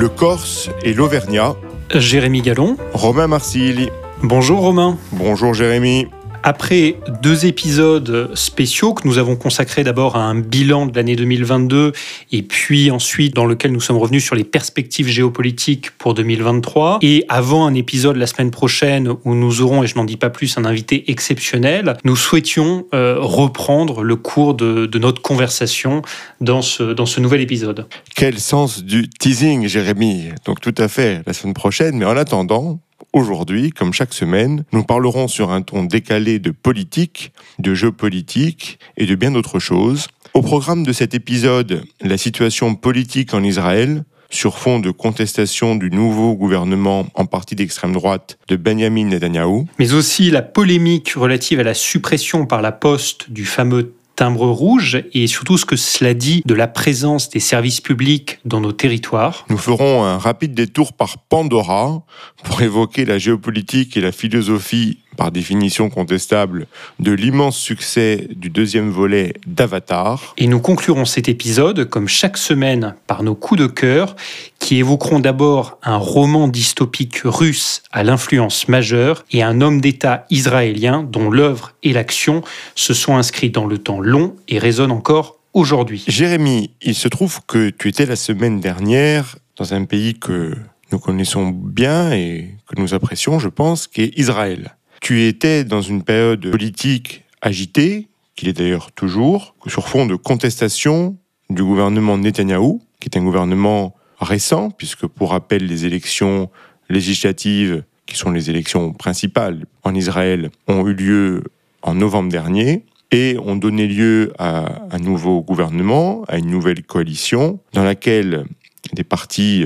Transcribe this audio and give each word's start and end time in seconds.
le 0.00 0.08
Corse 0.08 0.70
et 0.82 0.94
l'Auvergnat. 0.94 1.56
Jérémy 1.94 2.40
Gallon. 2.40 2.78
Romain 2.94 3.26
Marsilli. 3.26 3.90
Bonjour 4.22 4.60
Romain. 4.60 4.96
Bonjour 5.12 5.52
Jérémy. 5.52 6.06
Après 6.42 6.96
deux 7.22 7.44
épisodes 7.44 8.30
spéciaux 8.34 8.94
que 8.94 9.06
nous 9.06 9.18
avons 9.18 9.36
consacrés 9.36 9.84
d'abord 9.84 10.16
à 10.16 10.20
un 10.20 10.34
bilan 10.34 10.86
de 10.86 10.96
l'année 10.96 11.14
2022 11.14 11.92
et 12.32 12.42
puis 12.42 12.90
ensuite 12.90 13.34
dans 13.34 13.44
lequel 13.44 13.72
nous 13.72 13.80
sommes 13.80 13.98
revenus 13.98 14.24
sur 14.24 14.34
les 14.34 14.44
perspectives 14.44 15.08
géopolitiques 15.08 15.90
pour 15.98 16.14
2023 16.14 17.00
et 17.02 17.26
avant 17.28 17.66
un 17.66 17.74
épisode 17.74 18.16
la 18.16 18.26
semaine 18.26 18.50
prochaine 18.50 19.12
où 19.24 19.34
nous 19.34 19.60
aurons, 19.60 19.82
et 19.82 19.86
je 19.86 19.96
n'en 19.96 20.04
dis 20.04 20.16
pas 20.16 20.30
plus, 20.30 20.56
un 20.56 20.64
invité 20.64 21.10
exceptionnel, 21.10 21.96
nous 22.04 22.16
souhaitions 22.16 22.86
euh, 22.94 23.16
reprendre 23.20 24.02
le 24.02 24.16
cours 24.16 24.54
de, 24.54 24.86
de, 24.86 24.98
notre 24.98 25.20
conversation 25.20 26.02
dans 26.40 26.62
ce, 26.62 26.94
dans 26.94 27.06
ce 27.06 27.20
nouvel 27.20 27.42
épisode. 27.42 27.86
Quel 28.14 28.38
sens 28.38 28.82
du 28.82 29.08
teasing 29.08 29.66
Jérémy? 29.66 30.30
Donc 30.46 30.60
tout 30.60 30.74
à 30.78 30.88
fait 30.88 31.22
la 31.26 31.32
semaine 31.32 31.54
prochaine, 31.54 31.96
mais 31.96 32.06
en 32.06 32.16
attendant, 32.16 32.80
Aujourd'hui, 33.12 33.70
comme 33.70 33.92
chaque 33.92 34.14
semaine, 34.14 34.64
nous 34.72 34.84
parlerons 34.84 35.26
sur 35.26 35.50
un 35.50 35.62
ton 35.62 35.82
décalé 35.82 36.38
de 36.38 36.52
politique, 36.52 37.32
de 37.58 37.74
géopolitique 37.74 38.78
et 38.96 39.06
de 39.06 39.16
bien 39.16 39.32
d'autres 39.32 39.58
choses. 39.58 40.06
Au 40.32 40.42
programme 40.42 40.84
de 40.84 40.92
cet 40.92 41.12
épisode, 41.12 41.82
la 42.00 42.16
situation 42.16 42.76
politique 42.76 43.34
en 43.34 43.42
Israël, 43.42 44.04
sur 44.30 44.58
fond 44.58 44.78
de 44.78 44.92
contestation 44.92 45.74
du 45.74 45.90
nouveau 45.90 46.34
gouvernement 46.34 47.06
en 47.14 47.26
partie 47.26 47.56
d'extrême 47.56 47.92
droite 47.92 48.38
de 48.46 48.54
Benjamin 48.54 49.06
Netanyahu. 49.06 49.64
Mais 49.80 49.92
aussi 49.92 50.30
la 50.30 50.42
polémique 50.42 51.14
relative 51.14 51.58
à 51.58 51.64
la 51.64 51.74
suppression 51.74 52.46
par 52.46 52.62
la 52.62 52.70
poste 52.70 53.30
du 53.32 53.44
fameux 53.44 53.94
rouge 54.28 55.02
et 55.12 55.26
surtout 55.26 55.58
ce 55.58 55.64
que 55.64 55.76
cela 55.76 56.14
dit 56.14 56.42
de 56.44 56.54
la 56.54 56.68
présence 56.68 57.30
des 57.30 57.40
services 57.40 57.80
publics 57.80 58.38
dans 58.44 58.60
nos 58.60 58.72
territoires. 58.72 59.44
Nous 59.48 59.58
ferons 59.58 60.04
un 60.04 60.18
rapide 60.18 60.54
détour 60.54 60.92
par 60.92 61.18
Pandora 61.18 62.02
pour 62.44 62.62
évoquer 62.62 63.04
la 63.04 63.18
géopolitique 63.18 63.96
et 63.96 64.00
la 64.00 64.12
philosophie 64.12 64.98
par 65.20 65.32
définition 65.32 65.90
contestable, 65.90 66.66
de 66.98 67.12
l'immense 67.12 67.58
succès 67.58 68.26
du 68.34 68.48
deuxième 68.48 68.88
volet 68.88 69.34
d'Avatar. 69.46 70.32
Et 70.38 70.46
nous 70.46 70.60
conclurons 70.60 71.04
cet 71.04 71.28
épisode, 71.28 71.84
comme 71.84 72.08
chaque 72.08 72.38
semaine, 72.38 72.94
par 73.06 73.22
nos 73.22 73.34
coups 73.34 73.60
de 73.60 73.66
cœur, 73.66 74.16
qui 74.60 74.78
évoqueront 74.78 75.20
d'abord 75.20 75.78
un 75.82 75.98
roman 75.98 76.48
dystopique 76.48 77.20
russe 77.24 77.82
à 77.92 78.02
l'influence 78.02 78.66
majeure 78.66 79.26
et 79.30 79.42
un 79.42 79.60
homme 79.60 79.82
d'État 79.82 80.24
israélien 80.30 81.02
dont 81.02 81.28
l'œuvre 81.28 81.74
et 81.82 81.92
l'action 81.92 82.42
se 82.74 82.94
sont 82.94 83.14
inscrits 83.14 83.50
dans 83.50 83.66
le 83.66 83.76
temps 83.76 84.00
long 84.00 84.34
et 84.48 84.58
résonnent 84.58 84.90
encore 84.90 85.36
aujourd'hui. 85.52 86.02
Jérémy, 86.08 86.70
il 86.80 86.94
se 86.94 87.08
trouve 87.08 87.40
que 87.46 87.68
tu 87.68 87.88
étais 87.88 88.06
la 88.06 88.16
semaine 88.16 88.60
dernière 88.60 89.36
dans 89.58 89.74
un 89.74 89.84
pays 89.84 90.18
que 90.18 90.56
nous 90.92 90.98
connaissons 90.98 91.50
bien 91.50 92.10
et 92.12 92.54
que 92.66 92.80
nous 92.80 92.94
apprécions, 92.94 93.38
je 93.38 93.48
pense, 93.48 93.86
qui 93.86 94.00
est 94.00 94.18
Israël. 94.18 94.76
Tu 95.00 95.24
étais 95.24 95.64
dans 95.64 95.80
une 95.80 96.02
période 96.02 96.50
politique 96.50 97.24
agitée, 97.40 98.08
qu'il 98.36 98.48
est 98.48 98.52
d'ailleurs 98.52 98.92
toujours, 98.92 99.54
sur 99.66 99.88
fond 99.88 100.06
de 100.06 100.14
contestation 100.14 101.16
du 101.48 101.64
gouvernement 101.64 102.18
Netanyahou, 102.18 102.82
qui 103.00 103.08
est 103.08 103.18
un 103.18 103.24
gouvernement 103.24 103.96
récent, 104.20 104.70
puisque 104.70 105.06
pour 105.06 105.30
rappel, 105.30 105.66
les 105.66 105.86
élections 105.86 106.50
législatives, 106.88 107.82
qui 108.06 108.16
sont 108.16 108.30
les 108.30 108.50
élections 108.50 108.92
principales 108.92 109.64
en 109.84 109.94
Israël, 109.94 110.50
ont 110.68 110.86
eu 110.86 110.94
lieu 110.94 111.44
en 111.82 111.94
novembre 111.94 112.28
dernier 112.28 112.84
et 113.10 113.36
ont 113.38 113.56
donné 113.56 113.86
lieu 113.86 114.32
à 114.38 114.82
un 114.90 114.98
nouveau 114.98 115.40
gouvernement, 115.40 116.24
à 116.28 116.38
une 116.38 116.50
nouvelle 116.50 116.82
coalition, 116.82 117.58
dans 117.72 117.84
laquelle 117.84 118.44
des 118.92 119.04
partis 119.04 119.64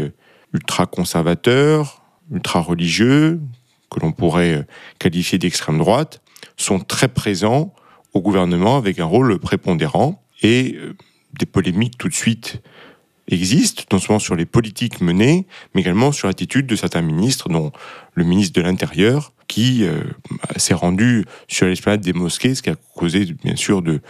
ultra-conservateurs, 0.52 2.02
ultra-religieux, 2.32 3.40
que 3.94 4.00
l'on 4.00 4.12
pourrait 4.12 4.54
euh, 4.54 4.62
qualifier 4.98 5.38
d'extrême 5.38 5.78
droite, 5.78 6.20
sont 6.56 6.80
très 6.80 7.08
présents 7.08 7.72
au 8.12 8.20
gouvernement 8.20 8.76
avec 8.76 8.98
un 8.98 9.04
rôle 9.04 9.38
prépondérant 9.38 10.22
et 10.42 10.74
euh, 10.76 10.94
des 11.38 11.46
polémiques 11.46 11.98
tout 11.98 12.08
de 12.08 12.14
suite 12.14 12.60
existent, 13.28 13.84
non 13.90 13.98
seulement 13.98 14.18
sur 14.18 14.36
les 14.36 14.44
politiques 14.44 15.00
menées, 15.00 15.46
mais 15.74 15.80
également 15.80 16.12
sur 16.12 16.28
l'attitude 16.28 16.66
de 16.66 16.76
certains 16.76 17.00
ministres, 17.00 17.48
dont 17.48 17.72
le 18.12 18.24
ministre 18.24 18.60
de 18.60 18.66
l'Intérieur, 18.66 19.32
qui 19.48 19.84
euh, 19.84 20.02
s'est 20.56 20.74
rendu 20.74 21.24
sur 21.48 21.66
l'esplanade 21.66 22.00
des 22.00 22.12
mosquées, 22.12 22.54
ce 22.54 22.62
qui 22.62 22.70
a 22.70 22.76
causé 22.94 23.24
bien 23.44 23.56
sûr 23.56 23.80
de, 23.80 24.00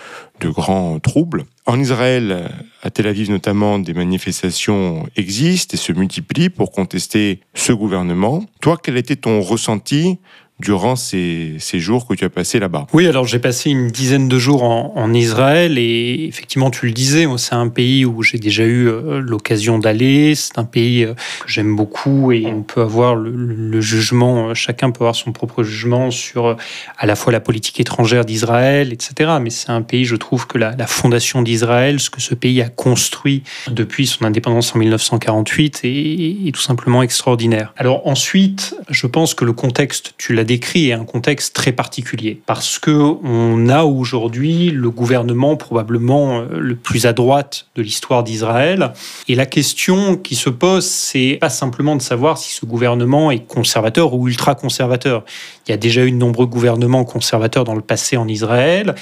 de 0.40 0.48
grands 0.48 0.98
troubles. 0.98 1.44
En 1.66 1.80
Israël, 1.80 2.50
à 2.82 2.90
Tel 2.90 3.06
Aviv 3.06 3.30
notamment, 3.30 3.78
des 3.78 3.94
manifestations 3.94 5.08
existent 5.16 5.74
et 5.74 5.78
se 5.78 5.92
multiplient 5.92 6.50
pour 6.50 6.72
contester 6.72 7.40
ce 7.54 7.72
gouvernement. 7.72 8.44
Toi, 8.60 8.76
quel 8.82 8.98
était 8.98 9.16
ton 9.16 9.40
ressenti 9.40 10.18
durant 10.64 10.96
ces, 10.96 11.56
ces, 11.58 11.78
jours 11.78 12.06
que 12.06 12.14
tu 12.14 12.24
as 12.24 12.30
passés 12.30 12.58
là-bas 12.58 12.86
Oui, 12.94 13.06
alors 13.06 13.26
j'ai 13.26 13.38
passé 13.38 13.70
une 13.70 13.88
dizaine 13.88 14.28
de 14.28 14.38
jours 14.38 14.62
en, 14.62 15.12
Israël 15.14 15.78
et 15.78 16.24
effectivement, 16.26 16.70
tu 16.70 16.86
le 16.86 16.92
disais, 16.92 17.26
c'est 17.36 17.54
un 17.54 17.68
pays 17.68 18.04
où 18.04 18.22
j'ai 18.22 18.38
déjà 18.38 18.64
eu 18.64 18.88
euh, 18.88 19.20
l'occasion 19.20 19.78
d'aller. 19.78 20.34
C'est 20.34 20.58
un 20.58 20.64
pays 20.64 21.04
euh, 21.04 21.14
que 21.14 21.48
j'aime 21.52 21.76
beaucoup 21.76 22.32
et 22.32 22.46
on 22.46 22.62
peut 22.62 22.80
avoir 22.80 23.14
le, 23.14 23.80
jugement, 23.80 24.48
euh, 24.48 24.54
chacun 24.54 24.90
peut 24.90 25.04
avoir 25.04 25.14
son 25.14 25.32
propre 25.32 25.62
jugement 25.62 26.10
sur 26.10 26.56
à 26.98 27.06
la 27.06 27.14
fois 27.14 27.32
la 27.32 27.40
politique 27.40 27.78
étrangère 27.78 28.24
d'Israël, 28.24 28.92
etc. 28.92 29.32
Mais 29.40 29.50
c'est 29.50 29.70
un 29.70 29.82
pays, 29.82 30.06
je 30.06 30.16
trouve 30.16 30.46
que 30.46 30.58
la, 30.58 30.74
fondation 30.86 31.42
d'Israël, 31.42 32.00
ce 32.00 32.08
que 32.08 32.20
ce 32.20 32.34
pays 32.34 32.62
a 32.62 32.68
construit 32.68 33.42
depuis 33.70 34.06
son 34.06 34.24
indépendance 34.24 34.74
en 34.74 34.78
1948 34.78 35.80
est, 35.84 36.52
tout 36.54 36.60
simplement 36.60 37.02
extraordinaire. 37.02 37.74
Alors 37.76 38.06
ensuite, 38.06 38.74
je 38.88 39.06
pense 39.06 39.34
que 39.34 39.44
le 39.44 39.52
contexte, 39.52 40.14
tu 40.18 40.32
l'as 40.34 40.44
décrit 40.54 40.92
un 40.92 41.04
contexte 41.04 41.52
très 41.52 41.72
particulier 41.72 42.40
parce 42.46 42.78
que 42.78 42.92
on 43.24 43.68
a 43.68 43.82
aujourd'hui 43.82 44.70
le 44.70 44.88
gouvernement 44.88 45.56
probablement 45.56 46.38
euh, 46.38 46.46
le 46.60 46.76
plus 46.76 47.06
à 47.06 47.12
droite 47.12 47.66
de 47.74 47.82
l'histoire 47.82 48.22
d'Israël 48.22 48.92
et 49.26 49.34
la 49.34 49.46
question 49.46 50.16
qui 50.16 50.36
se 50.36 50.50
pose 50.50 50.86
c'est 50.86 51.38
pas 51.40 51.50
simplement 51.50 51.96
de 51.96 52.02
savoir 52.02 52.38
si 52.38 52.54
ce 52.54 52.66
gouvernement 52.66 53.32
est 53.32 53.44
conservateur 53.44 54.14
ou 54.14 54.28
ultra 54.28 54.54
conservateur. 54.54 55.24
Il 55.66 55.72
y 55.72 55.74
a 55.74 55.76
déjà 55.76 56.04
eu 56.04 56.12
de 56.12 56.16
nombreux 56.16 56.46
gouvernements 56.46 57.04
conservateurs 57.04 57.64
dans 57.64 57.74
le 57.74 57.80
passé 57.80 58.16
en 58.16 58.28
Israël. 58.28 58.94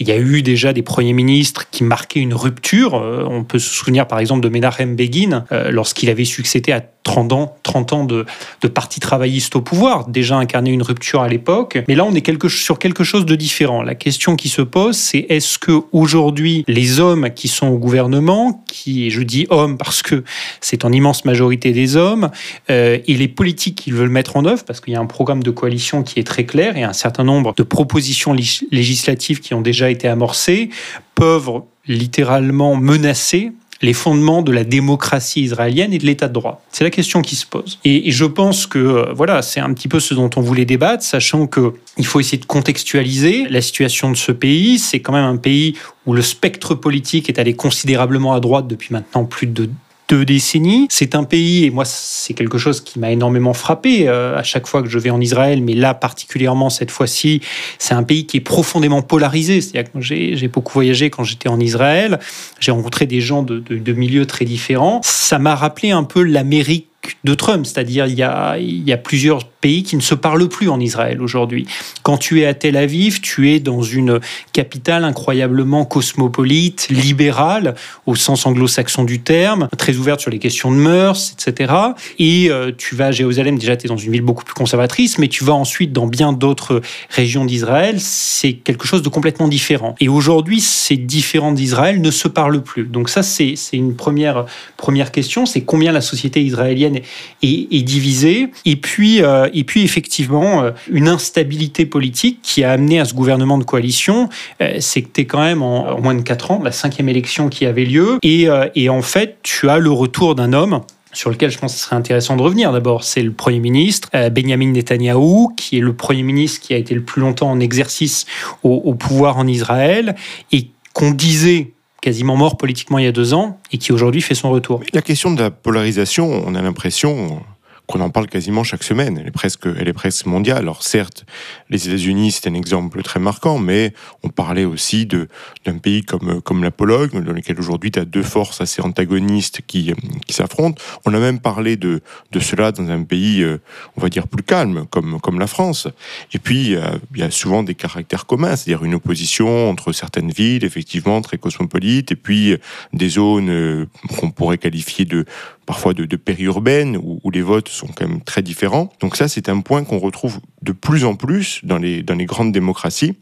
Il 0.00 0.08
y 0.08 0.12
a 0.12 0.18
eu 0.18 0.42
déjà 0.42 0.72
des 0.72 0.82
premiers 0.82 1.12
ministres 1.12 1.68
qui 1.70 1.84
marquaient 1.84 2.20
une 2.20 2.34
rupture. 2.34 2.94
Euh, 2.94 3.26
on 3.28 3.44
peut 3.44 3.58
se 3.58 3.68
souvenir 3.68 4.06
par 4.06 4.18
exemple 4.18 4.40
de 4.40 4.48
Menachem 4.48 4.96
Begin 4.96 5.44
euh, 5.52 5.70
lorsqu'il 5.70 6.08
avait 6.08 6.24
succédé 6.24 6.72
à 6.72 6.82
30 7.02 7.32
ans, 7.32 7.56
30 7.62 7.92
ans 7.92 8.04
de, 8.04 8.24
parti 8.72 9.00
travailliste 9.00 9.56
au 9.56 9.60
pouvoir, 9.60 10.08
déjà 10.08 10.36
incarné 10.36 10.70
une 10.70 10.82
rupture 10.82 11.22
à 11.22 11.28
l'époque. 11.28 11.82
Mais 11.88 11.94
là, 11.94 12.04
on 12.04 12.14
est 12.14 12.48
sur 12.48 12.78
quelque 12.78 13.04
chose 13.04 13.26
de 13.26 13.34
différent. 13.34 13.82
La 13.82 13.94
question 13.94 14.36
qui 14.36 14.48
se 14.48 14.62
pose, 14.62 14.96
c'est 14.96 15.26
est-ce 15.28 15.58
que 15.58 15.72
aujourd'hui 15.92 16.64
les 16.68 17.00
hommes 17.00 17.30
qui 17.34 17.48
sont 17.48 17.66
au 17.66 17.78
gouvernement, 17.78 18.64
qui, 18.68 19.06
et 19.06 19.10
je 19.10 19.22
dis 19.22 19.46
hommes 19.50 19.76
parce 19.76 20.02
que 20.02 20.22
c'est 20.60 20.84
en 20.84 20.92
immense 20.92 21.24
majorité 21.24 21.72
des 21.72 21.96
hommes, 21.96 22.30
euh, 22.70 22.98
et 23.06 23.14
les 23.14 23.28
politiques 23.28 23.76
qu'ils 23.76 23.94
veulent 23.94 24.08
mettre 24.08 24.36
en 24.36 24.44
œuvre, 24.44 24.64
parce 24.64 24.80
qu'il 24.80 24.92
y 24.92 24.96
a 24.96 25.00
un 25.00 25.06
programme 25.06 25.42
de 25.42 25.50
coalition 25.50 26.02
qui 26.02 26.20
est 26.20 26.24
très 26.24 26.44
clair 26.44 26.76
et 26.76 26.84
un 26.84 26.92
certain 26.92 27.24
nombre 27.24 27.54
de 27.56 27.62
propositions 27.62 28.34
législatives 28.70 29.40
qui 29.40 29.54
ont 29.54 29.62
déjà 29.62 29.89
été 29.90 30.08
amorcées, 30.08 30.70
peuvent 31.14 31.62
littéralement 31.86 32.76
menacer 32.76 33.52
les 33.82 33.92
fondements 33.92 34.42
de 34.42 34.52
la 34.52 34.64
démocratie 34.64 35.42
israélienne 35.42 35.92
et 35.92 35.98
de 35.98 36.04
l'état 36.04 36.28
de 36.28 36.34
droit 36.34 36.62
C'est 36.70 36.84
la 36.84 36.90
question 36.90 37.22
qui 37.22 37.34
se 37.34 37.46
pose. 37.46 37.78
Et, 37.84 38.10
je 38.10 38.24
pense 38.24 38.66
que 38.66 38.78
euh, 38.78 39.12
voilà, 39.14 39.42
c'est 39.42 39.60
un 39.60 39.72
petit 39.72 39.88
peu 39.88 40.00
ce 40.00 40.12
dont 40.12 40.28
on 40.36 40.40
voulait 40.40 40.66
débattre, 40.66 41.02
sachant 41.02 41.46
que 41.46 41.72
il 41.96 42.04
faut 42.04 42.20
essayer 42.20 42.38
de 42.38 42.44
contextualiser 42.44 43.46
la 43.48 43.62
situation 43.62 44.10
de 44.10 44.16
ce 44.16 44.32
pays. 44.32 44.78
C'est 44.78 45.00
quand 45.00 45.12
même 45.12 45.24
un 45.24 45.36
pays 45.36 45.76
où 46.06 46.12
le 46.12 46.22
spectre 46.22 46.74
politique 46.74 47.28
est 47.28 47.38
allé 47.38 47.54
considérablement 47.54 48.34
à 48.34 48.40
droite 48.40 48.66
depuis 48.66 48.92
maintenant 48.92 49.24
plus 49.24 49.46
de 49.46 49.70
deux 50.10 50.24
décennies. 50.24 50.86
C'est 50.90 51.14
un 51.14 51.24
pays, 51.24 51.64
et 51.64 51.70
moi 51.70 51.84
c'est 51.86 52.34
quelque 52.34 52.58
chose 52.58 52.80
qui 52.80 52.98
m'a 52.98 53.12
énormément 53.12 53.54
frappé 53.54 54.08
euh, 54.08 54.36
à 54.36 54.42
chaque 54.42 54.66
fois 54.66 54.82
que 54.82 54.88
je 54.88 54.98
vais 54.98 55.10
en 55.10 55.20
Israël, 55.20 55.62
mais 55.62 55.74
là 55.74 55.94
particulièrement 55.94 56.68
cette 56.68 56.90
fois-ci, 56.90 57.40
c'est 57.78 57.94
un 57.94 58.02
pays 58.02 58.26
qui 58.26 58.36
est 58.36 58.42
profondément 58.42 59.02
polarisé. 59.02 59.60
C'est-à-dire 59.60 59.92
que 59.92 60.00
j'ai 60.00 60.48
beaucoup 60.48 60.72
voyagé 60.72 61.10
quand 61.10 61.22
j'étais 61.22 61.48
en 61.48 61.60
Israël, 61.60 62.18
j'ai 62.58 62.72
rencontré 62.72 63.06
des 63.06 63.20
gens 63.20 63.42
de, 63.42 63.92
milieux 63.92 64.26
très 64.26 64.44
différents. 64.44 65.00
Ça 65.04 65.38
m'a 65.38 65.54
rappelé 65.54 65.92
un 65.92 66.04
peu 66.04 66.22
l'Amérique 66.22 66.88
de 67.24 67.34
Trump, 67.34 67.64
c'est-à-dire 67.64 68.06
il 68.06 68.18
y 68.18 68.92
a 68.92 68.96
plusieurs 68.98 69.44
pays 69.60 69.82
qui 69.82 69.96
ne 69.96 70.00
se 70.00 70.14
parle 70.14 70.48
plus 70.48 70.68
en 70.68 70.80
Israël 70.80 71.20
aujourd'hui. 71.20 71.66
Quand 72.02 72.16
tu 72.16 72.40
es 72.40 72.46
à 72.46 72.54
Tel 72.54 72.76
Aviv, 72.76 73.20
tu 73.20 73.50
es 73.50 73.60
dans 73.60 73.82
une 73.82 74.20
capitale 74.52 75.04
incroyablement 75.04 75.84
cosmopolite, 75.84 76.88
libérale, 76.90 77.74
au 78.06 78.14
sens 78.14 78.46
anglo-saxon 78.46 79.04
du 79.04 79.20
terme, 79.20 79.68
très 79.76 79.96
ouverte 79.96 80.20
sur 80.20 80.30
les 80.30 80.38
questions 80.38 80.70
de 80.70 80.76
mœurs, 80.76 81.34
etc. 81.34 81.72
Et 82.18 82.50
euh, 82.50 82.72
tu 82.76 82.94
vas 82.94 83.06
à 83.06 83.10
Jérusalem, 83.12 83.58
déjà 83.58 83.76
tu 83.76 83.86
es 83.86 83.88
dans 83.88 83.96
une 83.96 84.12
ville 84.12 84.22
beaucoup 84.22 84.44
plus 84.44 84.54
conservatrice, 84.54 85.18
mais 85.18 85.28
tu 85.28 85.44
vas 85.44 85.54
ensuite 85.54 85.92
dans 85.92 86.06
bien 86.06 86.32
d'autres 86.32 86.80
régions 87.10 87.44
d'Israël, 87.44 87.96
c'est 87.98 88.54
quelque 88.54 88.86
chose 88.86 89.02
de 89.02 89.08
complètement 89.08 89.48
différent. 89.48 89.94
Et 90.00 90.08
aujourd'hui, 90.08 90.60
ces 90.60 90.96
différents 90.96 91.52
d'Israël 91.52 92.00
ne 92.00 92.10
se 92.10 92.28
parlent 92.28 92.62
plus. 92.62 92.84
Donc 92.84 93.08
ça, 93.08 93.22
c'est 93.22 93.56
une 93.72 93.94
première, 93.94 94.46
première 94.76 95.12
question, 95.12 95.46
c'est 95.46 95.62
combien 95.62 95.92
la 95.92 96.00
société 96.00 96.42
israélienne 96.42 97.00
est, 97.42 97.74
est 97.74 97.82
divisée? 97.82 98.48
Et 98.64 98.76
puis, 98.76 99.22
euh, 99.22 99.48
et 99.52 99.64
puis 99.64 99.82
effectivement, 99.82 100.62
euh, 100.62 100.70
une 100.90 101.08
instabilité 101.08 101.86
politique 101.86 102.40
qui 102.42 102.64
a 102.64 102.72
amené 102.72 103.00
à 103.00 103.04
ce 103.04 103.14
gouvernement 103.14 103.58
de 103.58 103.64
coalition, 103.64 104.28
euh, 104.62 104.78
es 105.16 105.24
quand 105.24 105.40
même 105.40 105.62
en, 105.62 106.00
moins 106.00 106.14
de 106.14 106.22
4 106.22 106.50
ans, 106.50 106.60
la 106.62 106.72
cinquième 106.72 107.08
élection 107.08 107.48
qui 107.48 107.66
avait 107.66 107.84
lieu, 107.84 108.18
et, 108.22 108.48
et 108.74 108.88
en 108.88 109.02
fait, 109.02 109.38
tu 109.42 109.68
as 109.68 109.78
le 109.78 109.90
retour 109.90 110.34
d'un 110.34 110.52
homme 110.52 110.80
sur 111.12 111.30
lequel 111.30 111.50
je 111.50 111.58
pense 111.58 111.72
que 111.72 111.78
ce 111.78 111.84
serait 111.84 111.96
intéressant 111.96 112.36
de 112.36 112.42
revenir. 112.42 112.72
D'abord, 112.72 113.04
c'est 113.04 113.22
le 113.22 113.32
Premier 113.32 113.58
ministre, 113.58 114.08
Benjamin 114.30 114.70
Netanyahou, 114.70 115.52
qui 115.56 115.78
est 115.78 115.80
le 115.80 115.92
Premier 115.92 116.22
ministre 116.22 116.60
qui 116.60 116.72
a 116.72 116.76
été 116.76 116.94
le 116.94 117.02
plus 117.02 117.20
longtemps 117.20 117.50
en 117.50 117.60
exercice 117.60 118.26
au, 118.62 118.74
au 118.74 118.94
pouvoir 118.94 119.36
en 119.36 119.46
Israël 119.46 120.14
et 120.52 120.68
qu'on 120.92 121.10
disait 121.10 121.72
quasiment 122.00 122.36
mort 122.36 122.56
politiquement 122.56 122.98
il 122.98 123.04
y 123.04 123.08
a 123.08 123.12
deux 123.12 123.34
ans 123.34 123.58
et 123.72 123.78
qui 123.78 123.92
aujourd'hui 123.92 124.20
fait 124.20 124.34
son 124.34 124.50
retour. 124.50 124.80
La 124.92 125.02
question 125.02 125.32
de 125.32 125.42
la 125.42 125.50
polarisation, 125.50 126.42
on 126.46 126.54
a 126.54 126.62
l'impression, 126.62 127.42
qu'on 127.90 128.00
en 128.00 128.10
parle 128.10 128.28
quasiment 128.28 128.64
chaque 128.64 128.82
semaine. 128.82 129.18
Elle 129.18 129.26
est 129.26 129.32
presque, 129.32 129.66
elle 129.66 129.88
est 129.88 129.92
presque 129.92 130.26
mondiale. 130.26 130.58
Alors 130.58 130.82
certes, 130.82 131.24
les 131.70 131.88
États-Unis, 131.88 132.32
c'est 132.32 132.48
un 132.48 132.54
exemple 132.54 133.02
très 133.02 133.20
marquant, 133.20 133.58
mais 133.58 133.94
on 134.22 134.28
parlait 134.28 134.64
aussi 134.64 135.06
d'un 135.06 135.78
pays 135.78 136.02
comme, 136.02 136.62
la 136.62 136.70
Pologne, 136.70 137.22
dans 137.24 137.32
lequel 137.32 137.58
aujourd'hui 137.58 137.92
tu 137.92 138.00
as 138.00 138.04
deux 138.04 138.22
forces 138.22 138.60
assez 138.60 138.82
antagonistes 138.82 139.60
qui, 139.66 139.94
s'affrontent. 140.28 140.80
On 141.06 141.14
a 141.14 141.18
même 141.18 141.38
parlé 141.38 141.76
de, 141.76 142.02
cela 142.40 142.72
dans 142.72 142.88
un 142.90 143.04
pays, 143.04 143.42
euh, 143.42 143.58
on 143.96 144.00
va 144.00 144.08
dire, 144.08 144.26
plus 144.26 144.42
calme, 144.42 144.86
comme, 144.90 145.38
la 145.38 145.46
France. 145.46 145.86
Et 146.32 146.38
puis, 146.38 146.76
il 147.14 147.20
y 147.20 147.22
a 147.22 147.30
souvent 147.30 147.62
des 147.62 147.74
caractères 147.74 148.26
communs, 148.26 148.56
c'est-à-dire 148.56 148.84
une 148.84 148.94
opposition 148.94 149.70
entre 149.70 149.92
certaines 149.92 150.30
villes, 150.30 150.64
effectivement, 150.64 151.20
très 151.20 151.38
cosmopolites, 151.38 152.12
et 152.12 152.16
puis 152.16 152.56
des 152.92 153.08
zones 153.08 153.48
euh, 153.48 153.86
qu'on 154.18 154.30
pourrait 154.30 154.58
qualifier 154.58 155.04
de 155.04 155.24
parfois 155.66 155.94
de, 155.94 156.16
périurbaines, 156.16 156.96
où 156.96 157.30
les 157.30 157.42
votes 157.42 157.68
sont 157.68 157.86
quand 157.86 158.08
même 158.08 158.22
très 158.22 158.42
différents. 158.42 158.92
Donc 159.00 159.16
ça, 159.16 159.28
c'est 159.28 159.48
un 159.48 159.60
point 159.60 159.84
qu'on 159.84 159.98
retrouve 159.98 160.40
de 160.62 160.72
plus 160.72 161.04
en 161.04 161.14
plus 161.14 161.59
dans 161.62 161.78
les, 161.78 162.02
dans 162.02 162.14
les 162.14 162.26
grandes 162.26 162.52
démocraties. 162.52 163.16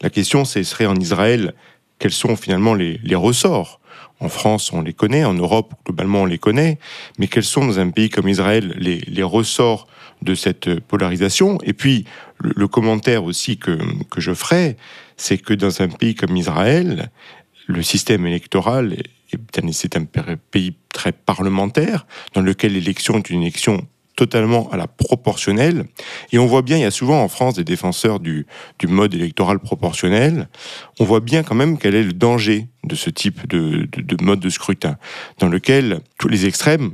La 0.00 0.10
question, 0.10 0.44
ce 0.44 0.62
serait 0.62 0.86
en 0.86 0.96
Israël, 0.96 1.54
quels 1.98 2.12
sont 2.12 2.36
finalement 2.36 2.74
les, 2.74 3.00
les 3.02 3.14
ressorts? 3.14 3.80
En 4.20 4.28
France, 4.28 4.72
on 4.72 4.82
les 4.82 4.92
connaît, 4.92 5.24
en 5.24 5.34
Europe, 5.34 5.74
globalement, 5.84 6.22
on 6.22 6.26
les 6.26 6.38
connaît, 6.38 6.78
mais 7.18 7.26
quels 7.26 7.44
sont 7.44 7.66
dans 7.66 7.78
un 7.78 7.90
pays 7.90 8.10
comme 8.10 8.28
Israël 8.28 8.74
les, 8.78 8.98
les 8.98 9.22
ressorts 9.22 9.86
de 10.22 10.34
cette 10.34 10.80
polarisation? 10.80 11.58
Et 11.62 11.72
puis, 11.72 12.04
le, 12.38 12.52
le 12.56 12.68
commentaire 12.68 13.24
aussi 13.24 13.58
que, 13.58 13.78
que 14.10 14.20
je 14.20 14.32
ferai, 14.34 14.76
c'est 15.16 15.38
que 15.38 15.54
dans 15.54 15.82
un 15.82 15.88
pays 15.88 16.14
comme 16.14 16.36
Israël, 16.36 17.10
le 17.66 17.82
système 17.82 18.26
électoral 18.26 18.96
c'est 19.72 19.96
un 19.96 20.04
pays 20.50 20.74
très 20.92 21.10
parlementaire, 21.10 22.06
dans 22.34 22.40
lequel 22.40 22.74
l'élection 22.74 23.18
est 23.18 23.30
une 23.30 23.42
élection 23.42 23.86
totalement 24.16 24.70
à 24.70 24.76
la 24.76 24.86
proportionnelle. 24.86 25.86
Et 26.32 26.38
on 26.38 26.46
voit 26.46 26.62
bien, 26.62 26.76
il 26.76 26.82
y 26.82 26.86
a 26.86 26.90
souvent 26.90 27.22
en 27.22 27.28
France 27.28 27.54
des 27.54 27.64
défenseurs 27.64 28.20
du, 28.20 28.46
du 28.78 28.86
mode 28.86 29.14
électoral 29.14 29.58
proportionnel. 29.58 30.48
On 31.00 31.04
voit 31.04 31.20
bien 31.20 31.42
quand 31.42 31.54
même 31.54 31.78
quel 31.78 31.94
est 31.94 32.02
le 32.02 32.12
danger 32.12 32.68
de 32.84 32.94
ce 32.94 33.10
type 33.10 33.48
de, 33.48 33.88
de, 33.90 34.02
de 34.02 34.24
mode 34.24 34.40
de 34.40 34.50
scrutin, 34.50 34.96
dans 35.38 35.48
lequel 35.48 36.00
tous 36.18 36.28
les 36.28 36.46
extrêmes, 36.46 36.92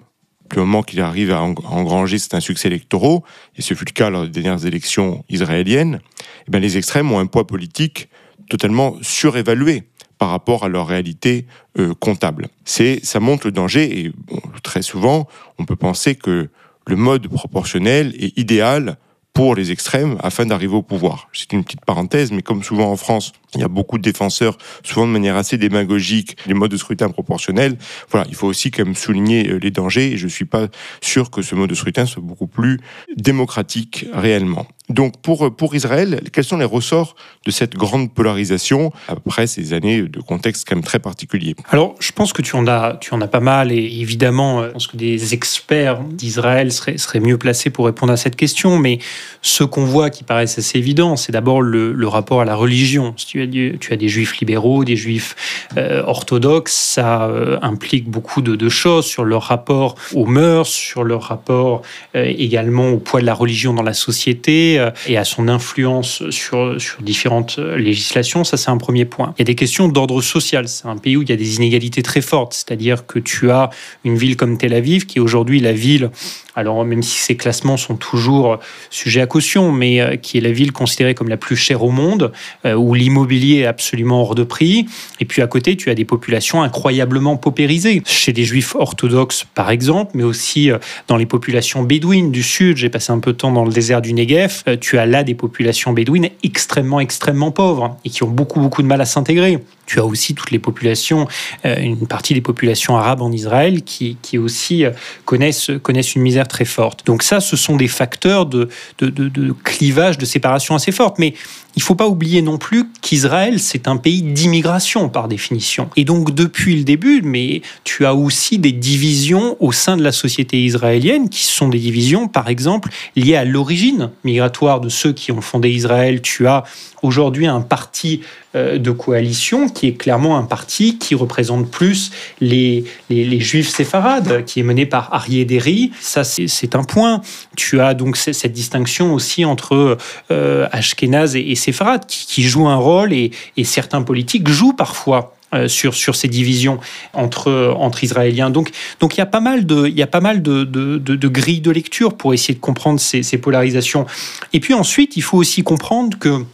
du 0.51 0.59
moment 0.59 0.83
qu'il 0.83 1.01
arrive 1.01 1.33
à 1.33 1.43
engranger 1.43 2.17
un 2.33 2.41
succès 2.41 2.69
électoraux, 2.69 3.25
et 3.57 3.63
ce 3.63 3.75
fut 3.75 3.85
le 3.85 3.93
cas 3.93 4.11
lors 4.11 4.25
des 4.25 4.43
dernières 4.43 4.67
élections 4.67 5.25
israéliennes, 5.29 6.01
eh 6.47 6.51
bien 6.51 6.61
les 6.61 6.77
extrêmes 6.77 7.13
ont 7.13 7.19
un 7.19 7.27
poids 7.27 7.47
politique 7.47 8.09
totalement 8.49 8.97
surévalué 9.01 9.85
par 10.19 10.31
rapport 10.31 10.65
à 10.65 10.69
leur 10.69 10.87
réalité 10.87 11.47
euh, 11.79 11.95
comptable. 11.95 12.49
C'est, 12.65 13.01
ça 13.05 13.21
montre 13.21 13.47
le 13.47 13.53
danger 13.53 14.01
et 14.01 14.13
bon, 14.15 14.41
très 14.63 14.83
souvent, 14.83 15.27
on 15.59 15.65
peut 15.65 15.77
penser 15.77 16.15
que 16.15 16.51
le 16.91 16.97
mode 16.97 17.29
proportionnel 17.29 18.15
est 18.19 18.37
idéal 18.37 18.97
pour 19.33 19.55
les 19.55 19.71
extrêmes 19.71 20.19
afin 20.23 20.45
d'arriver 20.45 20.75
au 20.75 20.83
pouvoir. 20.83 21.29
C'est 21.33 21.53
une 21.53 21.63
petite 21.63 21.85
parenthèse, 21.85 22.33
mais 22.33 22.43
comme 22.43 22.65
souvent 22.65 22.91
en 22.91 22.97
France, 22.97 23.33
il 23.55 23.61
y 23.61 23.65
a 23.65 23.69
beaucoup 23.69 23.99
de 23.99 24.03
défenseurs, 24.03 24.57
souvent 24.85 25.07
de 25.07 25.13
manière 25.13 25.37
assez 25.37 25.59
démagogique, 25.59 26.37
les 26.47 26.55
modes 26.55 26.71
de 26.71 26.77
scrutin 26.77 27.09
proportionnels. 27.09 27.77
Voilà, 28.11 28.27
il 28.29 28.35
faut 28.35 28.47
aussi 28.47 28.71
quand 28.71 28.85
même 28.85 28.95
souligner 28.95 29.49
euh, 29.49 29.59
les 29.59 29.71
dangers 29.71 30.13
et 30.13 30.17
je 30.17 30.29
suis 30.29 30.45
pas 30.45 30.69
sûr 31.01 31.31
que 31.31 31.43
ce 31.43 31.55
mode 31.55 31.71
de 31.71 31.75
scrutin 31.75 32.07
soit 32.07 32.23
beaucoup 32.23 32.47
plus 32.47 32.81
démocratique 33.17 34.07
réellement. 34.13 34.67
Donc 34.89 35.21
pour, 35.23 35.55
pour 35.55 35.75
Israël, 35.75 36.21
quels 36.33 36.45
sont 36.45 36.57
les 36.57 36.65
ressorts 36.65 37.15
de 37.47 37.53
cette 37.53 37.77
grande 37.77 38.13
polarisation 38.13 38.93
après 39.07 39.47
ces 39.47 39.73
années 39.73 40.03
de 40.03 40.21
contexte 40.21 40.69
quand 40.69 40.75
même 40.75 40.85
très 40.85 40.99
particulier 40.99 41.55
Alors 41.71 41.95
je 42.01 42.11
pense 42.11 42.33
que 42.33 42.43
tu 42.43 42.57
en 42.57 42.67
as, 42.67 42.97
tu 43.01 43.15
en 43.15 43.21
as 43.21 43.29
pas 43.29 43.41
mal 43.41 43.71
et 43.71 44.01
évidemment, 44.01 44.65
je 44.65 44.69
pense 44.71 44.87
que 44.89 44.97
des 44.97 45.33
experts 45.33 46.01
d'Israël 46.03 46.73
seraient, 46.73 47.21
mieux 47.21 47.39
placés 47.39 47.71
pour 47.71 47.87
répondre 47.87 48.13
à 48.13 48.17
cette 48.17 48.37
question, 48.37 48.79
mais 48.79 48.99
ce 49.43 49.63
qu'on 49.63 49.85
voit 49.85 50.11
qui 50.11 50.25
paraissent 50.25 50.59
assez 50.59 50.79
évident, 50.79 51.17
c'est 51.17 51.33
d'abord 51.33 51.63
le, 51.63 52.09
rapport 52.09 52.41
à 52.41 52.45
la 52.45 52.57
religion. 52.57 53.15
Tu 53.45 53.93
as 53.93 53.97
des 53.97 54.09
juifs 54.09 54.39
libéraux, 54.39 54.85
des 54.85 54.97
juifs 54.97 55.37
euh, 55.77 56.03
orthodoxes, 56.05 56.75
ça 56.75 57.25
euh, 57.25 57.59
implique 57.63 58.09
beaucoup 58.09 58.43
de, 58.43 58.69
choses 58.69 59.07
sur 59.07 59.25
leur 59.25 59.43
rapport 59.43 59.97
aux 60.15 60.27
mœurs, 60.27 60.69
sur 60.69 61.03
leur 61.03 61.23
rapport 61.23 61.83
euh, 62.15 62.25
également 62.25 62.91
au 62.91 62.99
poids 62.99 63.21
de 63.21 63.27
la 63.27 63.35
religion 63.35 63.75
dans 63.75 63.83
la 63.83 63.95
société 63.95 64.89
et 65.07 65.17
à 65.17 65.25
son 65.25 65.49
influence 65.49 66.29
sur, 66.31 66.81
sur 66.81 67.03
différentes 67.03 67.59
législations, 67.59 68.45
ça 68.45 68.57
c'est 68.57 68.71
un 68.71 68.77
premier 68.77 69.05
point. 69.05 69.35
Il 69.37 69.41
y 69.41 69.43
a 69.43 69.45
des 69.45 69.55
questions 69.55 69.89
d'ordre 69.89 70.23
social. 70.23 70.69
C'est 70.69 70.87
un 70.87 70.97
pays 70.97 71.17
où 71.17 71.23
il 71.23 71.31
y 71.31 71.33
a 71.33 71.37
des 71.37 71.57
inégalités 71.57 72.03
très 72.03 72.21
fortes, 72.21 72.55
c'est-à-dire 72.55 73.07
que 73.07 73.19
tu 73.19 73.51
as 73.51 73.71
une 74.05 74.17
ville 74.17 74.37
comme 74.37 74.57
Tel 74.59 74.73
Aviv, 74.73 75.07
qui 75.07 75.19
est 75.19 75.21
aujourd'hui 75.21 75.61
la 75.61 75.73
ville, 75.73 76.11
alors 76.55 76.85
même 76.85 77.03
si 77.03 77.19
ces 77.19 77.37
classements 77.37 77.77
sont 77.77 77.97
toujours 77.97 78.59
sujets 78.91 79.21
à 79.21 79.27
caution, 79.27 79.73
mais 79.73 80.19
qui 80.23 80.39
est 80.39 80.41
la 80.41 80.53
ville 80.53 80.73
considérée 80.73 81.15
comme 81.15 81.29
la 81.29 81.37
plus 81.37 81.57
chère 81.57 81.83
au 81.83 81.91
monde, 81.91 82.33
où 82.65 82.95
l'immobilier 82.95 83.30
est 83.35 83.67
absolument 83.67 84.23
hors 84.23 84.35
de 84.35 84.45
prix. 84.45 84.87
Et 85.21 85.25
puis 85.25 85.43
à 85.43 85.47
côté, 85.47 85.77
tu 85.77 85.91
as 85.91 85.95
des 85.95 86.05
populations 86.05 86.63
incroyablement 86.63 87.37
paupérisées. 87.37 88.03
Chez 88.07 88.33
les 88.33 88.45
juifs 88.45 88.75
orthodoxes, 88.75 89.47
par 89.55 89.71
exemple, 89.71 90.13
mais 90.15 90.25
aussi 90.25 90.71
dans 91.09 91.17
les 91.17 91.27
populations 91.27 91.83
bédouines 91.83 92.31
du 92.31 92.43
sud. 92.43 92.77
J'ai 92.77 92.89
passé 92.89 93.13
un 93.13 93.19
peu 93.19 93.33
de 93.33 93.37
temps 93.37 93.53
dans 93.53 93.65
le 93.65 93.73
désert 93.73 94.03
du 94.03 94.13
Negev. 94.13 94.63
Euh, 94.69 94.77
tu 94.81 94.99
as 94.99 95.07
là 95.07 95.25
des 95.25 95.35
populations 95.35 95.93
bédouines 95.93 96.29
extrêmement, 96.43 97.01
extrêmement 97.01 97.51
pauvres 97.51 97.97
et 98.05 98.11
qui 98.11 98.23
ont 98.23 98.29
beaucoup, 98.29 98.61
beaucoup 98.61 98.83
de 98.83 98.87
mal 98.87 99.01
à 99.01 99.05
s'intégrer. 99.05 99.59
Tu 99.91 99.99
as 99.99 100.05
aussi 100.05 100.35
toutes 100.35 100.53
les 100.53 100.61
populations, 100.61 101.27
euh, 101.65 101.77
une 101.81 102.07
partie 102.07 102.33
des 102.33 102.41
populations 102.41 102.97
arabes 102.97 103.23
en 103.23 103.33
Israël 103.33 103.83
qui, 103.83 104.17
qui 104.23 104.39
aussi 104.39 104.85
euh, 104.85 104.91
connaissent, 105.25 105.73
connaissent 105.83 106.15
une 106.15 106.23
misère 106.23 106.47
très 106.47 106.65
forte. 106.65 107.05
Donc 107.07 107.25
ça, 107.25 107.41
ce 107.41 107.57
sont 107.57 107.77
des 107.77 107.89
facteurs 107.89 108.47
de, 108.47 108.69
de, 108.99 109.09
de, 109.09 109.29
de 109.29 109.53
clivage, 109.65 110.17
de 110.17 110.25
séparation 110.25 110.77
assez 110.77 110.93
fortes. 110.93 111.19
Mais 111.19 111.35
il 111.77 111.81
ne 111.81 111.83
faut 111.83 111.97
pas 111.97 112.07
oublier 112.07 112.43
non 112.43 112.59
plus 112.59 112.89
qu'Israël, 113.01 113.59
c'est 113.59 113.89
un 113.89 113.97
pays 113.97 114.23
d'immigration 114.23 115.09
par 115.09 115.29
définition. 115.29 115.89
Et 115.97 116.05
donc 116.05 116.35
depuis 116.35 116.77
le 116.77 116.85
début, 116.85 117.23
mais 117.23 117.63
tu 117.85 118.07
as 118.07 118.15
aussi 118.15 118.59
des 118.59 118.73
divisions 118.73 119.57
au 119.61 119.73
sein 119.73 119.97
de 119.97 120.03
la 120.03 120.13
société 120.13 120.63
israélienne 120.63 121.29
qui 121.29 121.45
sont 121.45 121.69
des 121.69 121.79
divisions, 121.79 122.29
par 122.29 122.49
exemple, 122.49 122.91
liées 123.17 123.37
à 123.37 123.45
l'origine 123.45 124.11
migratoire 124.25 124.81
de 124.81 124.89
ceux 124.89 125.13
qui 125.13 125.33
ont 125.33 125.41
fondé 125.41 125.71
Israël. 125.71 126.23
Tu 126.23 126.47
as 126.47 126.65
aujourd'hui 127.03 127.47
un 127.47 127.61
parti 127.61 128.23
de 128.55 128.91
coalition 128.91 129.69
qui 129.69 129.87
est 129.87 129.93
clairement 129.93 130.37
un 130.37 130.43
parti 130.43 130.99
qui 130.99 131.15
représente 131.15 131.71
plus 131.71 132.11
les, 132.41 132.85
les, 133.09 133.41
juifs 133.41 133.69
séfarades, 133.69 134.45
qui 134.45 134.59
est 134.59 134.65
mené 134.65 134.87
par 134.87 135.15
Arié 135.15 135.45
Deri. 135.45 135.93
Ça, 136.01 136.25
c'est 136.25 136.75
un 136.75 136.83
point. 136.83 137.21
Tu 137.57 137.81
as 137.81 137.95
donc 137.95 138.17
cette 138.17 138.53
distinction 138.53 139.15
aussi 139.15 139.45
entre 139.45 139.99
euh, 140.31 140.69
Ashkenaz 140.73 141.37
et, 141.37 141.53
et 141.53 141.55
séfarades 141.55 142.07
qui, 142.07 142.27
qui 142.27 142.43
jouent 142.43 142.69
un 142.69 142.77
rôle 142.77 143.13
et, 143.13 143.31
et 143.57 143.65
certains 143.65 144.03
politiques 144.03 144.49
jouent 144.49 144.73
parfois 144.73 145.35
euh, 145.53 145.67
sur, 145.67 145.95
sur 145.95 146.15
ces 146.15 146.29
divisions 146.29 146.79
entre, 147.13 147.75
entre 147.77 148.05
Israéliens. 148.05 148.51
Donc, 148.51 148.71
donc 149.01 149.17
il 149.17 149.19
y 149.19 149.21
a 149.21 149.27
pas 149.27 149.41
mal 149.41 149.67
de, 149.67 149.89
il 149.89 149.99
y 149.99 150.03
a 150.03 150.07
pas 150.07 150.21
mal 150.21 150.43
de, 150.43 150.63
de, 150.63 150.99
de, 150.99 151.29
grilles 151.29 151.61
de 151.61 151.73
lecture 151.73 152.17
pour 152.17 152.33
essayer 152.33 152.55
de 152.55 152.61
comprendre 152.61 153.01
ces 153.01 153.39
polarisations. 153.39 154.07
Et 154.53 154.61
puis 154.61 154.75
ensuite, 154.75 155.17
il 155.17 155.23
faut 155.23 155.39
aussi 155.39 155.65
comprendre 155.65 156.17
que 156.19 156.45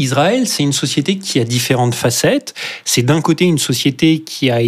Israël, 0.00 0.46
c'est 0.46 0.62
une 0.62 0.72
société 0.72 1.18
qui 1.18 1.40
a 1.40 1.44
différentes 1.44 1.94
facettes. 1.94 2.54
C'est 2.84 3.02
d'un 3.02 3.20
côté 3.20 3.44
une 3.44 3.58
société 3.58 4.20
qui 4.20 4.50
a 4.50 4.60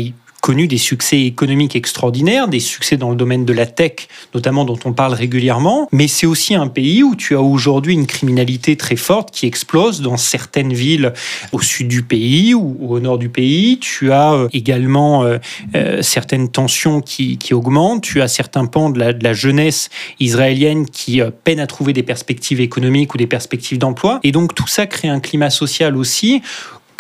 connu 0.43 0.67
des 0.67 0.77
succès 0.77 1.21
économiques 1.21 1.77
extraordinaires, 1.77 2.49
des 2.49 2.59
succès 2.59 2.97
dans 2.97 3.11
le 3.11 3.17
domaine 3.17 3.45
de 3.45 3.53
la 3.53 3.65
tech, 3.65 4.09
notamment 4.35 4.65
dont 4.65 4.79
on 4.85 4.93
parle 4.93 5.15
régulièrement, 5.15 5.89
mais 5.93 6.09
c'est 6.09 6.27
aussi 6.27 6.57
un 6.57 6.67
pays 6.67 7.05
où 7.05 7.15
tu 7.15 7.37
as 7.37 7.41
aujourd'hui 7.41 7.95
une 7.95 8.09
criminalité 8.09 8.77
très 8.77 8.97
forte 8.97 9.31
qui 9.31 9.47
explose 9.47 10.01
dans 10.01 10.17
certaines 10.17 10.73
villes 10.73 11.13
au 11.53 11.61
sud 11.61 11.87
du 11.87 12.03
pays 12.03 12.55
ou 12.55 12.77
au 12.81 12.99
nord 12.99 13.19
du 13.19 13.29
pays. 13.29 13.79
Tu 13.79 14.11
as 14.11 14.33
euh, 14.33 14.49
également 14.53 15.23
euh, 15.23 15.39
euh, 15.77 16.03
certaines 16.03 16.51
tensions 16.51 17.01
qui, 17.01 17.39
augmentent. 17.53 18.03
Tu 18.03 18.21
as 18.21 18.29
certains 18.29 18.67
pans 18.67 18.91
de 18.91 18.99
la, 18.99 19.13
de 19.13 19.23
la 19.23 19.35
jeunesse 19.35 19.91
israélienne 20.19 20.87
qui 20.87 21.21
peinent 21.45 21.61
à 21.61 21.67
trouver 21.69 21.93
des 21.93 22.03
perspectives 22.03 22.61
économiques 22.61 23.15
ou 23.15 23.19
des 23.19 23.29
perspectives 23.29 23.79
d'emploi. 23.79 24.19
Et 24.25 24.33
donc 24.33 24.57
tout 24.57 24.67
ça 24.67 24.87
crée 24.87 25.09
un 25.09 25.21
climat 25.21 25.51
social 25.51 25.97
aussi 25.97 26.43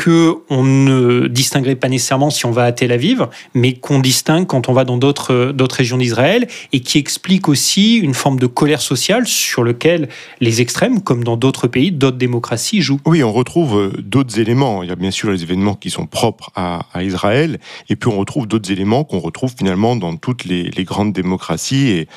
qu'on 0.02 0.64
ne 0.64 1.28
distinguerait 1.28 1.76
pas 1.76 1.88
nécessairement 1.88 2.30
si 2.30 2.46
on 2.46 2.50
va 2.50 2.64
à 2.64 2.72
Tel 2.72 2.92
Aviv, 2.92 3.28
mais 3.54 3.74
qu'on 3.74 4.00
distingue 4.00 4.46
quand 4.46 4.68
on 4.68 4.72
va 4.72 4.84
dans 4.84 4.96
d'autres 4.96 5.52
régions 5.76 5.98
d'Israël, 5.98 6.48
et 6.72 6.80
qui 6.80 6.98
explique 6.98 7.48
aussi 7.48 7.96
une 7.96 8.14
forme 8.14 8.38
de 8.38 8.46
colère 8.46 8.80
sociale 8.80 9.26
sur 9.26 9.62
lequel 9.62 10.08
les 10.40 10.60
extrêmes, 10.60 11.02
comme 11.02 11.24
dans 11.24 11.36
d'autres 11.36 11.68
pays, 11.68 11.92
d'autres 11.92 12.16
démocraties, 12.16 12.80
jouent. 12.80 13.00
Oui, 13.06 13.22
on 13.22 13.32
retrouve 13.32 13.78
euh, 13.78 13.92
d'autres 13.98 14.38
éléments. 14.38 14.82
Il 14.82 14.88
y 14.88 14.92
a 14.92 14.96
bien 14.96 15.10
sûr 15.10 15.30
les 15.30 15.42
événements 15.42 15.74
qui 15.74 15.90
sont 15.90 16.06
propres 16.06 16.50
à, 16.56 16.82
Israël, 17.02 17.58
et 17.88 17.96
puis 17.96 18.10
on 18.10 18.16
retrouve 18.16 18.46
d'autres 18.46 18.70
éléments 18.70 19.04
qu'on 19.04 19.18
retrouve 19.18 19.52
finalement 19.56 19.96
dans 19.96 20.16
toutes 20.16 20.44
les, 20.44 20.64
les 20.64 20.84
grandes 20.84 21.12
démocraties. 21.12 21.88
Et, 21.90 22.08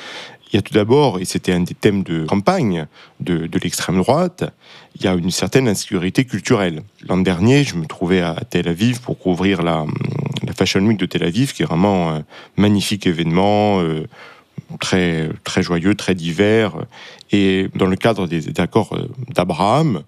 il 0.56 0.60
y 0.60 0.60
a 0.60 0.62
tout 0.62 0.72
d'abord, 0.72 1.20
et 1.20 1.26
c'était 1.26 1.52
un 1.52 1.60
des 1.60 1.74
thèmes 1.74 2.02
de 2.02 2.24
campagne 2.24 2.86
de, 3.20 3.46
l'extrême 3.62 3.98
droite, 3.98 4.44
il 4.94 5.04
y 5.04 5.06
a 5.06 5.12
une 5.12 5.30
certaine 5.30 5.68
insécurité 5.68 6.24
culturelle. 6.24 6.82
L'an 7.06 7.18
dernier, 7.18 7.62
je 7.62 7.74
me 7.74 7.84
trouvais 7.84 8.22
à 8.22 8.36
Tel 8.48 8.66
Aviv 8.66 9.02
pour 9.02 9.18
couvrir 9.18 9.62
la, 9.62 9.84
Fashion 10.56 10.80
Week 10.80 10.96
de 10.96 11.04
Tel 11.04 11.24
Aviv, 11.24 11.52
qui 11.52 11.62
est 11.62 11.66
vraiment 11.66 12.10
un 12.10 12.24
magnifique 12.56 13.06
événement, 13.06 13.82
euh, 13.82 14.06
très, 14.80 15.28
très 15.44 15.62
joyeux, 15.62 15.94
très 15.94 16.14
divers. 16.14 16.72
Et 17.32 17.68
dans 17.74 17.86
le 17.86 17.96
cadre 17.96 18.26
des 18.26 18.58
accords 18.58 18.94
euh, 18.94 19.10
d'Abraham, 19.34 20.04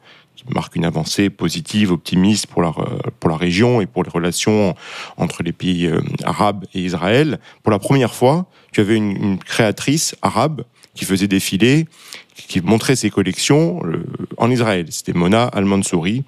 marque 0.55 0.77
une 0.77 0.85
avancée 0.85 1.31
positive, 1.31 1.93
optimiste 1.93 2.47
pour 2.47 2.63
la, 2.63 2.73
pour 3.21 3.31
la 3.31 3.37
région 3.37 3.81
et 3.81 3.87
pour 3.87 4.05
les 4.05 4.11
relations 4.11 4.75
entre 5.17 5.43
les 5.43 5.53
pays 5.53 5.87
euh, 5.87 6.01
arabes 6.25 6.65
et 6.75 6.81
Israël. 6.81 7.39
Pour 7.63 7.71
la 7.71 7.79
première 7.79 8.15
fois, 8.15 8.47
tu 8.73 8.81
avais 8.81 8.97
une, 8.97 9.39
créatrice 9.39 10.17
arabe 10.23 10.63
qui 10.95 11.05
faisait 11.05 11.29
défiler, 11.29 11.87
qui 12.35 12.61
montrait 12.61 12.97
ses 12.97 13.11
collections 13.11 13.81
euh, 13.85 14.05
en 14.37 14.51
Israël. 14.51 14.87
C'était 14.91 15.13
Mona 15.13 15.45
Al-Mansouri, 15.45 16.25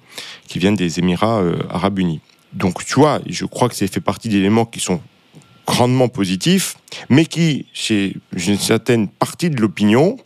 qui 0.47 0.59
vient 0.59 0.71
des 0.71 0.99
Émirats 0.99 1.41
euh, 1.41 1.57
arabes 1.69 1.99
unis. 1.99 2.21
Donc 2.53 2.85
tu 2.85 2.95
vois, 2.95 3.21
je 3.27 3.45
crois 3.45 3.69
que 3.69 3.75
ça 3.75 3.87
fait 3.87 4.01
partie 4.01 4.29
d'éléments 4.29 4.65
qui 4.65 4.79
sont 4.79 5.01
grandement 5.65 6.09
positifs, 6.09 6.77
mais 7.09 7.25
qui, 7.25 7.65
chez 7.71 8.17
une 8.35 8.57
certaine 8.57 9.07
partie 9.07 9.49
de 9.49 9.61
l'opinion, 9.61 10.17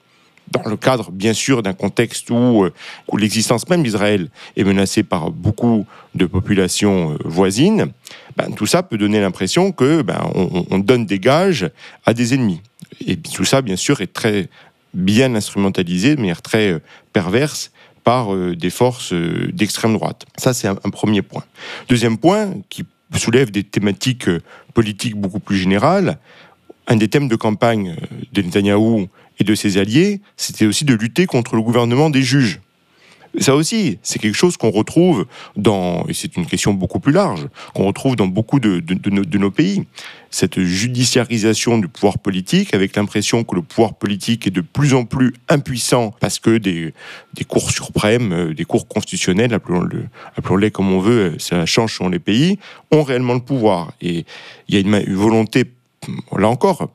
dans 0.52 0.70
le 0.70 0.78
cadre, 0.78 1.12
bien 1.12 1.34
sûr, 1.34 1.64
d'un 1.64 1.74
contexte 1.74 2.30
où, 2.30 2.64
euh, 2.64 2.74
où 3.12 3.18
l'existence 3.18 3.68
même 3.70 3.84
d'Israël 3.84 4.30
est 4.56 4.64
menacée 4.64 5.04
par 5.04 5.32
beaucoup 5.32 5.86
de 6.14 6.25
populations 6.25 7.14
euh, 7.14 7.18
voisines, 7.25 7.92
ben, 8.38 8.54
tout 8.54 8.66
ça 8.66 8.84
peut 8.84 8.98
donner 8.98 9.20
l'impression 9.20 9.72
que 9.72 10.02
ben, 10.02 10.22
on, 10.34 10.80
donne 10.80 11.06
des 11.06 11.20
gages 11.20 11.70
à 12.06 12.14
des 12.14 12.34
ennemis. 12.34 12.62
Et 13.06 13.18
tout 13.18 13.46
ça, 13.46 13.62
bien 13.62 13.75
sûr, 13.75 14.02
est 14.02 14.14
très 14.14 14.50
bien 14.94 15.36
instrumentalisé 15.36 16.16
de 16.16 16.22
manière 16.22 16.42
très 16.42 16.74
euh, 16.74 16.80
perverse 17.12 17.72
par 18.04 18.36
des 18.36 18.70
forces 18.70 19.14
d'extrême 19.14 19.96
droite. 19.96 20.28
Ça, 20.38 20.54
c'est 20.54 20.68
un, 20.68 20.75
premier 20.75 21.24
point. 21.24 21.44
Deuxième 21.90 22.20
point, 22.20 22.54
qui 22.70 22.86
soulève 23.16 23.50
des 23.50 23.64
thématiques 23.64 24.30
politiques 24.75 25.16
beaucoup 25.16 25.40
plus 25.40 25.58
générales, 25.58 26.20
un 26.86 26.98
des 26.98 27.08
thèmes 27.08 27.28
de 27.28 27.36
campagne 27.36 27.96
de 28.32 28.44
Netanyahou 28.44 29.08
et 29.39 29.44
de 29.44 29.56
ses 29.56 29.77
alliés, 29.77 30.22
c'était 30.38 30.65
aussi 30.65 30.86
de 30.86 30.94
lutter 30.94 31.25
contre 31.25 31.56
le 31.56 31.62
gouvernement 31.62 32.10
des 32.10 32.22
juges. 32.22 32.60
Ça 33.39 33.56
aussi, 33.56 34.00
c'est 34.01 34.20
quelque 34.20 34.36
chose 34.36 34.56
qu'on 34.56 34.72
retrouve 34.72 35.25
dans, 35.58 36.06
et 36.08 36.13
c'est 36.13 36.38
une 36.38 36.46
question 36.46 36.74
beaucoup 36.74 37.00
plus 37.00 37.12
large, 37.12 37.48
qu'on 37.74 37.86
retrouve 37.86 38.15
dans 38.15 38.27
beaucoup 38.27 38.60
de, 38.60 38.82
nos, 39.38 39.51
pays. 39.51 39.84
Cette 40.30 40.62
judiciarisation 40.62 41.77
du 41.77 41.88
pouvoir 41.88 42.18
politique, 42.18 42.74
avec 42.74 42.96
l'impression 42.96 43.44
que 43.44 43.56
le 43.56 43.62
pouvoir 43.62 43.96
politique 43.96 44.48
est 44.48 44.51
de 44.51 44.62
plus 44.62 44.94
en 44.94 45.06
plus 45.06 45.34
impuissant 45.50 46.13
parce 46.20 46.39
que 46.39 46.58
des, 46.58 46.94
cours 47.48 47.70
suprêmes, 47.72 48.32
euh, 48.32 48.54
des 48.54 48.65
cours 48.65 48.88
constitutionnels, 48.88 49.54
appelons-les 49.54 50.72
comme 50.72 50.92
on 50.92 51.00
veut, 51.00 51.36
ça 51.38 51.65
change 51.65 51.98
selon 51.98 52.10
les 52.10 52.20
pays, 52.20 52.58
ont 52.92 53.04
réellement 53.04 53.34
le 53.34 53.42
pouvoir. 53.42 53.94
Et 54.01 54.25
il 54.70 54.75
y 54.75 54.77
a 54.77 54.82
une 54.82 55.15
volonté, 55.15 55.65
là 56.38 56.48
encore, 56.48 56.89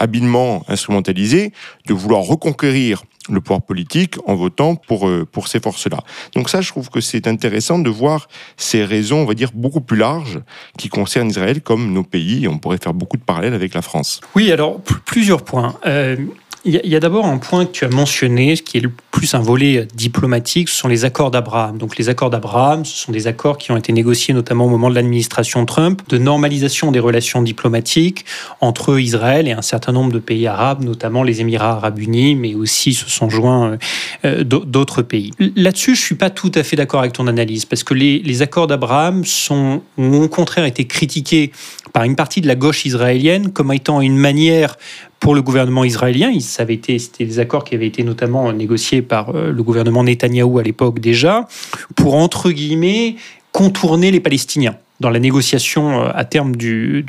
habilement 0.00 0.64
instrumentalisé 0.68 1.52
de 1.86 1.94
vouloir 1.94 2.22
reconquérir 2.22 3.04
le 3.28 3.40
pouvoir 3.40 3.62
politique 3.62 4.16
en 4.26 4.34
votant 4.34 4.74
pour, 4.74 5.06
euh, 5.06 5.26
pour 5.30 5.46
ces 5.46 5.60
forces-là. 5.60 5.98
Donc 6.34 6.48
ça, 6.48 6.60
je 6.60 6.70
trouve 6.70 6.88
que 6.90 7.00
c'est 7.00 7.26
intéressant 7.26 7.78
de 7.78 7.90
voir 7.90 8.28
ces 8.56 8.84
raisons, 8.84 9.18
on 9.18 9.24
va 9.24 9.34
dire, 9.34 9.50
beaucoup 9.54 9.80
plus 9.80 9.96
larges 9.96 10.40
qui 10.78 10.88
concernent 10.88 11.28
Israël 11.28 11.60
comme 11.60 11.92
nos 11.92 12.02
pays, 12.02 12.48
on 12.48 12.58
pourrait 12.58 12.78
faire 12.78 12.94
beaucoup 12.94 13.18
de 13.18 13.22
parallèles 13.22 13.54
avec 13.54 13.74
la 13.74 13.82
France. 13.82 14.20
Oui, 14.34 14.50
alors 14.50 14.80
plusieurs 14.80 15.42
points. 15.44 15.76
Euh, 15.86 16.16
il 16.64 16.74
y 16.84 16.96
a, 16.96 17.00
d'abord 17.00 17.24
un 17.24 17.38
point 17.38 17.64
que 17.64 17.70
tu 17.70 17.84
as 17.86 17.88
mentionné, 17.88 18.54
qui 18.54 18.78
est 18.78 18.84
plus 19.10 19.34
un 19.34 19.40
volet 19.40 19.88
diplomatique, 19.94 20.68
ce 20.68 20.76
sont 20.76 20.88
les 20.88 21.06
accords 21.06 21.30
d'Abraham. 21.30 21.78
Donc 21.78 21.96
les 21.96 22.10
accords 22.10 22.28
d'Abraham, 22.28 22.84
ce 22.84 22.96
sont 22.96 23.12
des 23.12 23.26
accords 23.26 23.56
qui 23.56 23.72
ont 23.72 23.78
été 23.78 23.92
négociés 23.92 24.34
notamment 24.34 24.66
au 24.66 24.68
moment 24.68 24.90
de 24.90 24.94
l'administration 24.94 25.64
Trump, 25.64 26.02
de 26.08 26.18
normalisation 26.18 26.92
des 26.92 27.00
relations 27.00 27.42
diplomatiques 27.42 28.26
entre 28.60 28.98
Israël 28.98 29.48
et 29.48 29.52
un 29.52 29.62
certain 29.62 29.92
nombre 29.92 30.12
de 30.12 30.18
pays 30.18 30.46
arabes, 30.46 30.84
notamment 30.84 31.22
les 31.22 31.40
Émirats 31.40 31.72
arabes 31.72 31.98
unis, 31.98 32.34
mais 32.34 32.54
aussi 32.54 32.92
se 32.92 33.08
sont 33.08 33.30
joints 33.30 33.78
euh, 34.24 34.44
d'autres 34.44 35.02
pays. 35.02 35.32
Là-dessus, 35.56 35.94
je 35.94 36.02
suis 36.02 36.14
pas 36.14 36.30
tout 36.30 36.52
à 36.54 36.62
fait 36.62 36.76
d'accord 36.76 37.00
avec 37.00 37.14
ton 37.14 37.26
analyse, 37.26 37.64
parce 37.64 37.84
que 37.84 37.94
les, 37.94 38.42
accords 38.42 38.66
d'Abraham 38.66 39.22
ont 39.50 39.80
au 39.98 40.28
contraire 40.28 40.64
été 40.64 40.86
critiqués 40.86 41.52
par 41.92 42.04
une 42.04 42.16
partie 42.16 42.40
de 42.40 42.46
la 42.46 42.54
gauche 42.54 42.86
israélienne 42.86 43.52
comme 43.52 43.72
étant 43.72 44.00
une 44.00 44.16
manière 44.16 44.76
pour 45.20 45.34
le 45.34 45.42
gouvernement 45.42 45.84
israélien. 45.84 46.32
C'était 46.40 47.24
des 47.24 47.38
accords 47.38 47.64
qui 47.64 47.74
avaient 47.74 47.86
été 47.86 48.02
notamment 48.02 48.52
négociés 48.52 49.02
par 49.02 49.36
euh, 49.36 49.52
le 49.52 49.62
gouvernement 49.62 50.02
Netanyahou 50.02 50.58
à 50.58 50.62
l'époque 50.62 50.98
déjà, 50.98 51.46
pour 51.94 52.14
entre 52.14 52.50
guillemets 52.50 53.16
contourner 53.52 54.10
les 54.10 54.20
Palestiniens 54.20 54.76
dans 55.00 55.10
la 55.10 55.18
négociation 55.18 56.02
euh, 56.02 56.10
à 56.14 56.24
terme 56.24 56.54
du, 56.54 57.04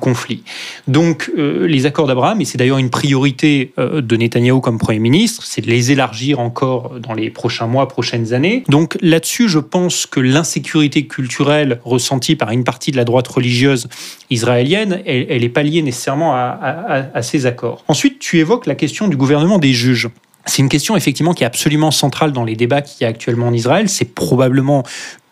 conflit. 0.00 0.42
Donc 0.88 1.30
euh, 1.38 1.66
les 1.66 1.86
accords 1.86 2.06
d'Abraham, 2.06 2.40
et 2.40 2.44
c'est 2.44 2.58
d'ailleurs 2.58 2.78
une 2.78 2.90
priorité 2.90 3.72
euh, 3.78 4.00
de 4.00 4.16
Netanyahou 4.16 4.60
comme 4.60 4.78
Premier 4.78 4.98
ministre, 4.98 5.44
c'est 5.44 5.60
de 5.60 5.68
les 5.68 5.92
élargir 5.92 6.40
encore 6.40 6.98
dans 7.00 7.14
les 7.14 7.30
prochains 7.30 7.66
mois, 7.66 7.88
prochaines 7.88 8.34
années. 8.34 8.64
Donc 8.68 8.98
là-dessus, 9.00 9.48
je 9.48 9.58
pense 9.58 10.06
que 10.06 10.20
l'insécurité 10.20 11.06
culturelle 11.06 11.80
ressentie 11.84 12.36
par 12.36 12.50
une 12.50 12.64
partie 12.64 12.90
de 12.90 12.96
la 12.96 13.04
droite 13.04 13.28
religieuse 13.28 13.88
israélienne, 14.30 15.00
elle 15.06 15.40
n'est 15.40 15.48
pas 15.48 15.62
liée 15.62 15.82
nécessairement 15.82 16.34
à 16.34 17.22
ces 17.22 17.46
accords. 17.46 17.84
Ensuite, 17.88 18.18
tu 18.18 18.38
évoques 18.38 18.66
la 18.66 18.74
question 18.74 19.08
du 19.08 19.16
gouvernement 19.16 19.58
des 19.58 19.72
juges. 19.72 20.08
C'est 20.46 20.62
une 20.62 20.68
question 20.68 20.96
effectivement 20.96 21.34
qui 21.34 21.44
est 21.44 21.46
absolument 21.46 21.90
centrale 21.90 22.32
dans 22.32 22.44
les 22.44 22.56
débats 22.56 22.82
qu'il 22.82 23.02
y 23.02 23.04
a 23.04 23.08
actuellement 23.08 23.46
en 23.46 23.52
Israël. 23.52 23.88
C'est 23.88 24.14
probablement 24.14 24.82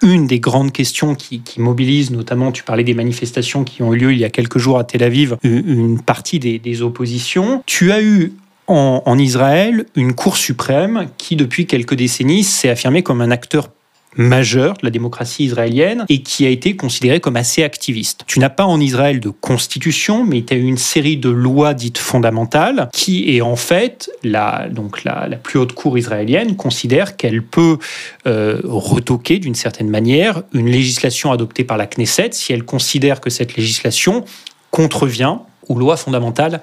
une 0.03 0.27
des 0.27 0.41
grandes 0.41 0.73
questions 0.73 1.15
qui, 1.15 1.43
mobilise, 1.59 2.11
notamment, 2.11 2.53
tu 2.53 2.63
parlais 2.63 2.85
des 2.85 2.95
manifestations 2.95 3.65
qui 3.65 3.83
ont 3.83 3.93
eu 3.93 3.99
lieu 3.99 4.13
il 4.13 4.19
y 4.19 4.25
a 4.25 4.31
quelques 4.31 4.59
jours 4.59 4.79
à 4.79 4.85
Tel 4.85 5.03
Aviv, 5.03 5.37
une 5.43 6.01
partie 6.01 6.39
des, 6.39 6.83
oppositions. 6.83 7.63
Tu 7.67 7.93
as 7.93 8.01
eu 8.01 8.33
en, 8.67 9.03
en, 9.05 9.19
Israël 9.19 9.85
une 9.97 10.15
Cour 10.15 10.37
suprême 10.37 11.09
qui, 11.19 11.37
depuis 11.37 11.67
quelques 11.67 11.95
décennies, 11.95 12.45
s'est 12.45 12.71
affirmée 12.71 13.03
comme 13.03 13.21
un 13.21 13.31
acteur 13.31 13.69
majeur 14.17 14.75
de 14.75 14.81
la 14.83 14.91
démocratie 14.91 15.45
israélienne 15.45 16.05
et 16.09 16.23
qui 16.23 16.47
a 16.47 16.49
été 16.49 16.77
considéré 16.77 17.21
comme 17.21 17.37
assez 17.37 17.63
activiste. 17.63 18.23
Tu 18.27 18.39
n'as 18.39 18.49
pas 18.49 18.65
en 18.65 18.81
Israël 18.81 19.21
de 19.21 19.31
constitution, 19.31 20.25
mais 20.25 20.43
tu 20.43 20.55
as 20.55 20.57
une 20.57 20.79
série 20.79 21.17
de 21.17 21.31
lois 21.31 21.75
dites 21.75 21.99
fondamentales 21.99 22.89
qui 22.93 23.37
est 23.37 23.41
en 23.41 23.57
fait 23.57 24.11
la, 24.23 24.69
donc 24.69 25.05
la, 25.05 25.29
plus 25.43 25.59
haute 25.59 25.73
cour 25.73 25.97
israélienne 25.97 26.57
considère 26.57 27.17
qu'elle 27.17 27.43
peut 27.43 27.79
euh, 28.27 28.61
retoquer 28.65 29.39
d'une 29.39 29.55
certaine 29.55 29.89
manière 29.89 30.43
une 30.53 30.69
législation 30.69 31.33
adoptée 31.33 31.65
par 31.65 31.77
la 31.77 31.87
Knesset 31.87 32.31
si 32.33 32.53
elle 32.53 32.65
considère 32.65 33.21
que 33.21 33.31
cette 33.31 33.57
législation 33.57 34.25
contrevient 34.71 35.37
aux 35.69 35.79
lois 35.79 35.97
fondamentales 35.97 36.61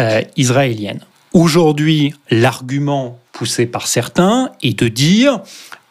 euh, 0.00 0.22
israéliennes. 0.36 1.00
Aujourd'hui, 1.32 2.14
l'argument 2.30 3.18
poussé 3.32 3.66
par 3.66 3.86
certains 3.86 4.50
est 4.62 4.78
de 4.78 4.88
dire 4.88 5.40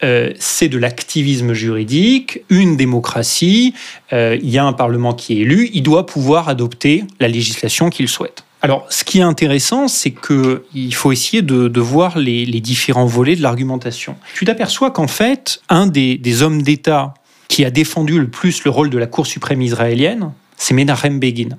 euh, 0.03 0.31
c'est 0.39 0.67
de 0.67 0.77
l'activisme 0.77 1.53
juridique, 1.53 2.41
une 2.49 2.75
démocratie, 2.75 3.73
euh, 4.13 4.37
il 4.41 4.49
y 4.49 4.57
a 4.57 4.65
un 4.65 4.73
Parlement 4.73 5.13
qui 5.13 5.33
est 5.33 5.41
élu, 5.41 5.69
il 5.73 5.83
doit 5.83 6.05
pouvoir 6.05 6.49
adopter 6.49 7.03
la 7.19 7.27
législation 7.27 7.89
qu'il 7.89 8.07
souhaite. 8.07 8.43
Alors, 8.61 8.85
ce 8.89 9.03
qui 9.03 9.19
est 9.19 9.23
intéressant, 9.23 9.87
c'est 9.87 10.11
qu'il 10.11 10.93
faut 10.93 11.11
essayer 11.11 11.43
de, 11.43 11.79
voir 11.79 12.17
les, 12.17 12.45
différents 12.59 13.05
volets 13.05 13.35
de 13.35 13.41
l'argumentation. 13.41 14.15
Tu 14.33 14.45
t'aperçois 14.45 14.89
qu'en 14.89 15.07
fait, 15.07 15.61
un 15.69 15.85
des, 15.85 16.17
des 16.17 16.41
hommes 16.41 16.63
d'État 16.63 17.13
qui 17.47 17.63
a 17.63 17.69
défendu 17.69 18.19
le 18.19 18.27
plus 18.27 18.63
le 18.65 18.71
rôle 18.71 18.89
de 18.89 18.97
la 18.97 19.05
Cour 19.05 19.27
suprême 19.27 19.61
israélienne, 19.61 20.31
c'est 20.57 20.73
Menachem 20.73 21.19
Begin 21.19 21.57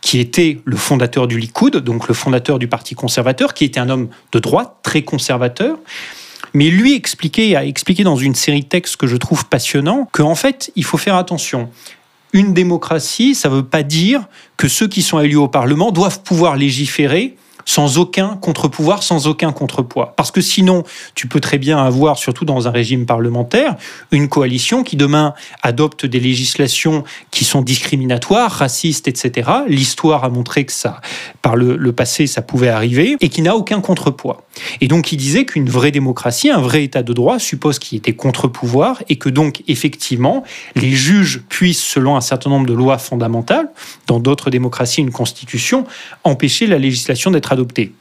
qui 0.00 0.20
était 0.20 0.58
le 0.64 0.76
fondateur 0.76 1.26
du 1.26 1.38
Likoud, 1.38 1.76
donc 1.78 2.08
le 2.08 2.14
fondateur 2.14 2.58
du 2.58 2.68
Parti 2.68 2.94
conservateur, 2.94 3.54
qui 3.54 3.64
était 3.64 3.80
un 3.80 3.88
homme 3.88 4.08
de 4.32 4.38
droite, 4.38 4.76
très 4.82 5.02
conservateur. 5.02 5.78
Mais 6.54 6.70
lui 6.70 6.94
expliquait, 6.94 7.56
a 7.56 7.64
expliqué 7.64 8.04
dans 8.04 8.16
une 8.16 8.34
série 8.34 8.60
de 8.60 8.66
textes 8.66 8.96
que 8.96 9.06
je 9.06 9.16
trouve 9.16 9.46
passionnants, 9.46 10.08
qu'en 10.12 10.34
fait, 10.34 10.70
il 10.76 10.84
faut 10.84 10.96
faire 10.96 11.16
attention. 11.16 11.70
Une 12.32 12.54
démocratie, 12.54 13.34
ça 13.34 13.48
ne 13.48 13.56
veut 13.56 13.64
pas 13.64 13.82
dire 13.82 14.26
que 14.56 14.68
ceux 14.68 14.88
qui 14.88 15.02
sont 15.02 15.20
élus 15.20 15.36
au 15.36 15.48
Parlement 15.48 15.92
doivent 15.92 16.22
pouvoir 16.22 16.56
légiférer 16.56 17.36
sans 17.66 17.98
aucun 17.98 18.38
contre-pouvoir, 18.40 19.02
sans 19.02 19.26
aucun 19.26 19.52
contrepoids. 19.52 20.14
Parce 20.16 20.30
que 20.30 20.40
sinon, 20.40 20.84
tu 21.14 21.26
peux 21.26 21.40
très 21.40 21.58
bien 21.58 21.78
avoir, 21.78 22.16
surtout 22.16 22.44
dans 22.44 22.68
un 22.68 22.70
régime 22.70 23.04
parlementaire, 23.04 23.76
une 24.12 24.28
coalition 24.28 24.84
qui 24.84 24.96
demain 24.96 25.34
adopte 25.62 26.06
des 26.06 26.20
législations 26.20 27.04
qui 27.30 27.44
sont 27.44 27.60
discriminatoires, 27.60 28.50
racistes, 28.50 29.08
etc. 29.08 29.50
L'histoire 29.66 30.24
a 30.24 30.28
montré 30.28 30.64
que 30.64 30.72
ça, 30.72 31.00
par 31.42 31.56
le, 31.56 31.92
passé, 31.92 32.26
ça 32.26 32.40
pouvait 32.40 32.68
arriver, 32.68 33.16
et 33.20 33.28
qui 33.28 33.42
n'a 33.42 33.56
aucun 33.56 33.80
contrepoids. 33.80 34.42
Et 34.80 34.86
donc, 34.86 35.12
il 35.12 35.16
disait 35.16 35.44
qu'une 35.44 35.68
vraie 35.68 35.90
démocratie, 35.90 36.50
un 36.50 36.60
vrai 36.60 36.84
état 36.84 37.02
de 37.02 37.12
droit, 37.12 37.38
suppose 37.38 37.78
qu'il 37.78 37.96
y 37.96 37.98
ait 37.98 38.00
des 38.00 38.14
contre-pouvoirs, 38.14 39.02
et 39.08 39.16
que 39.16 39.28
donc, 39.28 39.62
effectivement, 39.66 40.44
les 40.76 40.92
juges 40.92 41.42
puissent, 41.48 41.82
selon 41.82 42.16
un 42.16 42.20
certain 42.20 42.50
nombre 42.50 42.66
de 42.66 42.74
lois 42.74 42.98
fondamentales, 42.98 43.70
dans 44.06 44.20
d'autres 44.20 44.50
démocraties, 44.50 45.00
une 45.00 45.10
constitution, 45.10 45.84
empêcher 46.22 46.68
la 46.68 46.78
législation 46.78 47.32
d'être 47.32 47.55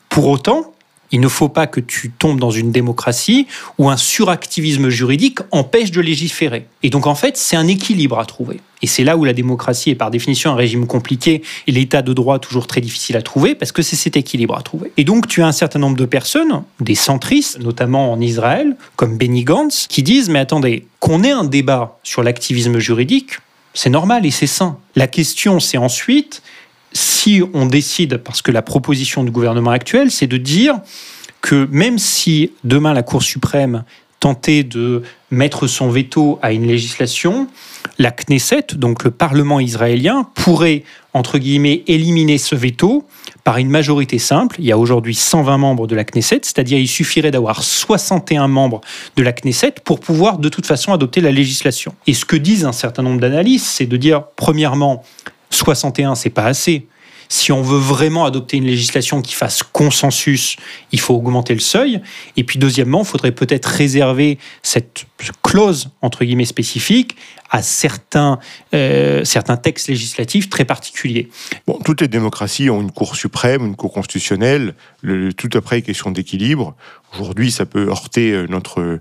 pour 0.10 0.28
autant, 0.28 0.74
il 1.12 1.20
ne 1.20 1.28
faut 1.28 1.50
pas 1.50 1.68
que 1.68 1.80
tu 1.80 2.12
tombes 2.12 2.40
dans 2.40 2.52
une 2.52 2.72
démocratie 2.72 3.48
où 3.78 3.90
un 3.90 3.98
suractivisme 3.98 4.90
juridique 4.90 5.40
empêche 5.52 5.92
de 5.92 6.02
légiférer. 6.02 6.66
Et 6.84 6.90
donc 6.90 7.08
en 7.08 7.16
fait, 7.16 7.38
c'est 7.38 7.56
un 7.56 7.68
équilibre 7.68 8.20
à 8.20 8.26
trouver. 8.26 8.60
Et 8.82 8.88
c'est 8.88 9.04
là 9.04 9.16
où 9.16 9.24
la 9.24 9.34
démocratie 9.34 9.92
est 9.92 9.96
par 9.96 10.12
définition 10.12 10.52
un 10.52 10.56
régime 10.56 10.88
compliqué 10.88 11.42
et 11.68 11.72
l'état 11.72 12.02
de 12.02 12.12
droit 12.14 12.40
toujours 12.40 12.68
très 12.68 12.82
difficile 12.82 13.16
à 13.18 13.22
trouver 13.22 13.56
parce 13.56 13.72
que 13.72 13.82
c'est 13.82 13.96
cet 13.96 14.18
équilibre 14.18 14.58
à 14.58 14.62
trouver. 14.62 14.92
Et 14.98 15.04
donc 15.04 15.28
tu 15.28 15.42
as 15.42 15.48
un 15.48 15.52
certain 15.52 15.80
nombre 15.80 15.96
de 15.96 16.06
personnes, 16.06 16.64
des 16.80 16.96
centristes, 16.96 17.60
notamment 17.60 18.12
en 18.12 18.20
Israël, 18.20 18.76
comme 18.96 19.18
Benny 19.18 19.44
Gantz, 19.44 19.88
qui 19.88 20.04
disent 20.04 20.30
mais 20.30 20.40
attendez, 20.40 20.86
qu'on 21.00 21.24
ait 21.24 21.32
un 21.32 21.46
débat 21.46 21.98
sur 22.04 22.24
l'activisme 22.24 22.80
juridique, 22.80 23.40
c'est 23.74 23.90
normal 23.90 24.26
et 24.26 24.32
c'est 24.32 24.48
sain. 24.48 24.78
La 24.96 25.08
question 25.08 25.60
c'est 25.60 25.78
ensuite 25.78 26.42
si 26.96 27.44
on 27.54 27.66
décide, 27.66 28.18
parce 28.18 28.42
que 28.42 28.52
la 28.52 28.62
proposition 28.62 29.24
du 29.24 29.32
gouvernement 29.32 29.72
actuel, 29.72 30.12
c'est 30.12 30.28
de 30.28 30.38
dire 30.38 30.80
que 31.42 31.68
même 31.70 32.00
si 32.00 32.52
demain 32.64 32.94
la 32.94 33.04
Cour 33.04 33.22
suprême 33.22 33.84
tentait 34.22 34.64
de 34.64 35.04
mettre 35.30 35.68
son 35.68 35.90
veto 35.90 36.40
à 36.42 36.54
une 36.54 36.66
législation, 36.66 37.48
la 38.00 38.12
Knesset, 38.12 38.68
donc 38.76 39.04
le 39.04 39.12
Parlement 39.12 39.60
israélien, 39.60 40.28
pourrait, 40.36 40.84
entre 41.14 41.38
guillemets, 41.38 41.84
éliminer 41.88 42.38
ce 42.38 42.56
veto 42.56 43.06
par 43.44 43.58
une 43.58 43.70
majorité 43.70 44.18
simple. 44.18 44.56
Il 44.60 44.66
y 44.66 44.72
a 44.72 44.78
aujourd'hui 44.78 45.14
120 45.14 45.58
membres 45.58 45.88
de 45.88 45.96
la 45.96 46.06
Knesset, 46.06 46.40
c'est-à-dire 46.44 46.80
il 46.80 46.88
suffirait 46.88 47.30
d'avoir 47.30 47.62
61 47.62 48.48
membres 48.48 48.82
de 49.18 49.22
la 49.22 49.34
Knesset 49.34 49.76
pour 49.84 50.00
pouvoir 50.00 50.40
de 50.40 50.50
toute 50.50 50.66
façon 50.66 50.94
adopter 50.94 51.22
la 51.22 51.32
législation. 51.32 51.94
Et 52.08 52.14
ce 52.14 52.26
que 52.26 52.38
disent 52.38 52.66
un 52.66 52.72
certain 52.72 53.04
nombre 53.04 53.20
d'analystes, 53.20 53.68
c'est 53.68 53.86
de 53.86 53.98
dire, 53.98 54.24
premièrement, 54.38 55.04
61, 55.50 56.16
c'est 56.16 56.30
pas 56.30 56.46
assez. 56.46 56.88
Si 57.28 57.52
on 57.52 57.62
veut 57.62 57.80
vraiment 57.80 58.26
adopter 58.26 58.58
une 58.58 58.66
législation 58.66 59.22
qui 59.22 59.34
fasse 59.34 59.64
consensus, 59.64 60.58
il 60.92 61.00
faut 61.00 61.16
augmenter 61.16 61.54
le 61.54 61.60
seuil. 61.60 62.02
Et 62.38 62.44
puis 62.44 62.60
deuxièmement, 62.60 63.02
il 63.02 63.08
faudrait 63.08 63.32
peut-être 63.32 63.66
réserver 63.66 64.38
cette 64.62 65.06
clause, 65.42 65.90
entre 66.02 66.24
guillemets, 66.24 66.46
spécifique 66.46 67.16
à 67.50 67.62
certains, 67.62 68.40
euh, 68.74 69.24
certains 69.24 69.58
textes 69.58 69.88
législatifs 69.88 70.50
très 70.50 70.66
particuliers. 70.66 71.30
Bon, 71.68 71.80
toutes 71.84 72.02
les 72.02 72.08
démocraties 72.08 72.70
ont 72.70 72.82
une 72.82 72.92
Cour 72.92 73.16
suprême, 73.16 73.66
une 73.66 73.76
Cour 73.76 73.94
constitutionnelle, 73.94 74.74
le, 75.02 75.34
tout 75.34 75.50
après 75.54 75.82
question 75.82 76.12
d'équilibre. 76.12 76.76
Aujourd'hui, 77.20 77.52
ça 77.52 77.66
peut 77.66 77.90
heurter 77.90 78.32
euh, 78.32 78.48
notre, 78.48 79.00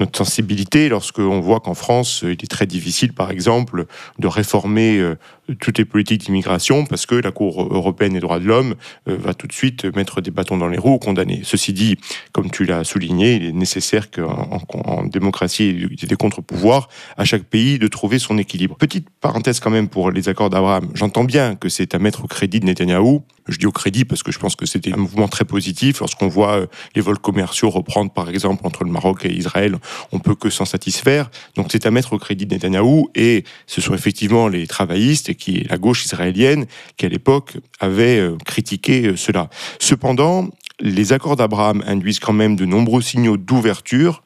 notre 0.00 0.18
sensibilité 0.18 0.88
lorsqu'on 0.88 1.40
voit 1.40 1.60
qu'en 1.60 1.74
France, 1.74 2.20
il 2.24 2.32
est 2.32 2.50
très 2.50 2.66
difficile, 2.66 3.12
par 3.12 3.30
exemple, 3.30 3.86
de 4.18 4.26
réformer 4.26 4.98
euh, 4.98 5.16
toutes 5.60 5.78
les 5.78 5.84
politiques 5.84 6.24
d'immigration 6.24 6.86
parce 6.86 7.06
que 7.06 7.14
la 7.14 7.30
Cour 7.30 7.62
européenne 7.62 8.14
des 8.14 8.20
droits 8.20 8.38
de 8.38 8.46
l'homme 8.46 8.76
va 9.06 9.34
tout 9.34 9.46
de 9.46 9.52
suite 9.52 9.84
mettre 9.94 10.22
des 10.22 10.30
bâtons 10.30 10.56
dans 10.56 10.68
les 10.68 10.78
roues, 10.78 10.98
condamner. 10.98 11.42
Ceci 11.44 11.74
dit, 11.74 11.98
comme 12.32 12.50
tu 12.50 12.64
l'as 12.64 12.82
souligné, 12.82 13.34
il 13.34 13.44
est 13.44 13.52
nécessaire 13.52 14.10
qu'en 14.10 14.58
en 14.72 15.04
démocratie, 15.04 15.68
il 15.68 16.00
y 16.00 16.04
ait 16.04 16.08
des 16.08 16.16
contre-pouvoirs 16.16 16.88
à 17.18 17.26
chaque 17.26 17.44
pays 17.44 17.73
de 17.78 17.88
trouver 17.88 18.18
son 18.18 18.38
équilibre. 18.38 18.76
Petite 18.76 19.08
parenthèse 19.20 19.60
quand 19.60 19.70
même 19.70 19.88
pour 19.88 20.10
les 20.10 20.28
accords 20.28 20.50
d'Abraham. 20.50 20.90
J'entends 20.94 21.24
bien 21.24 21.56
que 21.56 21.68
c'est 21.68 21.94
à 21.94 21.98
mettre 21.98 22.24
au 22.24 22.26
crédit 22.26 22.60
de 22.60 22.66
Netanyahou. 22.66 23.22
Je 23.48 23.58
dis 23.58 23.66
au 23.66 23.72
crédit 23.72 24.04
parce 24.04 24.22
que 24.22 24.32
je 24.32 24.38
pense 24.38 24.56
que 24.56 24.66
c'était 24.66 24.92
un 24.92 24.96
mouvement 24.96 25.28
très 25.28 25.44
positif. 25.44 26.00
Lorsqu'on 26.00 26.28
voit 26.28 26.60
euh, 26.60 26.66
les 26.94 27.02
vols 27.02 27.18
commerciaux 27.18 27.70
reprendre, 27.70 28.10
par 28.10 28.28
exemple, 28.30 28.66
entre 28.66 28.84
le 28.84 28.90
Maroc 28.90 29.24
et 29.24 29.32
Israël, 29.32 29.76
on 30.12 30.18
peut 30.18 30.34
que 30.34 30.50
s'en 30.50 30.64
satisfaire. 30.64 31.30
Donc 31.56 31.68
c'est 31.70 31.86
à 31.86 31.90
mettre 31.90 32.12
au 32.12 32.18
crédit 32.18 32.46
de 32.46 32.54
Netanyahou. 32.54 33.10
Et 33.14 33.44
ce 33.66 33.80
sont 33.80 33.94
effectivement 33.94 34.48
les 34.48 34.66
travaillistes, 34.66 35.28
est 35.28 35.70
la 35.70 35.76
gauche 35.78 36.04
israélienne, 36.04 36.66
qui 36.96 37.06
à 37.06 37.08
l'époque 37.08 37.56
avait 37.80 38.18
euh, 38.18 38.36
critiqué 38.44 39.06
euh, 39.06 39.16
cela. 39.16 39.50
Cependant, 39.78 40.48
les 40.80 41.12
accords 41.12 41.36
d'Abraham 41.36 41.82
induisent 41.86 42.18
quand 42.20 42.32
même 42.32 42.56
de 42.56 42.64
nombreux 42.64 43.02
signaux 43.02 43.36
d'ouverture 43.36 44.22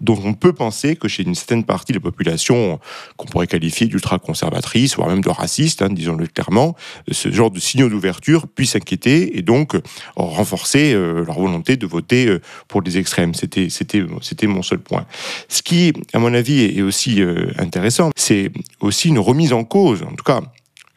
dont 0.00 0.18
on 0.24 0.34
peut 0.34 0.52
penser 0.52 0.96
que 0.96 1.08
chez 1.08 1.22
une 1.22 1.34
certaine 1.34 1.64
partie 1.64 1.92
de 1.92 1.98
la 1.98 2.02
population 2.02 2.78
qu'on 3.16 3.26
pourrait 3.26 3.46
qualifier 3.46 3.86
d'ultra-conservatrice, 3.86 4.96
voire 4.96 5.08
même 5.08 5.22
de 5.22 5.28
raciste, 5.28 5.82
hein, 5.82 5.88
disons-le 5.90 6.26
clairement, 6.26 6.76
ce 7.10 7.30
genre 7.30 7.50
de 7.50 7.60
signaux 7.60 7.88
d'ouverture 7.88 8.46
puisse 8.46 8.76
inquiéter 8.76 9.38
et 9.38 9.42
donc 9.42 9.74
euh, 9.74 9.82
renforcer 10.16 10.92
euh, 10.92 11.24
leur 11.24 11.38
volonté 11.38 11.76
de 11.76 11.86
voter 11.86 12.26
euh, 12.26 12.40
pour 12.68 12.82
les 12.82 12.98
extrêmes. 12.98 13.34
C'était, 13.34 13.68
c'était 13.70 14.46
mon 14.46 14.62
seul 14.62 14.78
point. 14.78 15.06
Ce 15.48 15.62
qui, 15.62 15.92
à 16.12 16.18
mon 16.18 16.34
avis, 16.34 16.60
est 16.60 16.82
aussi 16.82 17.22
intéressant, 17.58 18.10
c'est 18.16 18.50
aussi 18.80 19.08
une 19.08 19.18
remise 19.18 19.52
en 19.52 19.64
cause, 19.64 20.02
en 20.02 20.14
tout 20.14 20.24
cas 20.24 20.40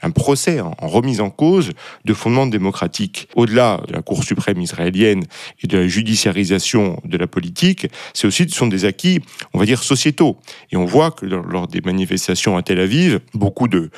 un 0.02 0.12
procès 0.12 0.60
en, 0.60 0.76
remise 0.82 1.22
en 1.22 1.30
cause 1.30 1.72
de 2.06 2.14
fondements 2.14 2.48
démocratiques. 2.48 3.28
Au-delà 3.36 3.82
de 3.88 3.94
la 3.94 4.02
Cour 4.02 4.24
suprême 4.24 4.62
israélienne 4.62 5.24
et 5.62 5.68
de 5.68 5.78
la 5.78 5.88
judiciarisation 5.88 7.00
de 7.06 7.18
la 7.18 7.28
politique, 7.28 7.88
c'est 8.14 8.28
aussi 8.28 8.46
ce 8.50 8.56
sont 8.56 8.68
des 8.68 8.86
acquis, 8.86 9.20
on 9.54 9.60
va 9.60 9.66
dire, 9.66 9.84
sociétaux. 9.84 10.38
Et 10.72 10.78
on 10.78 10.86
voit 10.86 11.12
que 11.12 11.26
lors 11.26 11.68
des 11.68 11.82
manifestations 11.82 12.58
à 12.58 12.64
Tel 12.64 12.80
Aviv, 12.80 13.20
beaucoup 13.34 13.68
de, 13.68 13.90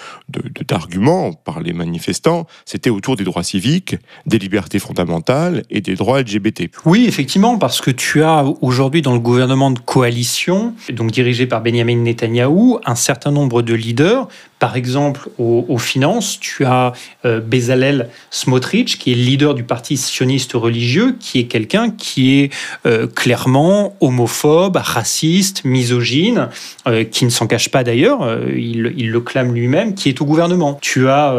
d'arguments 0.67 1.33
par 1.33 1.61
les 1.61 1.73
manifestants, 1.73 2.47
c'était 2.65 2.89
autour 2.89 3.15
des 3.15 3.23
droits 3.23 3.43
civiques, 3.43 3.95
des 4.25 4.39
libertés 4.39 4.79
fondamentales 4.79 5.63
et 5.69 5.81
des 5.81 5.95
droits 5.95 6.21
LGBT. 6.21 6.69
Oui, 6.85 7.05
effectivement, 7.07 7.57
parce 7.57 7.81
que 7.81 7.91
tu 7.91 8.23
as 8.23 8.45
aujourd'hui 8.61 9.01
dans 9.01 9.13
le 9.13 9.19
gouvernement 9.19 9.71
de 9.71 9.79
coalition, 9.79 10.73
donc 10.91 11.11
dirigé 11.11 11.47
par 11.47 11.61
Benjamin 11.61 11.95
Netanyahou, 11.95 12.79
un 12.85 12.95
certain 12.95 13.31
nombre 13.31 13.61
de 13.61 13.73
leaders 13.73 14.27
par 14.63 14.77
exemple, 14.77 15.27
aux, 15.39 15.77
finances, 15.77 16.39
tu 16.39 16.63
as 16.63 16.93
euh, 17.25 17.41
Bezalel 17.41 18.07
Smotrich, 18.31 18.97
qui 18.97 19.11
est 19.11 19.15
leader 19.15 19.55
du 19.55 19.65
parti 19.65 19.97
sioniste 19.97 20.53
religieux, 20.53 21.17
qui 21.19 21.39
est 21.39 21.47
quelqu'un 21.47 21.89
qui 21.89 22.39
est 22.39 22.53
euh, 22.85 23.05
clairement 23.05 23.97
homophobe, 23.99 24.77
raciste, 24.77 25.65
misogyne, 25.65 26.47
euh, 26.87 27.03
qui 27.03 27.25
ne 27.25 27.29
s'en 27.29 27.45
cache 27.45 27.67
pas 27.71 27.83
d'ailleurs, 27.83 28.39
il, 28.55 29.11
le 29.11 29.19
clame 29.19 29.53
lui-même, 29.53 29.95
qui 29.95 30.07
est 30.07 30.21
au 30.21 30.25
gouvernement. 30.25 30.79
Tu 30.81 31.09
as 31.09 31.35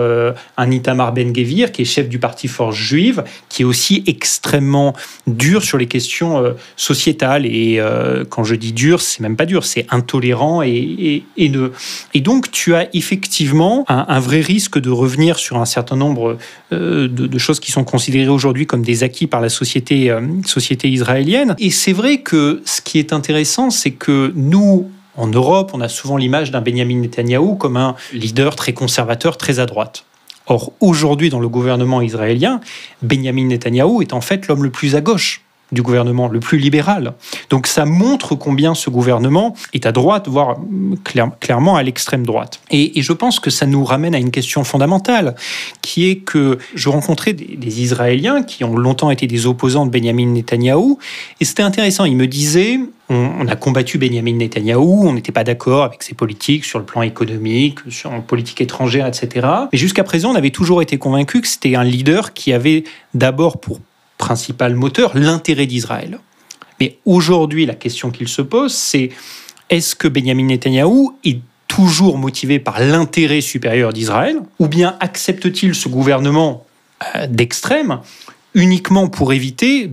un 0.59 0.71
Itamar 0.71 1.15
Ben-Gvir, 1.15 1.73
qui 1.73 1.81
est 1.81 1.87
chef 1.87 2.11
du 2.11 2.19
parti 2.19 2.47
Force 2.47 2.77
juive, 2.77 3.25
qui 3.49 3.63
est 3.63 3.65
aussi 3.65 4.05
extrêmement 4.07 4.93
dur 5.27 5.63
sur 5.63 5.79
les 5.79 5.87
questions 5.87 6.55
sociétales. 6.77 7.47
Et 7.47 7.81
quand 8.29 8.45
je 8.45 8.55
dis 8.55 8.75
dur, 8.75 9.01
c'est 9.01 9.21
même 9.21 9.37
pas 9.37 9.47
dur, 9.47 9.65
c'est 9.65 9.87
intolérant 9.89 10.61
et, 10.61 10.75
et 10.75 11.25
haineux. 11.39 11.73
Et 12.13 12.21
donc, 12.21 12.51
tu 12.51 12.75
as 12.75 12.89
effectivement 12.93 13.14
effectivement 13.15 13.85
un, 13.89 14.19
vrai 14.19 14.41
risque 14.41 14.81
de 14.81 14.91
revenir 14.91 15.39
sur 15.39 15.59
un 15.59 15.65
certain 15.65 15.95
nombre 15.95 16.37
euh, 16.73 17.07
de, 17.09 17.39
choses 17.39 17.61
qui 17.61 17.71
sont 17.71 17.85
considérées 17.85 18.29
aujourd'hui 18.29 18.67
comme 18.67 18.83
des 18.83 19.05
acquis 19.05 19.29
par 19.29 19.41
la 19.41 19.49
société, 19.49 20.11
euh, 20.11 20.21
société 20.45 20.91
israélienne. 20.91 21.55
Et 21.61 21.71
c'est 21.71 21.93
vrai 21.93 22.19
que 22.19 22.61
ce 22.65 22.81
qui 22.81 22.99
est 22.99 23.13
intéressant, 23.13 23.71
c'est 23.71 23.93
que 23.93 24.33
nous, 24.35 24.91
en 25.17 25.29
Europe, 25.29 25.71
on 25.75 25.81
a 25.81 25.89
souvent 25.89 26.17
l'image 26.17 26.51
d'un 26.51 26.61
Benjamin 26.61 26.97
Netanyahou 26.97 27.55
comme 27.55 27.77
un 27.77 27.95
leader 28.13 28.57
très 28.57 28.73
conservateur, 28.73 29.37
très 29.37 29.61
à 29.61 29.67
droite. 29.67 30.05
Or, 30.47 30.73
aujourd'hui, 30.81 31.31
dans 31.31 31.41
le 31.41 31.49
gouvernement 31.49 32.03
israélien, 32.03 32.61
Benjamin 33.01 33.47
Netanyahou 33.47 34.03
est 34.03 34.13
en 34.13 34.21
fait 34.21 34.49
l'homme 34.49 34.65
le 34.65 34.71
plus 34.71 34.97
à 34.97 35.01
gauche 35.01 35.44
du 35.75 35.83
gouvernement, 35.83 36.29
le 36.29 36.41
plus 36.41 36.59
libéral. 36.59 37.15
Donc 37.51 37.67
ça 37.67 37.85
montre 37.85 38.35
combien 38.35 38.75
ce 38.75 38.91
gouvernement 38.91 39.55
est 39.73 39.87
à 39.87 39.93
droite, 39.93 40.29
voire 40.29 40.57
clairement 41.41 41.77
à 41.77 41.83
l'extrême 41.83 42.25
droite. 42.25 42.61
Et, 42.71 43.03
je 43.03 43.13
pense 43.13 43.39
que 43.41 43.51
ça 43.51 43.67
nous 43.67 43.85
ramène 43.85 44.15
à 44.15 44.19
une 44.19 44.31
question 44.31 44.65
fondamentale, 44.65 45.35
qui 45.83 46.09
est 46.09 46.17
que 46.17 46.59
je 46.75 46.89
rencontrais 46.89 47.33
des, 47.33 47.83
Israéliens 47.83 48.43
qui 48.43 48.65
ont 48.65 48.77
longtemps 48.77 49.11
été 49.11 49.27
des 49.27 49.47
opposants 49.47 49.85
de 49.85 49.91
Benjamin 49.91 50.27
Netanyahou, 50.27 50.99
et 51.41 51.45
c'était 51.45 51.63
intéressant. 51.63 52.05
Ils 52.05 52.17
me 52.17 52.27
disaient, 52.27 52.79
on, 53.09 53.47
a 53.49 53.57
combattu 53.57 53.99
Benjamin 53.99 54.37
Netanyahou, 54.37 55.07
on 55.07 55.13
n'était 55.13 55.33
pas 55.33 55.45
d'accord 55.45 55.85
avec 55.85 56.03
ses 56.03 56.15
politiques 56.15 56.65
sur 56.65 56.79
le 56.79 56.85
plan 56.85 57.03
économique, 57.03 57.81
sur 57.91 58.11
la 58.11 58.21
politique 58.21 58.61
étrangère, 58.61 59.07
etc. 59.07 59.47
Mais 59.73 59.79
jusqu'à 59.79 60.05
présent, 60.05 60.33
on 60.33 60.37
avait 60.37 60.51
toujours 60.51 60.81
été 60.81 60.97
convaincu 60.97 61.41
que 61.41 61.49
c'était 61.49 61.75
un 61.75 61.85
leader 61.85 62.33
qui 62.33 62.53
avait 62.53 62.85
d'abord 63.13 63.61
pour 63.61 63.81
principal 64.25 64.75
moteur 64.75 65.11
l'intérêt 65.15 65.67
d'Israël. 65.67 66.19
Mais 66.81 66.97
aujourd'hui, 67.05 67.67
la 67.67 67.75
question 67.75 68.11
qu'il 68.11 68.29
se 68.29 68.41
pose, 68.41 68.73
c'est 68.73 69.11
est-ce 69.69 69.95
que 69.95 70.09
Benjamin 70.09 70.47
Netanyahou 70.47 71.19
est 71.25 71.41
toujours 71.69 72.17
motivé 72.17 72.59
par 72.59 72.81
l'intérêt 72.81 73.43
supérieur 73.43 73.93
d'Israël, 73.93 74.37
ou 74.59 74.67
bien 74.67 74.97
accepte-t-il 75.01 75.75
ce 75.75 75.91
gouvernement 75.91 76.65
euh, 77.17 77.27
d'extrême 77.27 78.01
uniquement 78.55 79.09
pour 79.09 79.35
éviter 79.35 79.91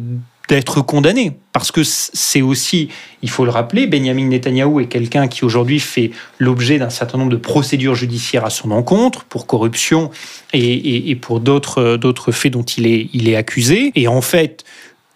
d'être 0.51 0.81
condamné. 0.81 1.31
Parce 1.53 1.71
que 1.71 1.81
c'est 1.85 2.41
aussi, 2.41 2.89
il 3.21 3.29
faut 3.29 3.45
le 3.45 3.51
rappeler, 3.51 3.87
Benjamin 3.87 4.25
Netanyahou 4.25 4.81
est 4.81 4.87
quelqu'un 4.87 5.29
qui 5.29 5.45
aujourd'hui 5.45 5.79
fait 5.79 6.11
l'objet 6.39 6.77
d'un 6.77 6.89
certain 6.89 7.17
nombre 7.17 7.31
de 7.31 7.37
procédures 7.37 7.95
judiciaires 7.95 8.43
à 8.43 8.49
son 8.49 8.71
encontre 8.71 9.23
pour 9.23 9.47
corruption 9.47 10.11
et, 10.51 11.15
pour 11.21 11.39
d'autres 11.39 12.31
faits 12.33 12.51
dont 12.51 12.63
il 12.63 12.85
est, 12.85 13.09
il 13.13 13.29
est 13.29 13.37
accusé. 13.37 13.93
Et 13.95 14.09
en 14.09 14.21
fait, 14.21 14.65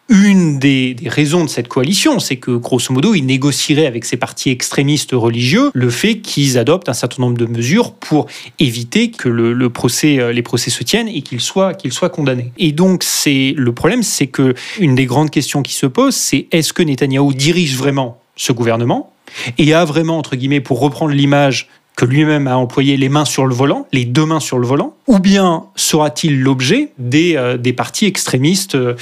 une 0.07 0.59
des, 0.59 0.95
raisons 1.07 1.43
de 1.43 1.49
cette 1.49 1.67
coalition, 1.67 2.19
c'est 2.19 2.37
que 2.37 2.51
grosso 2.51 2.93
modo, 2.93 3.15
il 3.15 3.25
négocierait 3.25 3.87
avec 3.87 4.05
ces 4.05 4.17
partis 4.17 4.51
extrémistes 4.51 5.11
religieux 5.13 5.71
le 5.73 5.89
fait 5.89 6.19
qu'ils 6.19 6.57
adoptent 6.57 6.89
un 6.89 6.93
certain 6.93 7.23
nombre 7.23 7.37
de 7.37 7.45
mesures 7.45 7.93
pour 7.93 8.27
éviter 8.59 9.09
que 9.09 9.29
euh, 9.29 10.31
les 10.31 10.41
procès 10.43 10.69
se 10.69 10.83
tiennent 10.83 11.07
et 11.07 11.21
qu'ils 11.21 11.41
soient, 11.41 11.73
condamnés. 12.11 12.51
Et 12.57 12.71
donc, 12.71 13.03
c'est 13.03 13.53
le 13.57 13.73
problème, 13.73 14.03
c'est 14.03 14.27
que 14.27 14.53
une 14.79 14.95
des 14.95 15.05
grandes 15.05 15.31
questions 15.31 15.63
qui 15.63 15.73
se 15.73 15.87
posent, 15.87 16.15
c'est 16.15 16.47
est-ce 16.51 16.71
que 16.71 16.83
Netanyahou 16.83 17.33
dirige 17.33 17.75
vraiment 17.75 18.21
ce 18.35 18.51
gouvernement 18.51 19.11
et 19.57 19.73
a 19.73 19.85
vraiment, 19.85 20.17
entre 20.17 20.35
guillemets, 20.35 20.61
pour 20.61 20.79
reprendre 20.79 21.13
l'image 21.13 21.67
que 21.95 22.05
lui-même 22.05 22.47
a 22.47 22.57
employé 22.57 22.97
les 22.97 23.09
mains 23.09 23.25
sur 23.25 23.45
le 23.45 23.55
volant, 23.55 23.87
les 23.93 24.05
deux 24.05 24.25
mains 24.25 24.39
sur 24.39 24.59
le 24.59 24.67
volant, 24.67 24.95
ou 25.07 25.19
bien 25.19 25.63
sera-t-il 25.75 26.41
l'objet 26.41 26.89
des, 26.97 27.35
euh, 27.37 27.57
des 27.57 27.73
partis 27.73 28.05
extrémistes, 28.05 28.75
euh, 28.75 28.95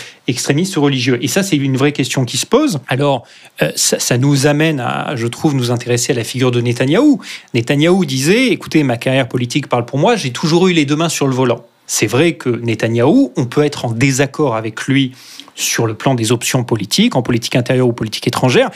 religieux? 0.76 1.18
Et 1.22 1.28
ça, 1.28 1.42
c'est 1.42 1.56
une 1.56 1.76
vraie 1.76 1.92
question 1.92 2.24
qui 2.24 2.38
se 2.38 2.46
pose. 2.46 2.80
Alors, 2.88 3.26
euh, 3.62 3.72
ça, 3.76 4.00
ça, 4.00 4.18
nous 4.18 4.46
amène 4.46 4.80
à, 4.80 5.16
je 5.16 5.28
trouve, 5.28 5.56
nous 5.56 5.72
intéresser 5.72 6.14
à 6.14 6.16
la 6.16 6.24
figure 6.24 6.52
de 6.52 6.62
Netanyahou. 6.62 7.20
Netanyahou 7.54 8.06
disait, 8.06 8.48
écoutez, 8.48 8.84
ma 8.84 8.98
carrière 8.98 9.28
politique 9.28 9.68
parle 9.68 9.86
pour 9.86 9.98
moi, 9.98 10.16
j'ai 10.16 10.32
toujours 10.32 10.68
eu 10.68 10.74
les 10.74 10.86
deux 10.86 10.96
mains 10.96 11.10
sur 11.10 11.28
le 11.28 11.34
volant. 11.34 11.66
C'est 11.88 12.08
vrai 12.08 12.34
que 12.34 12.50
Netanyahou, 12.50 13.34
on 13.36 13.46
peut 13.46 13.64
être 13.64 13.86
en 13.86 13.92
désaccord 13.92 14.56
avec 14.56 14.84
lui 14.86 15.12
sur 15.56 15.86
le 15.86 15.94
plan 15.94 16.16
des 16.16 16.32
options 16.32 16.64
politiques, 16.64 17.16
en 17.16 17.22
politique 17.22 17.56
intérieure 17.56 17.88
ou 17.88 17.94
politique 17.94 18.28
étrangère, 18.28 18.70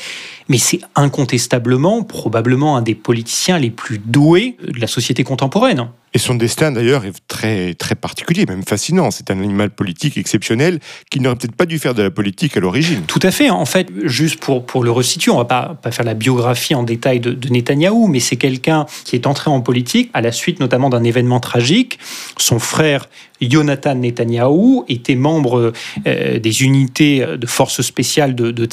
mais 0.48 0.58
c'est 0.58 0.82
incontestablement, 0.96 2.04
probablement 2.04 2.78
un 2.78 2.82
des 2.82 2.96
politiciens 2.96 3.60
les 3.60 3.72
plus 3.72 4.00
doués 4.00 4.58
de 4.66 4.80
la 4.80 4.88
société 4.88 5.24
contemporaine. 5.24 5.90
Et 6.18 6.20
son 6.20 6.34
destin 6.34 6.72
d'ailleurs 6.72 7.06
est 7.06 7.14
très, 7.28 7.76
très 7.76 7.94
particulier, 7.94 8.48
même 8.48 8.64
fascinant. 8.64 9.12
C'est 9.12 9.30
un 9.30 9.38
animal 9.38 9.70
politique 9.70 10.18
exceptionnel 10.18 10.80
qui 11.12 11.20
n'aurait 11.20 11.36
peut-être 11.36 11.56
pas 11.56 11.68
dû 11.68 11.78
faire 11.78 11.94
de 11.94 12.02
la 12.02 12.10
politique 12.10 12.58
à 12.58 12.60
l'origine. 12.60 13.04
Tout 13.06 13.20
à 13.22 13.30
fait. 13.30 13.52
En 13.52 13.66
fait, 13.66 13.90
juste 14.06 14.40
pour, 14.40 14.66
pour 14.66 14.84
le 14.84 14.90
resituer, 14.90 15.30
on 15.30 15.38
va 15.38 15.46
pas, 15.46 15.78
pas 15.80 15.92
faire 15.92 16.06
la 16.06 16.16
biographie 16.16 16.74
en 16.74 16.82
détail 16.82 17.20
de, 17.20 17.38
Netanyahou, 17.50 18.08
mais 18.08 18.20
c'est 18.20 18.36
quelqu'un 18.36 18.88
qui 19.04 19.16
est 19.16 19.28
entré 19.28 19.52
en 19.52 19.62
politique 19.62 20.10
à 20.16 20.22
la 20.22 20.32
suite 20.32 20.60
notamment 20.60 20.90
d'un 20.90 21.04
événement 21.04 21.40
tragique. 21.40 22.00
Son 22.40 22.58
frère 22.58 23.08
Jonathan 23.40 23.94
Netanyahou 23.94 24.86
était 24.90 25.14
membre 25.14 25.72
euh, 26.08 26.40
des 26.40 26.64
unités 26.64 27.24
de 27.24 27.46
forces 27.46 27.84
spéciales 27.84 28.34
de, 28.34 28.50
de. 28.50 28.68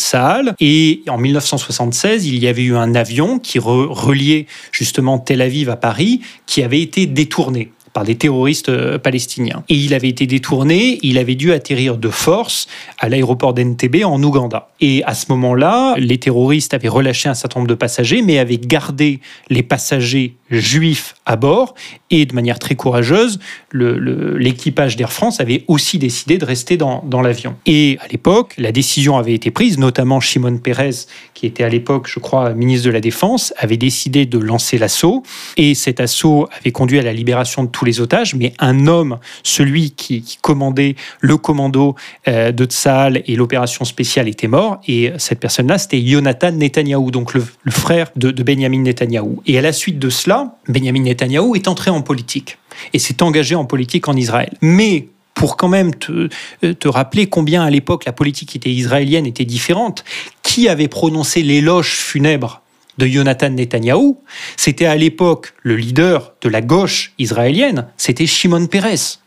Et 0.61 1.02
en 1.09 1.18
1976, 1.18 2.26
il 2.26 2.42
y 2.42 2.48
avait 2.48 2.62
eu 2.62 2.74
un 2.74 2.94
avion 2.94 3.38
qui 3.38 3.59
reliait 3.59 4.46
justement 4.72 5.18
Tel 5.18 5.42
Aviv 5.42 5.68
à 5.68 5.76
Paris, 5.76 6.22
qui 6.46 6.62
avait 6.62 6.80
été 6.80 7.07
détourné 7.35 7.73
par 7.94 8.04
des 8.04 8.16
terroristes 8.16 8.68
euh, 8.68 8.98
palestiniens. 8.98 9.62
Et 9.70 9.76
il 9.76 9.94
avait 9.94 10.09
été 10.09 10.26
détourné, 10.26 10.98
il 11.02 11.16
avait 11.16 11.37
dû 11.37 11.52
atterrir 11.52 11.96
de 11.96 12.11
force 12.11 12.66
à 12.98 13.09
l'aéroport 13.09 13.54
d'Entebbe 13.54 14.04
en 14.04 14.22
Ouganda. 14.22 14.68
Et 14.80 15.02
à 15.04 15.14
ce 15.14 15.26
moment-là, 15.30 15.94
les 15.96 16.18
terroristes 16.18 16.74
avaient 16.74 16.88
relâché 16.88 17.28
un 17.28 17.35
certain 17.35 17.61
nombre 17.61 17.70
de 17.70 17.74
passagers, 17.74 18.20
mais 18.20 18.38
avaient 18.38 18.59
gardé 18.59 19.20
les 19.48 19.62
passagers 19.62 20.35
juifs 20.50 21.14
à 21.24 21.37
bord. 21.37 21.74
Et 22.11 22.26
de 22.26 22.35
manière 22.35 22.59
très 22.59 22.74
courageuse, 22.74 23.38
l'équipage 23.72 24.96
d'Air 24.96 25.12
France 25.12 25.40
avait 25.40 25.64
aussi 25.68 25.98
décidé 25.98 26.37
de 26.37 26.44
rester 26.44 26.76
dans, 26.76 27.02
dans 27.07 27.22
l'avion. 27.22 27.57
Et 27.64 27.96
à 28.00 28.09
l'époque, 28.09 28.54
la 28.59 28.72
décision 28.72 29.16
avait 29.16 29.35
été 29.35 29.50
prise, 29.50 29.78
notamment 29.78 30.20
Shimon 30.20 30.59
Peres, 30.59 31.07
qui 31.35 31.46
était 31.46 31.64
à 31.64 31.68
l'époque, 31.68 32.09
je 32.09 32.18
crois, 32.18 32.52
ministre 32.54 32.87
de 32.87 32.92
la 32.92 33.00
Défense, 33.00 33.54
avait 33.57 33.76
décidé 33.76 34.26
de 34.26 34.38
lancer 34.38 34.78
l'assaut. 34.78 35.22
Et 35.57 35.74
cet 35.74 36.00
assaut 36.00 36.48
avait 36.61 36.72
conduit 36.72 36.98
à 36.98 37.02
la 37.02 37.12
libération 37.12 37.64
de 37.64 37.68
tous 37.68 37.84
les 37.85 38.01
otages, 38.01 38.35
mais 38.35 38.53
un 38.59 38.87
homme, 38.87 39.18
celui 39.42 39.92
qui, 39.92 40.38
commandait 40.40 40.97
le 41.20 41.37
commando 41.37 41.94
euh, 42.29 42.53
de 42.53 42.64
Tsahal 42.64 43.23
et 43.27 43.37
l'opération 43.37 43.85
spéciale, 43.85 44.29
était 44.29 44.49
mort. 44.49 44.81
Et 44.87 45.12
cette 45.18 45.40
personne-là, 45.40 45.79
c'était 45.79 46.05
Jonathan 46.05 46.53
Netanyahou, 46.53 47.11
donc 47.11 47.35
le, 47.35 47.44
frère 47.70 48.11
de, 48.16 48.31
de 48.31 48.42
Benjamin 48.42 48.83
Netanyahou. 48.83 49.42
Et 49.47 49.59
à 49.59 49.62
la 49.62 49.73
suite 49.73 49.99
de 49.99 50.11
cela, 50.11 50.57
Benjamin 50.68 51.03
Netanyahou 51.03 51.55
est 51.55 51.68
entré 51.68 51.90
en 51.90 52.03
politique 52.03 52.59
et 52.92 52.99
s'est 52.99 53.23
engagé 53.23 53.55
en 53.55 53.64
politique 53.64 54.09
en 54.09 54.16
Israël. 54.16 54.53
Mais 54.61 55.09
pour 55.35 55.57
quand 55.57 55.68
même 55.68 55.94
te, 55.94 56.29
euh, 56.64 56.75
te 56.75 56.88
rappeler 56.88 57.27
combien 57.27 57.62
à 57.64 57.70
l'époque 57.70 58.05
la 58.05 58.12
politique 58.12 58.57
était 58.57 58.70
israélienne 58.70 59.27
était 59.27 59.44
différente, 59.44 60.05
qui 60.42 60.68
avait 60.68 60.88
prononcé 60.88 61.42
l'éloge 61.42 61.88
funèbre 61.88 62.62
de 62.98 63.07
Jonathan 63.07 63.50
Netanyahou, 63.50 64.20
c'était 64.57 64.87
à 64.87 64.96
l'époque 64.96 65.54
le 65.62 65.76
leader 65.76 66.35
de 66.40 66.48
la 66.48 66.61
gauche 66.61 67.12
israélienne, 67.18 67.87
c'était 67.96 68.26
Shimon 68.26 68.66
Peres. 68.66 69.18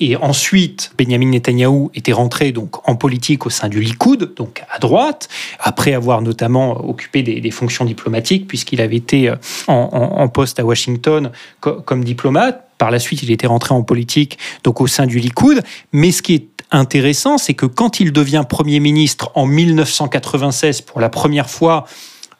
Et 0.00 0.16
ensuite, 0.16 0.90
Benjamin 0.98 1.30
Netanyahou 1.30 1.90
était 1.94 2.12
rentré 2.12 2.50
donc 2.50 2.88
en 2.88 2.96
politique 2.96 3.46
au 3.46 3.50
sein 3.50 3.68
du 3.68 3.80
Likoud, 3.80 4.34
donc 4.34 4.64
à 4.68 4.80
droite, 4.80 5.28
après 5.60 5.92
avoir 5.94 6.20
notamment 6.20 6.84
occupé 6.88 7.22
des, 7.22 7.50
fonctions 7.52 7.84
diplomatiques, 7.84 8.48
puisqu'il 8.48 8.80
avait 8.80 8.96
été 8.96 9.28
euh, 9.28 9.36
en, 9.68 10.26
poste 10.28 10.58
à 10.58 10.64
Washington 10.64 11.30
comme 11.60 12.02
diplomate. 12.02 12.68
Par 12.76 12.90
la 12.90 12.98
suite, 12.98 13.22
il 13.22 13.30
était 13.30 13.46
rentré 13.46 13.72
en 13.72 13.82
politique 13.82 14.36
donc 14.64 14.80
au 14.80 14.88
sein 14.88 15.06
du 15.06 15.20
Likoud. 15.20 15.62
Mais 15.92 16.10
ce 16.10 16.22
qui 16.22 16.34
est 16.34 16.48
intéressant, 16.72 17.38
c'est 17.38 17.54
que 17.54 17.66
quand 17.66 18.00
il 18.00 18.12
devient 18.12 18.44
Premier 18.48 18.80
ministre 18.80 19.30
en 19.36 19.46
1996 19.46 20.80
pour 20.80 21.00
la 21.00 21.08
première 21.08 21.48
fois, 21.48 21.86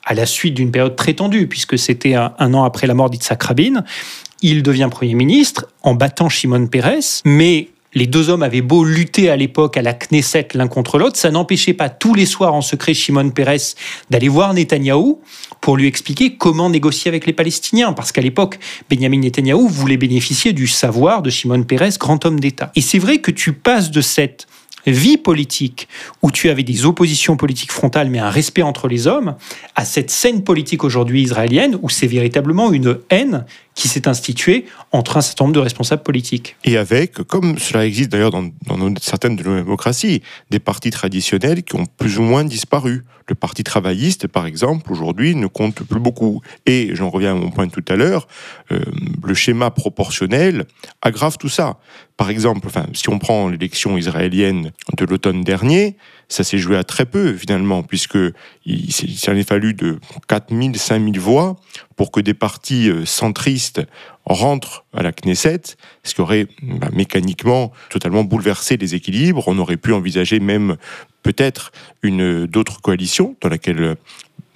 à 0.04 0.14
la 0.14 0.26
suite 0.26 0.54
d'une 0.54 0.70
période 0.70 0.96
très 0.96 1.14
tendue, 1.14 1.46
puisque 1.46 1.78
c'était 1.78 2.14
un, 2.14 2.54
an 2.54 2.64
après 2.64 2.86
la 2.86 2.94
mort 2.94 3.10
d'Itzhak 3.10 3.42
Rabin. 3.42 3.84
Il 4.42 4.62
devient 4.62 4.88
Premier 4.90 5.14
ministre 5.14 5.66
en 5.82 5.94
battant 5.94 6.28
Shimon 6.28 6.66
Peres, 6.66 7.22
mais 7.24 7.68
les 7.94 8.06
deux 8.06 8.28
hommes 8.28 8.42
avaient 8.42 8.60
beau 8.60 8.84
lutter 8.84 9.30
à 9.30 9.36
l'époque 9.36 9.76
à 9.76 9.82
la 9.82 9.94
Knesset 9.94 10.48
l'un 10.54 10.66
contre 10.66 10.98
l'autre, 10.98 11.16
ça 11.16 11.30
n'empêchait 11.30 11.74
pas 11.74 11.88
tous 11.88 12.12
les 12.12 12.26
soirs 12.26 12.52
en 12.52 12.60
secret 12.60 12.92
Shimon 12.92 13.30
Peres 13.30 13.76
d'aller 14.10 14.28
voir 14.28 14.52
Netanyahou 14.52 15.20
pour 15.60 15.76
lui 15.76 15.86
expliquer 15.86 16.36
comment 16.36 16.68
négocier 16.68 17.08
avec 17.08 17.24
les 17.24 17.32
Palestiniens. 17.32 17.92
Parce 17.92 18.12
qu'à 18.12 18.20
l'époque, 18.20 18.58
Benjamin 18.90 19.20
Netanyahou 19.20 19.68
voulait 19.68 19.96
bénéficier 19.96 20.52
du 20.52 20.66
savoir 20.66 21.22
de 21.22 21.30
Shimon 21.30 21.62
Peres, 21.62 21.96
grand 21.98 22.24
homme 22.26 22.40
d'État. 22.40 22.72
Et 22.74 22.80
c'est 22.80 22.98
vrai 22.98 23.18
que 23.18 23.30
tu 23.30 23.52
passes 23.52 23.90
de 23.90 24.00
cette 24.00 24.46
vie 24.86 25.16
politique 25.16 25.88
où 26.22 26.30
tu 26.30 26.50
avais 26.50 26.62
des 26.62 26.86
oppositions 26.86 27.36
politiques 27.36 27.72
frontales 27.72 28.10
mais 28.10 28.18
un 28.18 28.30
respect 28.30 28.62
entre 28.62 28.88
les 28.88 29.06
hommes, 29.06 29.36
à 29.74 29.84
cette 29.84 30.10
scène 30.10 30.44
politique 30.44 30.84
aujourd'hui 30.84 31.22
israélienne 31.22 31.78
où 31.82 31.88
c'est 31.88 32.06
véritablement 32.06 32.72
une 32.72 32.98
haine 33.10 33.44
qui 33.74 33.88
s'est 33.88 34.08
instituée 34.08 34.66
entre 34.92 35.16
un 35.16 35.20
certain 35.20 35.44
nombre 35.44 35.54
de 35.54 35.60
responsables 35.60 36.02
politiques. 36.02 36.56
Et 36.64 36.76
avec, 36.76 37.14
comme 37.24 37.58
cela 37.58 37.84
existe 37.86 38.10
d'ailleurs 38.10 38.30
dans, 38.30 38.50
certaines 39.00 39.36
de 39.36 39.42
nos 39.42 39.56
démocraties, 39.56 40.22
des 40.50 40.60
partis 40.60 40.90
traditionnels 40.90 41.62
qui 41.64 41.74
ont 41.74 41.86
plus 41.86 42.18
ou 42.18 42.22
moins 42.22 42.44
disparu. 42.44 43.04
Le 43.26 43.34
Parti 43.34 43.64
travailliste, 43.64 44.28
par 44.28 44.46
exemple, 44.46 44.92
aujourd'hui 44.92 45.34
ne 45.34 45.46
compte 45.46 45.82
plus 45.82 45.98
beaucoup. 45.98 46.42
Et 46.66 46.90
j'en 46.92 47.08
reviens 47.10 47.32
à 47.32 47.34
mon 47.34 47.50
point 47.50 47.68
tout 47.68 47.84
à 47.88 47.96
l'heure, 47.96 48.28
euh, 48.70 48.80
le 49.24 49.34
schéma 49.34 49.70
proportionnel 49.70 50.66
aggrave 51.02 51.38
tout 51.38 51.48
ça. 51.48 51.78
Par 52.16 52.30
exemple, 52.30 52.68
enfin, 52.68 52.86
si 52.92 53.08
on 53.08 53.18
prend 53.18 53.48
l'élection 53.48 53.98
israélienne 53.98 54.70
de 54.96 55.04
l'automne 55.04 55.42
dernier, 55.42 55.96
ça 56.28 56.44
s'est 56.44 56.58
joué 56.58 56.76
à 56.76 56.84
très 56.84 57.06
peu 57.06 57.34
finalement, 57.34 57.82
puisque 57.82 58.18
il, 58.64 58.92
s'en 58.92 59.34
est 59.34 59.48
fallu 59.48 59.74
de 59.74 59.98
4000, 60.28 60.78
5000 60.78 61.18
voix 61.18 61.56
pour 61.96 62.12
que 62.12 62.20
des 62.20 62.34
partis 62.34 62.88
euh, 62.88 63.04
centristes 63.04 63.82
rentrent 64.24 64.84
à 64.94 65.02
la 65.02 65.10
Knesset, 65.12 65.76
ce 66.04 66.14
qui 66.14 66.20
aurait 66.20 66.46
bah, 66.62 66.88
mécaniquement 66.92 67.72
totalement 67.90 68.22
bouleversé 68.22 68.76
les 68.76 68.94
équilibres. 68.94 69.48
On 69.48 69.58
aurait 69.58 69.76
pu 69.76 69.92
envisager 69.92 70.38
même 70.38 70.76
peut-être 71.24 71.72
une 72.02 72.46
d'autres 72.46 72.80
coalitions 72.80 73.36
dans 73.40 73.48
laquelle 73.48 73.96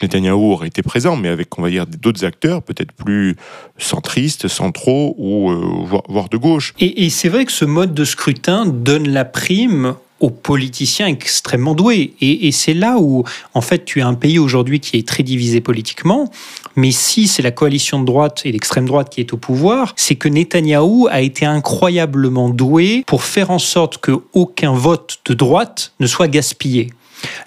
Netanyahou 0.03 0.53
aurait 0.53 0.69
été 0.69 0.83
présent, 0.83 1.17
mais 1.17 1.29
avec, 1.29 1.59
on 1.59 1.63
va 1.63 1.71
dire, 1.71 1.87
d'autres 1.87 2.25
acteurs, 2.25 2.63
peut-être 2.63 2.93
plus 2.93 3.37
centristes, 3.79 4.49
centraux 4.49 5.15
ou 5.19 5.51
euh, 5.51 6.01
voire, 6.09 6.29
de 6.29 6.37
gauche. 6.37 6.75
Et, 6.79 7.11
c'est 7.11 7.29
vrai 7.29 7.45
que 7.45 7.53
ce 7.53 7.65
mode 7.65 7.95
de 7.95 8.05
scrutin 8.05 8.67
donne 8.67 9.09
la 9.09 9.25
prime 9.25 9.95
aux 10.21 10.31
politiciens 10.31 11.07
extrêmement 11.07 11.75
doués. 11.75 12.15
Et, 12.21 12.51
c'est 12.53 12.75
là 12.75 12.97
où, 12.99 13.25
en 13.55 13.61
fait, 13.61 13.85
tu 13.85 14.01
as 14.01 14.07
un 14.07 14.15
pays 14.15 14.39
aujourd'hui 14.39 14.81
qui 14.81 14.99
est 14.99 15.07
très 15.07 15.23
divisé 15.23 15.61
politiquement. 15.61 16.31
Mais 16.77 16.91
si 16.91 17.29
c'est 17.29 17.43
la 17.43 17.53
coalition 17.53 18.01
de 18.01 18.05
droite 18.05 18.43
et 18.45 18.53
d'extrême 18.53 18.87
droite 18.87 19.11
qui 19.11 19.21
est 19.21 19.33
au 19.33 19.37
pouvoir, 19.37 19.93
c'est 19.97 20.17
que 20.17 20.29
Netanyahou 20.29 21.09
a 21.11 21.21
été 21.21 21.47
incroyablement 21.47 22.51
doué 22.51 23.05
pour 23.07 23.23
faire 23.23 23.51
en 23.51 23.59
sorte 23.59 23.99
que 23.99 24.13
aucun 24.33 24.73
vote 24.73 25.19
de 25.25 25.35
droite 25.35 25.93
ne 26.01 26.07
soit 26.07 26.29
gaspillé. 26.29 26.91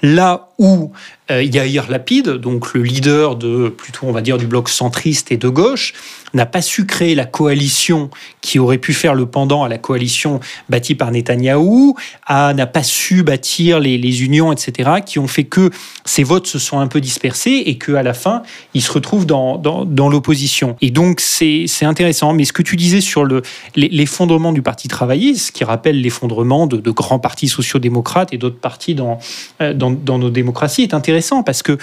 Là 0.01 0.49
où 0.57 0.91
Yair 1.39 1.89
Lapide, 1.89 2.29
donc 2.29 2.73
le 2.73 2.81
leader 2.81 3.35
de 3.35 3.69
plutôt 3.69 4.07
on 4.07 4.11
va 4.11 4.21
dire 4.21 4.37
du 4.37 4.47
bloc 4.47 4.69
centriste 4.69 5.31
et 5.31 5.37
de 5.37 5.47
gauche, 5.47 5.93
n'a 6.33 6.45
pas 6.45 6.61
su 6.61 6.85
créer 6.85 7.15
la 7.15 7.25
coalition 7.25 8.09
qui 8.41 8.59
aurait 8.59 8.77
pu 8.77 8.93
faire 8.93 9.13
le 9.13 9.25
pendant 9.25 9.63
à 9.63 9.69
la 9.69 9.77
coalition 9.77 10.39
bâtie 10.69 10.95
par 10.95 11.11
Netanyahou, 11.11 11.95
n'a 12.29 12.67
pas 12.67 12.83
su 12.83 13.23
bâtir 13.23 13.79
les, 13.79 14.23
unions, 14.23 14.51
etc., 14.51 14.89
qui 15.05 15.19
ont 15.19 15.27
fait 15.27 15.43
que 15.43 15.69
ces 16.05 16.23
votes 16.23 16.47
se 16.47 16.59
sont 16.59 16.79
un 16.79 16.87
peu 16.87 17.01
dispersés 17.01 17.63
et 17.65 17.77
qu'à 17.77 18.03
la 18.03 18.13
fin, 18.13 18.43
ils 18.73 18.81
se 18.81 18.91
retrouvent 18.91 19.25
dans, 19.25 19.57
dans, 19.57 20.09
l'opposition. 20.09 20.75
Et 20.81 20.89
donc, 20.89 21.19
c'est 21.19 21.67
intéressant. 21.81 22.33
Mais 22.33 22.45
ce 22.45 22.53
que 22.53 22.61
tu 22.61 22.75
disais 22.75 23.01
sur 23.01 23.27
l'effondrement 23.75 24.51
du 24.51 24.61
Parti 24.61 24.87
travailliste, 24.87 25.51
qui 25.51 25.63
rappelle 25.63 26.01
l'effondrement 26.01 26.67
de, 26.67 26.77
de, 26.77 26.91
grands 26.91 27.19
partis 27.19 27.47
sociaux-démocrates 27.47 28.33
et 28.33 28.37
d'autres 28.37 28.59
partis 28.59 28.95
dans, 28.95 29.19
euh, 29.61 29.73
dans 29.73 30.17
nos 30.17 30.29
démocraties, 30.29 30.83
est 30.83 30.93
intéressant 30.93 31.20
parce 31.45 31.63
que 31.63 31.77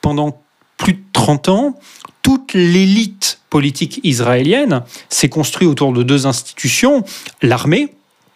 pendant 0.00 0.40
plus 0.76 0.94
de 0.94 1.02
30 1.12 1.48
ans, 1.48 1.78
toute 2.22 2.54
l'élite 2.54 3.40
politique 3.50 4.00
israélienne 4.02 4.82
s'est 5.08 5.28
construite 5.28 5.68
autour 5.68 5.92
de 5.92 6.02
deux 6.02 6.26
institutions, 6.26 7.04
l'armée 7.42 7.90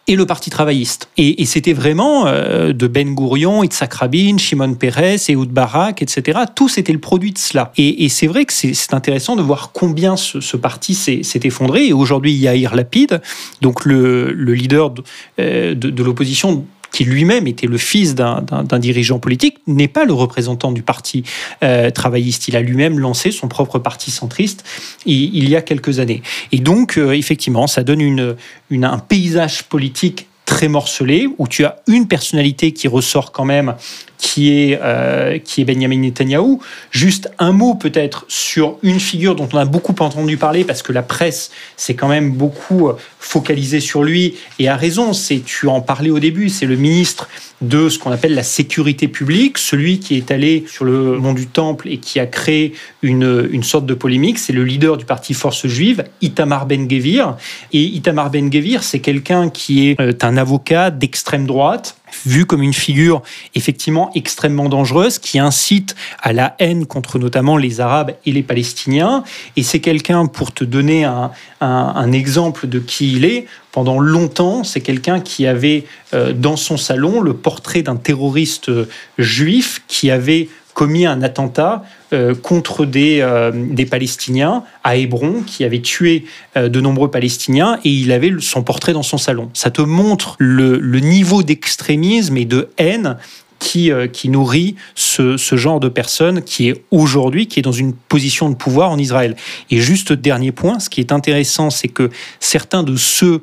et 0.09 0.15
le 0.15 0.25
Parti 0.25 0.49
travailliste. 0.49 1.07
Et, 1.17 1.45
c'était 1.45 1.73
vraiment 1.73 2.25
euh, 2.25 2.73
de 2.73 2.87
Ben 2.87 3.13
Gourion, 3.13 3.63
Yitzhak 3.63 3.93
Rabin, 3.93 4.37
Shimon 4.37 4.73
Peres, 4.73 5.29
Ehud 5.29 5.49
Barak, 5.49 6.01
etc. 6.01 6.39
Tout 6.55 6.67
c'était 6.67 6.93
le 6.93 6.99
produit 6.99 7.31
de 7.31 7.37
cela. 7.37 7.71
Et, 7.77 8.09
c'est 8.09 8.25
vrai 8.25 8.45
que 8.45 8.53
c'est 8.53 8.93
intéressant 8.93 9.35
de 9.35 9.43
voir 9.43 9.71
combien 9.71 10.17
ce, 10.17 10.57
parti 10.57 10.95
s'est 10.95 11.39
effondré. 11.43 11.87
Et 11.87 11.93
aujourd'hui, 11.93 12.33
Yair 12.33 12.75
Lapid, 12.75 13.21
donc 13.61 13.85
le, 13.85 14.31
leader 14.31 14.89
de, 14.89 15.03
euh, 15.39 15.75
de, 15.75 15.91
de 15.91 16.03
l'opposition 16.03 16.65
qui 16.91 17.05
lui-même 17.05 17.47
était 17.47 17.67
le 17.67 17.77
fils 17.77 18.15
d'un 18.15 18.79
dirigeant 18.79 19.19
politique, 19.19 19.57
n'est 19.67 19.87
pas 19.87 20.05
le 20.05 20.13
représentant 20.13 20.71
du 20.71 20.81
parti 20.81 21.23
euh, 21.63 21.91
travailliste. 21.91 22.47
Il 22.47 22.55
a 22.55 22.61
lui-même 22.61 22.99
lancé 22.99 23.31
son 23.31 23.47
propre 23.47 23.79
parti 23.79 24.11
centriste 24.11 24.63
il, 25.05 25.49
y 25.49 25.55
a 25.55 25.61
quelques 25.61 25.99
années. 25.99 26.21
Et 26.51 26.59
donc, 26.59 26.97
euh, 26.97 27.11
effectivement, 27.11 27.67
ça 27.67 27.83
donne 27.83 28.35
un 28.71 28.99
paysage 28.99 29.63
politique 29.63 30.27
très 30.45 30.67
morcelé, 30.67 31.27
où 31.37 31.47
tu 31.47 31.63
as 31.63 31.77
une 31.87 32.07
personnalité 32.07 32.71
qui 32.71 32.87
ressort 32.87 33.31
quand 33.31 33.45
même 33.45 33.75
qui 34.19 34.51
est, 34.51 34.79
euh, 34.83 35.39
qui 35.39 35.61
est 35.61 35.65
Benjamin 35.65 35.97
Netanyahou. 35.97 36.61
Juste 36.91 37.31
un 37.39 37.53
mot 37.53 37.73
peut-être 37.73 38.25
sur 38.27 38.77
une 38.83 38.99
figure 38.99 39.33
dont 39.33 39.49
on 39.51 39.57
a 39.57 39.65
beaucoup 39.65 39.95
entendu 39.99 40.37
parler 40.37 40.65
parce 40.65 40.83
que 40.83 40.91
la 40.91 41.01
presse 41.01 41.51
s'est 41.77 41.95
quand 41.95 42.09
même 42.09 42.33
beaucoup 42.33 42.91
focalisée 43.17 43.79
sur 43.79 44.03
lui 44.03 44.35
et 44.59 44.67
a 44.67 44.75
raison. 44.75 45.13
C'est 45.13 45.39
tu 45.43 45.67
en 45.67 45.81
parlais 45.81 46.09
au 46.09 46.19
début, 46.19 46.49
c'est 46.49 46.65
le 46.65 46.75
ministre 46.75 47.29
de 47.61 47.89
ce 47.89 47.99
qu'on 47.99 48.11
appelle 48.11 48.35
la 48.35 48.43
sécurité 48.43 49.07
publique, 49.07 49.57
celui 49.57 49.99
qui 49.99 50.15
est 50.15 50.31
allé 50.31 50.65
sur 50.67 50.85
le 50.85 51.17
mont 51.17 51.33
du 51.33 51.47
Temple 51.47 51.89
et 51.89 51.97
qui 51.97 52.19
a 52.19 52.25
créé 52.25 52.73
une, 53.01 53.49
une 53.51 53.63
sorte 53.63 53.85
de 53.85 53.93
polémique. 53.93 54.39
C'est 54.39 54.53
le 54.53 54.63
leader 54.63 54.97
du 54.97 55.05
parti 55.05 55.33
Force 55.33 55.67
Juive, 55.67 56.03
Itamar 56.21 56.65
Ben-Gvir. 56.65 57.35
Et 57.73 57.81
Itamar 57.81 58.29
Ben-Gvir, 58.29 58.83
c'est 58.83 58.99
quelqu'un 58.99 59.49
qui 59.49 59.89
est 59.89 59.99
euh, 59.99 60.13
un 60.21 60.37
avocat 60.37 60.89
d'extrême 60.91 61.45
droite 61.45 61.95
vu 62.25 62.45
comme 62.45 62.61
une 62.61 62.73
figure 62.73 63.21
effectivement 63.55 64.11
extrêmement 64.15 64.69
dangereuse 64.69 65.19
qui 65.19 65.39
incite 65.39 65.95
à 66.21 66.33
la 66.33 66.55
haine 66.59 66.85
contre 66.85 67.19
notamment 67.19 67.57
les 67.57 67.81
Arabes 67.81 68.15
et 68.25 68.31
les 68.31 68.43
Palestiniens. 68.43 69.23
Et 69.55 69.63
c'est 69.63 69.79
quelqu'un, 69.79 70.25
pour 70.25 70.51
te 70.51 70.63
donner 70.63 71.05
un, 71.05 72.11
exemple 72.11 72.67
de 72.67 72.79
qui 72.79 73.13
il 73.13 73.25
est, 73.25 73.45
pendant 73.71 73.99
longtemps, 73.99 74.63
c'est 74.63 74.81
quelqu'un 74.81 75.19
qui 75.19 75.45
avait 75.45 75.85
euh, 76.13 76.33
dans 76.33 76.55
son 76.55 76.75
salon 76.75 77.21
le 77.21 77.33
portrait 77.33 77.83
d'un 77.83 77.97
terroriste 77.97 78.71
juif 79.17 79.83
qui 79.87 80.09
avait 80.09 80.49
commis 80.79 81.05
un 81.05 81.21
attentat 81.23 81.83
euh, 82.13 82.33
contre 82.33 82.85
des, 82.85 83.19
euh, 83.19 83.51
des 83.53 83.85
Palestiniens 83.85 84.63
à 84.85 84.95
Hébron 84.95 85.43
qui 85.45 85.65
avait 85.65 85.81
tué 85.81 86.23
euh, 86.55 86.69
de 86.69 86.79
nombreux 86.79 87.11
Palestiniens 87.11 87.81
et 87.83 87.89
il 87.89 88.13
avait 88.13 88.31
son 88.39 88.63
portrait 88.63 88.93
dans 88.93 89.03
son 89.03 89.17
salon. 89.17 89.49
Ça 89.53 89.71
te 89.71 89.81
montre 89.81 90.37
le, 90.39 90.79
niveau 91.01 91.43
d'extrémisme 91.43 92.37
et 92.37 92.45
de 92.45 92.69
haine 92.77 93.17
qui, 93.59 93.91
qui 94.13 94.29
nourrit 94.29 94.77
ce, 94.95 95.35
ce, 95.35 95.57
genre 95.57 95.81
de 95.81 95.89
personne 95.89 96.43
qui 96.43 96.69
est 96.69 96.81
aujourd'hui, 96.91 97.47
qui 97.47 97.59
est 97.59 97.63
dans 97.63 97.73
une 97.73 97.91
position 97.93 98.49
de 98.49 98.55
pouvoir 98.55 98.89
en 98.89 98.97
Israël. 98.97 99.35
Et 99.69 99.81
juste 99.81 100.13
dernier 100.13 100.53
point, 100.53 100.79
ce 100.79 100.89
qui 100.89 101.01
est 101.01 101.11
intéressant, 101.11 101.71
c'est 101.71 101.89
que 101.89 102.09
certains 102.39 102.83
de 102.83 102.95
ceux 102.95 103.41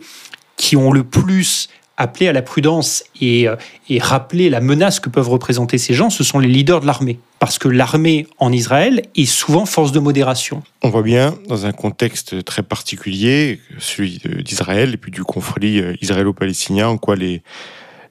qui 0.56 0.74
ont 0.74 0.90
le 0.90 1.04
plus 1.04 1.68
appeler 1.96 2.28
à 2.28 2.32
la 2.32 2.42
prudence 2.42 3.04
et, 3.20 3.48
euh, 3.48 3.56
et, 3.88 3.98
rappeler 3.98 4.50
la 4.50 4.60
menace 4.60 5.00
que 5.00 5.08
peuvent 5.08 5.28
représenter 5.28 5.78
ces 5.78 5.94
gens, 5.94 6.10
ce 6.10 6.24
sont 6.24 6.38
les 6.38 6.48
leaders 6.48 6.80
de 6.80 6.86
l'armée. 6.86 7.18
Parce 7.38 7.58
que 7.58 7.68
l'armée 7.68 8.26
en 8.38 8.52
Israël 8.52 9.02
est 9.14 9.26
souvent 9.26 9.66
force 9.66 9.92
de 9.92 10.00
modération. 10.00 10.62
On 10.82 10.90
voit 10.90 11.02
bien, 11.02 11.34
dans 11.48 11.66
un 11.66 11.72
contexte 11.72 12.44
très 12.44 12.62
particulier, 12.62 13.60
celui 13.78 14.20
d'Israël 14.44 14.94
et 14.94 14.96
puis 14.96 15.10
du 15.10 15.24
conflit 15.24 15.80
euh, 15.80 15.94
israélo-palestinien, 16.00 16.88
en 16.88 16.98
quoi 16.98 17.16
les, 17.16 17.42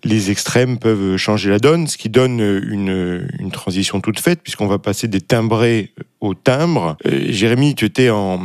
les 0.03 0.31
extrêmes 0.31 0.77
peuvent 0.77 1.17
changer 1.17 1.49
la 1.49 1.59
donne, 1.59 1.87
ce 1.87 1.97
qui 1.97 2.09
donne 2.09 2.39
une, 2.39 3.27
une 3.39 3.51
transition 3.51 4.01
toute 4.01 4.19
faite, 4.19 4.41
puisqu'on 4.41 4.67
va 4.67 4.79
passer 4.79 5.07
des 5.07 5.21
timbrés 5.21 5.91
au 6.21 6.33
timbre. 6.33 6.97
Euh, 7.05 7.25
Jérémy, 7.29 7.75
tu 7.75 7.85
étais 7.85 8.09
en, 8.09 8.39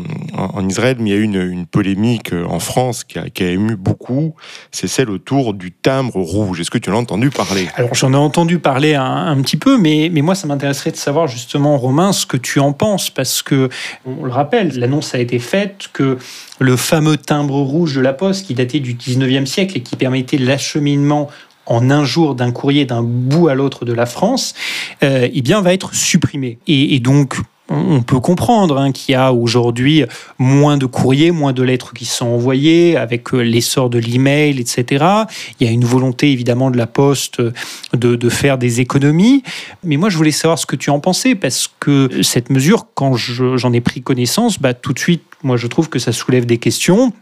Israël, 0.69 0.97
mais 0.99 1.11
il 1.11 1.13
y 1.13 1.17
a 1.17 1.19
eu 1.19 1.51
une, 1.51 1.67
polémique 1.67 2.33
en 2.33 2.59
France 2.59 3.05
qui 3.05 3.19
a, 3.19 3.51
ému 3.51 3.77
beaucoup, 3.77 4.35
c'est 4.71 4.89
celle 4.89 5.11
autour 5.11 5.55
du 5.55 5.73
timbre 5.73 6.17
rouge. 6.17 6.61
Est-ce 6.61 6.71
que 6.71 6.79
tu 6.79 6.91
en 6.91 6.95
as 6.95 6.99
entendu 6.99 7.31
parler? 7.31 7.69
Alors 7.75 7.95
j'en 7.95 8.13
ai 8.13 8.17
entendu 8.17 8.59
parler 8.59 8.95
un, 8.95 9.41
petit 9.43 9.57
peu, 9.57 9.79
mais, 9.79 10.11
mais 10.13 10.23
moi 10.23 10.35
ça 10.35 10.47
m'intéresserait 10.47 10.91
de 10.91 10.97
savoir 10.97 11.27
justement, 11.29 11.79
Romain, 11.79 12.13
ce 12.13 12.27
que 12.27 12.37
tu 12.37 12.61
en 12.61 12.73
penses, 12.73 13.11
parce 13.11 13.43
que, 13.43 13.69
on 14.05 14.25
le 14.25 14.33
rappelle, 14.33 14.79
l'annonce 14.79 15.15
a 15.15 15.19
été 15.19 15.39
faite 15.39 15.89
que 15.93 16.19
le 16.59 16.77
fameux 16.77 17.17
timbre 17.17 17.57
rouge 17.57 17.95
de 17.95 18.01
la 18.01 18.13
Poste, 18.13 18.47
qui 18.47 18.55
datait 18.55 18.81
du 18.81 18.95
19e 18.95 19.47
siècle 19.47 19.79
et 19.79 19.81
qui 19.81 19.97
permettait 19.97 20.39
l'acheminement 20.39 21.29
en 21.67 21.91
un 21.91 22.05
jour 22.05 22.35
d'un 22.35 22.51
courrier 22.51 22.85
d'un 22.85 23.03
bout 23.03 23.49
à 23.49 23.55
l'autre 23.55 23.85
de 23.85 23.93
la 23.93 24.05
France, 24.05 24.55
euh, 25.05 25.29
eh 25.33 25.43
bien, 25.43 25.61
va 25.63 25.73
être 25.73 25.95
supprimé. 25.95 26.59
Et 26.67 26.99
donc, 26.99 27.37
on 27.71 28.03
peut 28.03 28.19
comprendre 28.19 28.79
hein, 28.79 28.91
qu'il 28.91 29.13
y 29.13 29.15
a 29.15 29.33
aujourd'hui 29.33 30.05
moins 30.39 30.77
de 30.77 30.87
courriers, 30.87 31.31
moins 31.31 31.53
de 31.53 31.63
lettres 31.63 31.93
qui 31.95 32.05
sont 32.05 32.27
envoyées 32.27 32.97
avec 32.97 33.33
euh, 33.33 33.43
l'essor 33.43 33.89
de 33.89 33.99
l'email, 33.99 34.59
etc. 34.59 35.05
Il 35.61 35.67
y 35.67 35.71
a 35.71 35.73
une 35.73 35.85
volonté 35.85 36.33
évidemment 36.33 36.73
de 36.73 36.77
la 36.77 36.89
Poste 36.89 37.41
de, 37.93 38.29
faire 38.29 38.59
des 38.59 38.81
économies. 38.81 39.45
Mais 39.85 39.97
moi, 39.97 40.09
je 40.09 40.17
voulais 40.17 40.33
savoir 40.33 40.59
ce 40.59 40.67
que 40.67 40.77
tu 40.77 40.91
en 40.91 40.99
pensais 40.99 41.37
parce 41.37 41.71
que 41.79 42.23
cette 42.23 42.51
mesure, 42.51 42.87
quand 42.95 43.15
j'en 43.17 43.73
ai 43.73 43.81
pris 43.81 44.03
connaissance, 44.03 44.59
bah, 44.59 44.75
tout 44.75 44.93
de 44.93 44.99
suite, 44.99 45.23
moi, 45.45 45.57
je 45.57 45.69
trouve 45.69 45.89
que 45.89 45.99
ça 45.99 46.13
soulève 46.13 46.47
des 46.47 46.59
questions 46.59 47.13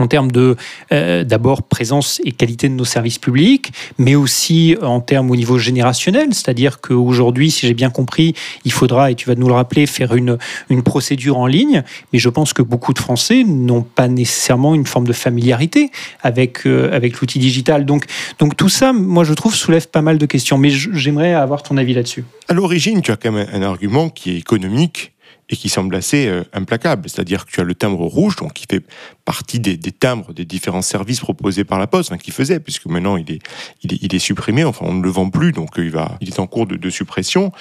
en 0.00 0.06
termes 0.06 0.32
de 0.32 0.56
euh, 0.92 1.24
d'abord 1.24 1.62
présence 1.62 2.20
et 2.24 2.32
qualité 2.32 2.68
de 2.68 2.74
nos 2.74 2.84
services 2.84 3.18
publics, 3.18 3.72
mais 3.98 4.14
aussi 4.14 4.76
en 4.82 5.00
termes 5.00 5.30
au 5.30 5.36
niveau 5.36 5.58
générationnel, 5.58 6.28
c'est-à-dire 6.32 6.80
qu'aujourd'hui, 6.80 7.50
si 7.50 7.66
j'ai 7.66 7.74
bien 7.74 7.90
compris, 7.90 8.34
il 8.64 8.72
faudra, 8.72 9.10
et 9.10 9.14
tu 9.14 9.28
vas 9.28 9.34
nous 9.34 9.48
le 9.48 9.54
rappeler, 9.54 9.86
faire 9.86 10.14
une, 10.14 10.38
une 10.70 10.82
procédure 10.82 11.38
en 11.38 11.46
ligne, 11.46 11.82
mais 12.12 12.18
je 12.18 12.28
pense 12.28 12.52
que 12.52 12.62
beaucoup 12.62 12.94
de 12.94 12.98
Français 12.98 13.44
n'ont 13.44 13.82
pas 13.82 14.08
nécessairement 14.08 14.74
une 14.74 14.86
forme 14.86 15.06
de 15.06 15.12
familiarité 15.12 15.90
avec, 16.22 16.66
euh, 16.66 16.94
avec 16.94 17.20
l'outil 17.20 17.38
digital. 17.38 17.84
Donc, 17.84 18.06
donc 18.38 18.56
tout 18.56 18.68
ça, 18.70 18.92
moi 18.92 19.24
je 19.24 19.34
trouve, 19.34 19.54
soulève 19.54 19.88
pas 19.88 20.02
mal 20.02 20.18
de 20.18 20.26
questions, 20.26 20.56
mais 20.56 20.70
j'aimerais 20.70 21.34
avoir 21.34 21.62
ton 21.62 21.76
avis 21.76 21.94
là-dessus. 21.94 22.24
À 22.48 22.54
l'origine, 22.54 23.02
tu 23.02 23.12
as 23.12 23.16
quand 23.16 23.32
même 23.32 23.48
un 23.52 23.62
argument 23.62 24.08
qui 24.08 24.30
est 24.30 24.36
économique 24.36 25.12
et 25.50 25.56
qui 25.56 25.68
semble 25.68 25.94
assez 25.96 26.26
euh, 26.26 26.44
implacable. 26.52 27.08
C'est-à-dire 27.08 27.44
que 27.44 27.50
tu 27.50 27.60
as 27.60 27.64
le 27.64 27.74
timbre 27.74 28.06
rouge, 28.06 28.36
donc 28.36 28.52
qui 28.54 28.66
fait 28.70 28.82
partie 29.30 29.60
des, 29.60 29.78
timbres 29.92 30.32
des 30.32 30.44
différents 30.44 30.82
services 30.82 31.20
proposés 31.20 31.62
par 31.62 31.78
la 31.78 31.86
Poste, 31.86 32.10
hein, 32.10 32.18
qui 32.18 32.32
faisait, 32.32 32.58
puisque 32.58 32.86
maintenant 32.86 33.16
il 33.16 33.30
est, 33.30 33.38
il 33.84 34.12
est, 34.12 34.18
supprimé, 34.18 34.64
enfin 34.64 34.84
on 34.88 34.94
ne 34.94 35.04
le 35.04 35.08
vend 35.08 35.30
plus, 35.30 35.52
donc 35.52 35.70
il, 35.76 35.90
va, 35.90 36.18
il 36.20 36.30
est 36.30 36.40
en 36.40 36.48
cours 36.48 36.66
de, 36.66 36.90
suppression. 36.90 37.52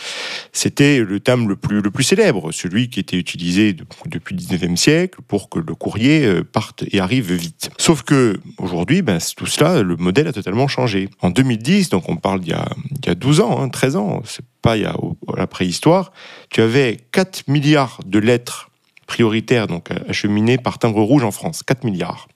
C'était 0.52 0.98
le 0.98 1.20
timbre 1.20 1.48
le 1.48 1.56
plus, 1.56 1.82
le 1.82 1.92
plus 1.92 2.04
célèbre, 2.04 2.52
celui 2.52 2.90
qui 2.90 3.00
était 3.00 3.18
utilisé 3.18 3.76
depuis 4.08 4.36
le 4.36 4.42
19e 4.42 4.76
siècle 4.78 5.20
pour 5.28 5.48
que 5.48 5.60
le 5.60 5.76
courrier 5.76 6.26
euh, 6.26 6.44
parte 6.44 6.86
et 6.92 7.00
arrive 7.00 7.32
vite. 7.34 7.70
Sauf 7.78 8.02
que 8.02 8.40
aujourd'hui, 8.58 9.04
ben, 9.04 9.20
tout 9.38 9.46
cela, 9.46 9.84
le 9.84 9.96
modèle 9.96 10.28
a 10.28 10.34
totalement 10.34 10.68
changé. 10.68 11.08
En 11.22 11.30
2010, 11.30 11.90
donc 11.90 12.10
on 12.10 12.16
parle 12.16 12.40
d'il 12.40 12.50
y 12.50 12.56
a, 12.56 12.68
il 13.04 13.06
y 13.06 13.10
a 13.12 13.16
12 13.16 13.42
ans, 13.42 13.70
13 13.70 13.96
hein, 13.96 14.00
ans, 14.00 14.22
c'est 14.26 14.44
pas 14.64 14.76
il 14.76 14.82
y 14.82 14.86
a 14.86 14.96
la 15.38 15.46
préhistoire, 15.46 16.14
tu 16.50 16.62
avais 16.62 16.98
4 17.12 17.44
milliards 17.48 18.00
de 18.08 18.18
lettres 18.18 18.69
prioritaires 19.10 19.66
donc 19.66 19.90
acheminées 20.08 20.60
par 20.60 20.78
timbre 20.78 21.02
rouge 21.02 21.24
en 21.24 21.32
France. 21.32 21.64
4 21.64 21.84
milliards. 21.84 22.28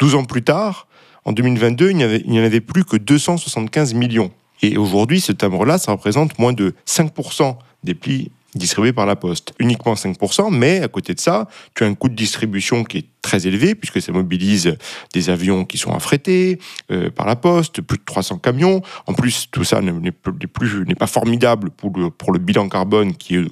12 0.00 0.16
ans 0.16 0.24
plus 0.24 0.42
tard, 0.42 0.88
en 1.24 1.32
2022, 1.32 1.90
il 1.90 1.96
n'y, 1.96 2.40
en 2.40 2.42
avait 2.42 2.60
plus 2.60 2.84
que 2.84 2.96
275 2.96 3.94
millions. 3.94 4.30
Et 4.60 4.76
aujourd'hui, 4.76 5.20
ce 5.20 5.30
timbre-là, 5.30 5.78
ça 5.78 5.92
représente 5.92 6.38
moins 6.38 6.52
de 6.52 6.74
5% 6.86 7.56
des 7.84 7.94
plis 7.94 8.32
distribués 8.54 8.92
par 8.92 9.06
la 9.06 9.14
Poste. 9.14 9.52
Uniquement 9.60 9.94
5%, 9.94 10.50
mais 10.50 10.82
à 10.82 10.88
côté 10.88 11.14
de 11.14 11.20
ça, 11.20 11.46
tu 11.74 11.84
as 11.84 11.86
un 11.86 11.94
coût 11.94 12.08
de 12.08 12.16
distribution 12.16 12.82
qui 12.82 12.98
est 12.98 13.06
très 13.28 13.46
élevé, 13.46 13.74
puisque 13.74 14.00
ça 14.00 14.10
mobilise 14.10 14.78
des 15.12 15.28
avions 15.28 15.66
qui 15.66 15.76
sont 15.76 15.92
affrétés 15.92 16.58
euh, 16.90 17.10
par 17.10 17.26
la 17.26 17.36
Poste, 17.36 17.82
plus 17.82 17.98
de 17.98 18.02
300 18.06 18.38
camions. 18.38 18.80
En 19.06 19.12
plus, 19.12 19.48
tout 19.52 19.64
ça 19.64 19.82
n'est 19.82 20.94
pas 20.98 21.06
formidable 21.06 21.68
pour 21.70 22.32
le, 22.32 22.38
bilan 22.38 22.70
carbone 22.70 23.14
qui 23.14 23.36
est 23.36 23.44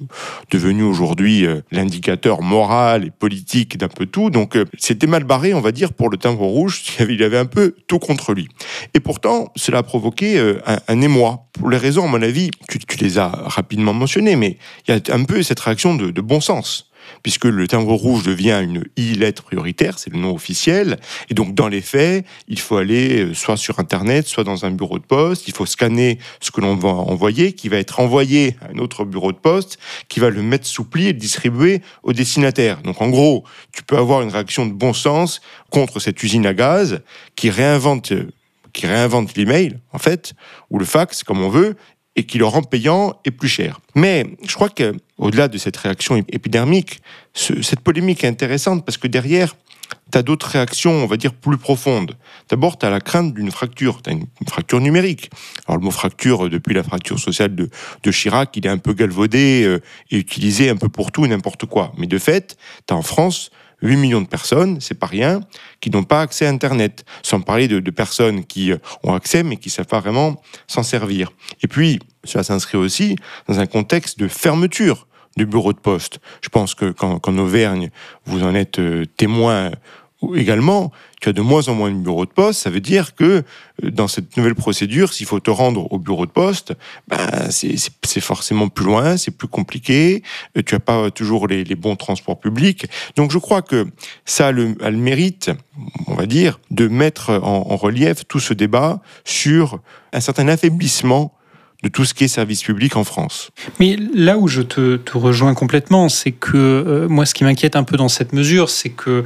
devenu 0.49 0.81
aujourd'hui 0.81 1.45
euh, 1.45 1.61
l'indicateur 1.71 2.41
moral 2.41 3.05
et 3.05 3.11
politique 3.11 3.77
d'un 3.77 3.87
peu 3.87 4.07
tout. 4.07 4.31
Donc, 4.31 4.55
euh, 4.55 4.65
c'était 4.79 5.05
mal 5.05 5.25
barré, 5.25 5.53
on 5.53 5.61
va 5.61 5.71
dire, 5.71 5.93
pour 5.93 6.09
le 6.09 6.17
timbre 6.17 6.45
rouge. 6.45 6.83
Il 6.99 7.21
avait 7.21 7.37
un 7.37 7.45
peu 7.45 7.75
tout 7.85 7.99
contre 7.99 8.33
lui. 8.33 8.49
Et 8.95 8.99
pourtant, 8.99 9.51
cela 9.55 9.79
a 9.79 9.83
provoqué 9.83 10.39
un, 10.87 11.01
émoi. 11.01 11.47
Pour 11.53 11.69
les 11.69 11.77
raisons, 11.77 12.05
à 12.05 12.07
mon 12.07 12.21
avis, 12.21 12.49
tu, 12.67 12.79
les 12.99 13.19
as 13.19 13.27
rapidement 13.27 13.93
mentionnées, 13.93 14.35
mais 14.35 14.57
il 14.87 14.95
y 14.95 14.97
a 14.97 15.13
un 15.13 15.23
peu 15.23 15.43
cette 15.43 15.59
réaction 15.59 15.95
de 15.95 16.21
bon 16.21 16.41
sens 16.41 16.87
puisque 17.23 17.45
le 17.45 17.67
timbre 17.67 17.93
rouge 17.93 18.23
devient 18.23 18.59
une 18.63 18.83
I-lettre 18.97 19.43
prioritaire, 19.43 19.99
c'est 19.99 20.11
le 20.11 20.19
nom 20.19 20.33
officiel. 20.33 20.99
Et 21.29 21.33
donc, 21.33 21.53
dans 21.53 21.67
les 21.67 21.81
faits, 21.81 22.25
il 22.47 22.59
faut 22.59 22.77
aller 22.77 23.23
euh, 23.23 23.33
soit 23.33 23.57
sur 23.57 23.79
Internet, 23.79 24.27
soit 24.27 24.43
dans 24.43 24.65
un 24.65 24.71
bureau 24.71 24.99
de 24.99 25.03
poste. 25.03 25.47
Il 25.47 25.53
faut 25.53 25.65
scanner 25.65 26.19
ce 26.39 26.51
que 26.51 26.61
l'on 26.61 26.75
va 26.75 26.89
envoyer, 26.89 27.53
qui 27.53 27.69
va 27.69 27.77
être 27.77 27.99
envoyé 27.99 28.55
à 28.61 28.71
un 28.73 28.79
autre 28.79 29.05
bureau 29.05 29.31
de 29.31 29.37
poste, 29.37 29.77
qui 30.09 30.19
va 30.19 30.29
le 30.29 30.41
mettre 30.41 30.67
sous 30.67 30.83
pli 30.83 31.07
et 31.07 31.13
le 31.13 31.19
distribuer 31.19 31.81
au 32.03 32.13
destinataire. 32.13 32.81
Donc, 32.81 33.01
en 33.01 33.09
gros, 33.09 33.43
tu 33.71 33.83
peux 33.83 33.97
avoir 33.97 34.21
une 34.21 34.29
réaction 34.29 34.65
de 34.65 34.73
bon 34.73 34.93
sens 34.93 35.41
contre 35.69 35.99
cette 35.99 36.21
usine 36.23 36.45
à 36.45 36.53
gaz 36.53 37.01
qui 37.35 37.49
réinvente 37.49 38.13
qui 38.73 38.85
réinvente 38.85 39.35
l'email, 39.35 39.79
en 39.91 39.97
fait, 39.97 40.35
ou 40.69 40.77
le 40.77 40.85
fax, 40.85 41.23
comme 41.23 41.41
on 41.41 41.49
veut, 41.49 41.75
et 42.15 42.25
qui 42.25 42.37
le 42.37 42.45
rend 42.45 42.61
payant 42.61 43.19
et 43.25 43.31
plus 43.31 43.47
cher. 43.47 43.79
Mais 43.95 44.25
je 44.47 44.53
crois 44.53 44.69
que 44.69 44.95
au-delà 45.17 45.47
de 45.47 45.57
cette 45.57 45.77
réaction 45.77 46.15
épidermique, 46.15 47.01
cette 47.33 47.79
polémique 47.81 48.23
est 48.23 48.27
intéressante 48.27 48.85
parce 48.85 48.97
que 48.97 49.07
derrière, 49.07 49.55
tu 50.11 50.17
as 50.17 50.23
d'autres 50.23 50.47
réactions, 50.47 50.91
on 50.91 51.05
va 51.05 51.17
dire, 51.17 51.33
plus 51.33 51.57
profondes. 51.57 52.17
D'abord, 52.49 52.77
tu 52.77 52.85
as 52.85 52.89
la 52.89 52.99
crainte 52.99 53.33
d'une 53.33 53.51
fracture, 53.51 54.01
tu 54.01 54.09
as 54.09 54.13
une, 54.13 54.27
fracture 54.47 54.79
numérique. 54.79 55.29
Alors 55.67 55.79
le 55.79 55.83
mot 55.83 55.91
fracture, 55.91 56.49
depuis 56.49 56.73
la 56.73 56.83
fracture 56.83 57.19
sociale 57.19 57.55
de, 57.55 57.69
Chirac, 58.11 58.55
il 58.55 58.65
est 58.65 58.69
un 58.69 58.77
peu 58.77 58.93
galvaudé 58.93 59.63
euh, 59.63 59.81
et 60.11 60.17
utilisé 60.17 60.69
un 60.69 60.77
peu 60.77 60.89
pour 60.89 61.11
tout 61.11 61.25
et 61.25 61.27
n'importe 61.27 61.65
quoi. 61.65 61.93
Mais 61.97 62.07
de 62.07 62.17
fait, 62.17 62.57
tu 62.87 62.93
as 62.93 62.97
en 62.97 63.01
France 63.01 63.51
8 63.81 63.95
millions 63.97 64.21
de 64.21 64.27
personnes, 64.27 64.79
c'est 64.81 64.97
pas 64.97 65.05
rien, 65.05 65.41
qui 65.79 65.89
n'ont 65.89 66.03
pas 66.03 66.21
accès 66.21 66.45
à 66.45 66.49
Internet, 66.49 67.05
sans 67.21 67.41
parler 67.41 67.67
de, 67.67 67.91
personnes 67.91 68.45
qui 68.45 68.71
euh, 68.71 68.77
ont 69.03 69.13
accès 69.13 69.43
mais 69.43 69.57
qui 69.57 69.69
savent 69.69 69.85
pas 69.85 69.99
vraiment 69.99 70.41
s'en 70.67 70.83
servir. 70.83 71.31
Et 71.61 71.67
puis, 71.67 71.99
cela 72.23 72.43
s'inscrit 72.43 72.77
aussi 72.77 73.15
dans 73.47 73.59
un 73.59 73.65
contexte 73.65 74.19
de 74.19 74.27
fermeture 74.27 75.07
du 75.35 75.45
bureau 75.45 75.73
de 75.73 75.79
poste. 75.79 76.19
Je 76.41 76.49
pense 76.49 76.73
que 76.73 76.91
qu'en 76.91 77.37
Auvergne, 77.37 77.91
vous 78.25 78.43
en 78.43 78.55
êtes 78.55 78.79
euh, 78.79 79.05
témoin 79.17 79.71
également, 80.35 80.91
tu 81.21 81.29
as 81.29 81.33
de 81.33 81.41
moins 81.41 81.67
en 81.67 81.73
moins 81.73 81.91
de 81.91 81.97
bureaux 81.97 82.25
de 82.25 82.31
poste. 82.31 82.61
Ça 82.61 82.69
veut 82.69 82.79
dire 82.79 83.15
que 83.15 83.23
euh, 83.23 83.91
dans 83.91 84.07
cette 84.07 84.37
nouvelle 84.37 84.55
procédure, 84.55 85.13
s'il 85.13 85.25
faut 85.25 85.39
te 85.39 85.49
rendre 85.49 85.91
au 85.91 85.97
bureau 85.97 86.25
de 86.25 86.31
poste, 86.31 86.73
ben, 87.07 87.49
c'est 87.49 88.19
forcément 88.19 88.67
plus 88.69 88.85
loin, 88.85 89.17
c'est 89.17 89.31
plus 89.31 89.47
compliqué. 89.47 90.23
Euh, 90.57 90.61
tu 90.65 90.75
n'as 90.75 90.79
pas 90.79 91.09
toujours 91.11 91.47
les, 91.47 91.63
bons 91.75 91.95
transports 91.95 92.39
publics. 92.39 92.87
Donc 93.15 93.31
je 93.31 93.37
crois 93.37 93.61
que 93.61 93.87
ça 94.25 94.47
a 94.47 94.51
le, 94.51 94.75
mérite, 94.91 95.51
on 96.07 96.15
va 96.15 96.25
dire, 96.25 96.59
de 96.71 96.87
mettre 96.87 97.31
en, 97.31 97.75
relief 97.77 98.27
tout 98.27 98.39
ce 98.39 98.53
débat 98.53 99.01
sur 99.23 99.79
un 100.13 100.19
certain 100.19 100.47
affaiblissement 100.47 101.33
de 101.83 101.89
tout 101.89 102.05
ce 102.05 102.15
qui 102.15 102.23
est 102.23 102.27
service 102.27 102.63
public 102.63 102.95
en 102.95 103.03
France. 103.03 103.51
Mais 103.79 103.95
là 104.13 104.39
où 104.39 104.47
je 104.47 104.63
te, 104.63 104.99
rejoins 105.13 105.53
complètement, 105.53 106.09
c'est 106.09 106.31
que 106.31 106.57
euh, 106.57 107.07
moi, 107.07 107.27
ce 107.27 107.35
qui 107.35 107.43
m'inquiète 107.43 107.75
un 107.75 107.83
peu 107.83 107.97
dans 107.97 108.09
cette 108.09 108.33
mesure, 108.33 108.71
c'est 108.71 108.89
que 108.89 109.23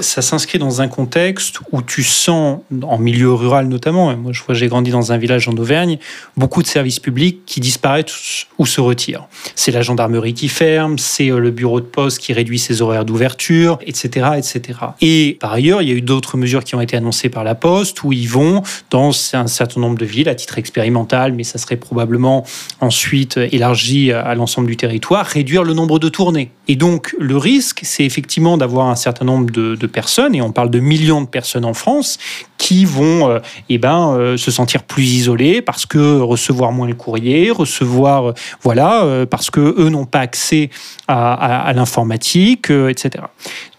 ça 0.00 0.22
s'inscrit 0.22 0.58
dans 0.58 0.80
un 0.80 0.88
contexte 0.88 1.58
où 1.72 1.82
tu 1.82 2.02
sens, 2.02 2.60
en 2.82 2.98
milieu 2.98 3.32
rural 3.32 3.68
notamment, 3.68 4.16
moi 4.16 4.32
je 4.32 4.42
j'ai 4.54 4.68
grandi 4.68 4.90
dans 4.90 5.12
un 5.12 5.18
village 5.18 5.48
en 5.48 5.56
Auvergne, 5.56 5.98
beaucoup 6.36 6.62
de 6.62 6.66
services 6.66 7.00
publics 7.00 7.42
qui 7.46 7.60
disparaissent 7.60 8.46
ou 8.58 8.66
se 8.66 8.80
retirent. 8.80 9.26
C'est 9.54 9.72
la 9.72 9.82
gendarmerie 9.82 10.34
qui 10.34 10.48
ferme, 10.48 10.98
c'est 10.98 11.30
euh, 11.30 11.38
le 11.38 11.50
bureau 11.50 11.80
de 11.80 11.86
poste 11.86 12.18
qui 12.18 12.32
réduit 12.32 12.58
ses 12.58 12.82
horaires 12.82 13.04
d'ouverture, 13.04 13.78
etc., 13.86 14.30
etc. 14.36 14.78
Et 15.00 15.36
par 15.40 15.52
ailleurs, 15.52 15.82
il 15.82 15.88
y 15.88 15.92
a 15.92 15.94
eu 15.94 16.00
d'autres 16.00 16.36
mesures 16.36 16.64
qui 16.64 16.74
ont 16.74 16.80
été 16.80 16.96
annoncées 16.96 17.28
par 17.28 17.44
la 17.44 17.54
Poste 17.54 18.02
où 18.02 18.12
ils 18.12 18.28
vont 18.28 18.62
dans 18.90 19.10
un 19.34 19.46
certain 19.46 19.80
nombre 19.80 19.98
de 19.98 20.04
villes 20.04 20.28
à 20.28 20.34
titre 20.34 20.58
expérimental, 20.58 21.32
mais 21.32 21.44
ça 21.44 21.58
serait 21.58 21.76
probablement 21.76 22.44
ensuite 22.80 23.36
élargi 23.36 24.12
à 24.12 24.34
l'ensemble 24.34 24.68
du 24.68 24.76
territoire, 24.76 25.26
réduire 25.26 25.64
le 25.64 25.74
nombre 25.74 25.98
de 25.98 26.08
tournées. 26.08 26.50
Et 26.68 26.76
donc 26.76 27.14
le 27.18 27.36
risque, 27.36 27.80
c'est 27.82 28.04
effectivement 28.04 28.56
d'avoir 28.56 28.88
un 28.88 28.96
certain 28.96 29.24
nombre 29.24 29.50
de 29.50 29.86
personnes, 29.86 30.34
et 30.34 30.42
on 30.42 30.52
parle 30.52 30.70
de 30.70 30.80
millions 30.80 31.20
de 31.20 31.26
personnes 31.26 31.64
en 31.64 31.74
France, 31.74 32.18
qui 32.66 32.84
vont 32.84 33.30
euh, 33.30 33.38
eh 33.68 33.78
ben, 33.78 34.16
euh, 34.18 34.36
se 34.36 34.50
sentir 34.50 34.82
plus 34.82 35.04
isolés 35.04 35.62
parce 35.62 35.86
que 35.86 36.18
recevoir 36.18 36.72
moins 36.72 36.88
le 36.88 36.94
courrier, 36.94 37.52
recevoir, 37.52 38.30
euh, 38.30 38.32
voilà, 38.60 39.24
parce 39.30 39.50
que 39.50 39.60
eux 39.60 39.88
n'ont 39.88 40.04
pas 40.04 40.18
accès 40.18 40.70
à, 41.06 41.72
l'informatique, 41.76 42.70
etc. 42.70 43.24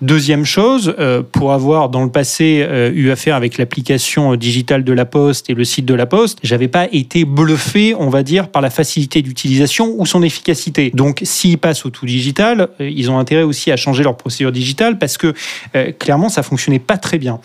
Deuxième 0.01 0.45
chose, 0.45 0.95
pour 1.33 1.51
avoir 1.51 1.89
dans 1.89 2.03
le 2.03 2.09
passé 2.09 2.65
eu 2.93 3.11
affaire 3.11 3.35
avec 3.35 3.57
l'application 3.57 4.35
digitale 4.35 4.83
de 4.83 4.93
la 4.93 5.05
Poste 5.05 5.49
et 5.49 5.53
le 5.53 5.65
site 5.65 5.85
de 5.85 5.93
la 5.93 6.05
Poste, 6.05 6.39
j'avais 6.43 6.69
pas 6.69 6.87
été 6.91 7.25
bluffé, 7.25 7.95
on 7.95 8.09
va 8.09 8.23
dire, 8.23 8.47
par 8.49 8.61
la 8.61 8.69
facilité 8.69 9.21
d'utilisation 9.21 9.93
ou 9.97 10.05
son 10.05 10.23
efficacité. 10.23 10.91
Donc, 10.93 11.21
s'ils 11.23 11.57
passent 11.57 11.85
au 11.85 11.89
tout 11.89 12.05
digital, 12.05 12.69
ils 12.79 13.11
ont 13.11 13.19
intérêt 13.19 13.43
aussi 13.43 13.71
à 13.71 13.77
changer 13.77 14.03
leur 14.03 14.15
procédure 14.15 14.51
digitale 14.51 14.97
parce 14.97 15.17
que 15.17 15.33
clairement, 15.99 16.29
ça 16.29 16.43
fonctionnait 16.43 16.79
pas 16.79 16.97
très 16.97 17.17
bien. 17.17 17.39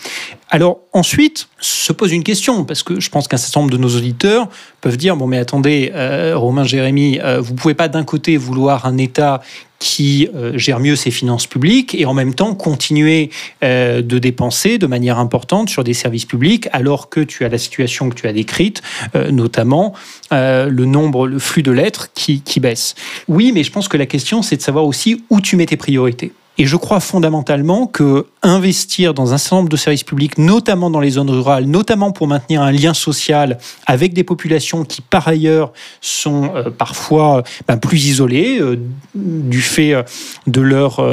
Alors 0.55 0.81
ensuite, 0.93 1.49
se 1.61 1.95
pose 1.95 2.12
une 2.12 2.23
question, 2.23 2.65
parce 2.65 2.83
que 2.83 3.01
je 3.01 3.09
pense 3.09 3.27
qu'un 3.27 3.38
certain 3.38 3.61
nombre 3.61 3.73
de 3.73 3.79
nos 3.79 3.88
auditeurs 3.97 4.51
peuvent 4.83 4.99
dire, 4.99 5.17
bon 5.17 5.27
mais 5.27 5.38
attendez, 5.38 5.91
euh, 5.95 6.37
Romain 6.37 6.62
Jérémy, 6.62 7.19
euh, 7.21 7.41
vous 7.41 7.55
pouvez 7.55 7.73
pas 7.73 7.88
d'un 7.88 8.05
côté 8.05 8.37
vouloir 8.37 8.85
un 8.85 8.99
État 8.99 9.41
qui 9.79 10.29
euh, 10.35 10.59
gère 10.59 10.79
mieux 10.79 10.95
ses 10.95 11.11
finances 11.11 11.47
publiques 11.47 11.95
et 11.95 12.05
en 12.05 12.12
même 12.12 12.35
temps 12.35 12.55
continuer 12.55 13.31
de 13.62 14.19
dépenser 14.19 14.77
de 14.77 14.87
manière 14.87 15.19
importante 15.19 15.71
sur 15.71 15.85
des 15.85 15.95
services 15.95 16.27
publics 16.27 16.69
alors 16.73 17.09
que 17.09 17.21
tu 17.21 17.47
as 17.47 17.49
la 17.49 17.57
situation 17.57 18.11
que 18.11 18.15
tu 18.15 18.29
as 18.29 18.35
décrite, 18.35 18.83
notamment 19.31 19.95
le 20.31 20.85
nombre, 20.85 21.27
le 21.27 21.38
flux 21.38 21.62
de 21.62 21.73
lettres 21.73 22.11
qui 22.15 22.61
baisse. 22.61 22.95
Oui, 23.27 23.53
mais 23.55 23.65
je 23.65 23.73
pense 23.73 23.88
que 23.88 23.97
la 23.97 24.07
question 24.07 24.43
c'est 24.43 24.59
de 24.59 24.62
savoir 24.62 24.85
aussi 24.85 25.25
où 25.31 25.41
tu 25.41 25.57
mets 25.57 25.67
tes 25.67 25.79
priorités. 25.79 26.33
Et 26.62 26.66
je 26.66 26.77
crois 26.77 27.01
fondamentalement 27.01 27.88
que 27.88 28.27
investir 28.44 29.14
dans 29.14 29.35
un 29.35 29.38
certain 29.38 29.57
nombre 29.57 29.68
de 29.68 29.77
services 29.77 30.05
publics, 30.05 30.38
notamment 30.38 30.90
dans 30.90 31.01
les 31.01 31.11
zones 31.11 31.29
rurales, 31.29 31.64
notamment 31.64 32.12
pour 32.12 32.29
maintenir 32.29 32.62
un 32.62 32.70
lien 32.70 32.94
social 32.94 33.59
avec 33.85 34.14
des 34.14 34.22
populations 34.22 34.85
qui 34.85 35.01
par 35.01 35.27
ailleurs 35.27 35.72
sont 36.01 36.53
euh, 36.55 36.70
parfois 36.70 37.42
ben, 37.66 37.79
plus 37.79 38.07
isolées 38.07 38.61
euh, 38.61 38.79
du 39.16 39.61
fait 39.61 39.92
euh, 39.92 40.05
de 40.46 40.61
leur 40.61 41.05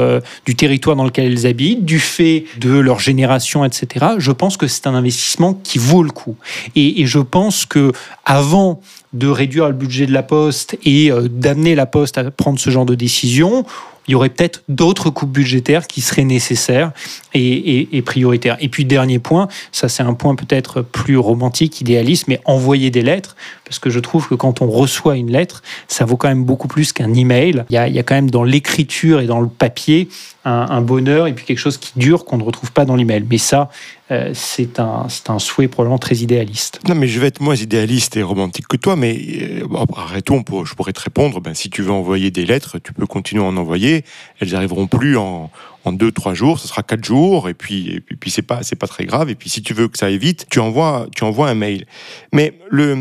du 0.46 0.54
territoire 0.54 0.94
dans 0.94 1.04
lequel 1.04 1.32
elles 1.32 1.48
habitent, 1.48 1.84
du 1.84 1.98
fait 1.98 2.44
de 2.60 2.70
leur 2.70 3.00
génération, 3.00 3.64
etc. 3.64 4.06
Je 4.18 4.30
pense 4.30 4.56
que 4.56 4.68
c'est 4.68 4.86
un 4.86 4.94
investissement 4.94 5.54
qui 5.54 5.80
vaut 5.80 6.04
le 6.04 6.12
coup. 6.12 6.36
Et, 6.76 7.00
et 7.00 7.06
je 7.06 7.18
pense 7.18 7.66
que 7.66 7.90
avant 8.24 8.80
de 9.14 9.26
réduire 9.26 9.66
le 9.66 9.72
budget 9.72 10.06
de 10.06 10.12
la 10.12 10.22
Poste 10.22 10.78
et 10.84 11.10
d'amener 11.28 11.74
la 11.74 11.86
Poste 11.86 12.18
à 12.18 12.30
prendre 12.30 12.60
ce 12.60 12.70
genre 12.70 12.86
de 12.86 12.94
décision, 12.94 13.64
il 14.10 14.14
y 14.14 14.16
aurait 14.16 14.28
peut-être 14.28 14.64
d'autres 14.68 15.08
coupes 15.10 15.30
budgétaires 15.30 15.86
qui 15.86 16.00
seraient 16.00 16.24
nécessaires 16.24 16.90
et, 17.32 18.02
prioritaires. 18.04 18.56
Et 18.58 18.68
puis, 18.68 18.84
dernier 18.84 19.20
point, 19.20 19.46
ça 19.70 19.88
c'est 19.88 20.02
un 20.02 20.14
point 20.14 20.34
peut-être 20.34 20.82
plus 20.82 21.16
romantique, 21.16 21.80
idéaliste, 21.80 22.26
mais 22.26 22.40
envoyer 22.44 22.90
des 22.90 23.02
lettres, 23.02 23.36
parce 23.64 23.78
que 23.78 23.88
je 23.88 24.00
trouve 24.00 24.26
que 24.26 24.34
quand 24.34 24.62
on 24.62 24.66
reçoit 24.68 25.14
une 25.14 25.30
lettre, 25.30 25.62
ça 25.86 26.06
vaut 26.06 26.16
quand 26.16 26.26
même 26.26 26.42
beaucoup 26.42 26.66
plus 26.66 26.92
qu'un 26.92 27.14
email. 27.14 27.64
Il 27.70 27.74
y 27.74 27.78
a, 27.78 27.86
il 27.86 27.94
y 27.94 28.00
a 28.00 28.02
quand 28.02 28.16
même 28.16 28.32
dans 28.32 28.42
l'écriture 28.42 29.20
et 29.20 29.26
dans 29.26 29.40
le 29.40 29.46
papier 29.46 30.08
un, 30.44 30.80
bonheur 30.80 31.26
et 31.26 31.32
puis 31.34 31.44
quelque 31.44 31.58
chose 31.58 31.76
qui 31.76 31.92
dure 31.96 32.24
qu'on 32.24 32.38
ne 32.38 32.42
retrouve 32.42 32.72
pas 32.72 32.84
dans 32.84 32.96
l'email. 32.96 33.24
Mais 33.30 33.38
ça, 33.38 33.68
euh, 34.10 34.30
c'est 34.34 34.80
un, 34.80 35.06
un 35.28 35.38
souhait 35.38 35.68
probablement 35.68 35.98
très 35.98 36.16
idéaliste. 36.16 36.80
Non, 36.88 36.94
mais 36.94 37.08
je 37.08 37.20
vais 37.20 37.28
être 37.28 37.40
moins 37.40 37.56
idéaliste 37.56 38.16
et 38.16 38.22
romantique 38.22 38.66
que 38.68 38.76
toi, 38.76 38.96
mais 38.96 39.18
euh, 39.62 39.66
arrêtons, 39.96 40.42
je 40.64 40.74
pourrais 40.74 40.92
te 40.92 41.00
répondre, 41.00 41.40
ben, 41.40 41.54
si 41.54 41.70
tu 41.70 41.82
veux 41.82 41.92
envoyer 41.92 42.30
des 42.30 42.44
lettres, 42.44 42.78
tu 42.78 42.92
peux 42.92 43.06
continuer 43.06 43.42
à 43.42 43.46
en 43.46 43.56
envoyer, 43.56 44.04
elles 44.40 44.50
n'arriveront 44.50 44.86
plus 44.86 45.16
en, 45.16 45.50
en 45.84 45.92
deux, 45.92 46.12
trois 46.12 46.34
jours, 46.34 46.58
ce 46.58 46.68
sera 46.68 46.82
quatre 46.82 47.04
jours, 47.04 47.48
et 47.48 47.54
puis, 47.54 48.02
et 48.10 48.16
puis, 48.16 48.30
c'est 48.30 48.42
pas, 48.42 48.62
c'est 48.62 48.76
pas 48.76 48.86
très 48.86 49.04
grave. 49.04 49.30
Et 49.30 49.34
puis, 49.34 49.48
si 49.48 49.62
tu 49.62 49.74
veux 49.74 49.88
que 49.88 49.96
ça 49.96 50.06
aille 50.06 50.18
vite, 50.18 50.46
tu 50.50 50.58
envoies, 50.60 51.06
tu 51.14 51.24
envoies 51.24 51.48
un 51.48 51.54
mail. 51.54 51.86
Mais 52.32 52.54
le, 52.70 52.94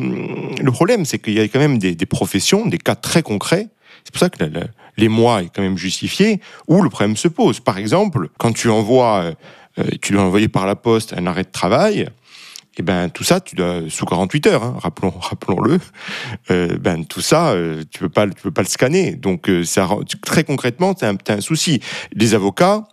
le 0.62 0.72
problème, 0.72 1.06
c'est 1.06 1.19
qu'il 1.19 1.34
y 1.34 1.39
a 1.39 1.48
quand 1.48 1.60
même 1.60 1.78
des, 1.78 1.95
des 1.95 2.06
professions, 2.06 2.65
des 2.65 2.78
cas 2.78 2.95
très 2.95 3.22
concrets. 3.24 3.67
C'est 4.04 4.13
pour 4.13 4.19
ça 4.19 4.30
que 4.30 4.43
les 4.98 5.10
mois 5.10 5.43
est 5.43 5.50
quand 5.54 5.62
même 5.62 5.78
justifié, 5.78 6.39
où 6.68 6.82
le 6.82 6.89
problème 6.89 7.18
se 7.18 7.28
pose. 7.28 7.60
Par 7.60 7.78
exemple, 7.78 8.30
quand 8.38 8.53
tu 8.53 8.70
envoies, 8.70 9.22
euh, 9.24 9.34
tu 10.01 10.13
dois 10.13 10.23
envoyer 10.23 10.47
par 10.47 10.65
la 10.65 10.75
poste 10.75 11.13
un 11.17 11.25
arrêt 11.27 11.43
de 11.43 11.51
travail, 11.51 12.07
et 12.80 12.82
eh 12.82 12.86
ben 12.86 13.09
tout 13.09 13.25
ça, 13.25 13.41
tu 13.41 13.57
dois 13.57 13.82
sous 13.89 14.05
48 14.05 14.47
heures, 14.47 14.63
hein, 14.63 14.77
rappelons, 14.80 15.09
rappelons-le. 15.19 15.80
Euh, 16.49 16.77
ben 16.77 17.03
tout 17.03 17.19
ça, 17.19 17.49
euh, 17.49 17.84
tu 17.91 17.99
peux 17.99 18.07
pas, 18.07 18.25
tu 18.25 18.41
peux 18.41 18.51
pas 18.51 18.61
le 18.61 18.69
scanner. 18.69 19.15
Donc 19.15 19.51
très 20.21 20.45
concrètement, 20.45 20.93
tu 20.93 21.03
as, 21.03 21.13
un 21.27 21.41
souci. 21.41 21.82
Les 22.13 22.36
avocats, 22.36 22.86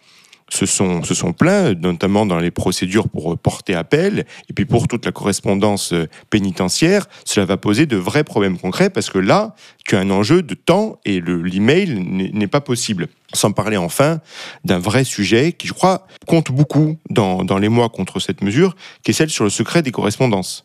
se 0.49 0.65
sont, 0.65 1.03
se 1.03 1.15
sont 1.15 1.33
plaints, 1.33 1.75
notamment 1.75 2.25
dans 2.25 2.39
les 2.39 2.51
procédures 2.51 3.09
pour 3.09 3.37
porter 3.39 3.75
appel, 3.75 4.27
et 4.49 4.53
puis 4.53 4.65
pour 4.65 4.87
toute 4.87 5.05
la 5.05 5.13
correspondance 5.13 5.93
pénitentiaire, 6.31 7.07
cela 7.25 7.47
va 7.47 7.57
poser 7.57 7.87
de 7.87 7.97
vrais 7.97 8.25
problèmes 8.25 8.59
concrets, 8.59 8.91
parce 8.91 9.11
que 9.11 9.19
là, 9.19 9.55
tu 9.87 9.97
as 9.97 10.01
un 10.01 10.11
enjeu 10.11 10.43
de 10.43 10.55
temps, 10.55 11.01
et 11.05 11.21
l'email 11.21 12.01
n'est 12.33 12.47
pas 12.47 12.61
possible. 12.61 13.09
Sans 13.35 13.51
parler 13.51 13.77
enfin 13.77 14.21
d'un 14.65 14.79
vrai 14.79 15.03
sujet 15.03 15.53
qui, 15.53 15.67
je 15.67 15.73
crois, 15.73 16.07
compte 16.27 16.53
beaucoup 16.53 16.97
dans, 17.11 17.45
dans 17.45 17.59
les 17.59 17.69
mois 17.69 17.89
contre 17.89 18.21
cette 18.21 18.43
mesure, 18.43 18.77
qui 19.03 19.11
est 19.11 19.15
celle 19.15 19.31
sur 19.31 19.45
le 19.45 19.51
secret 19.51 19.83
des 19.83 19.91
correspondances. 19.91 20.65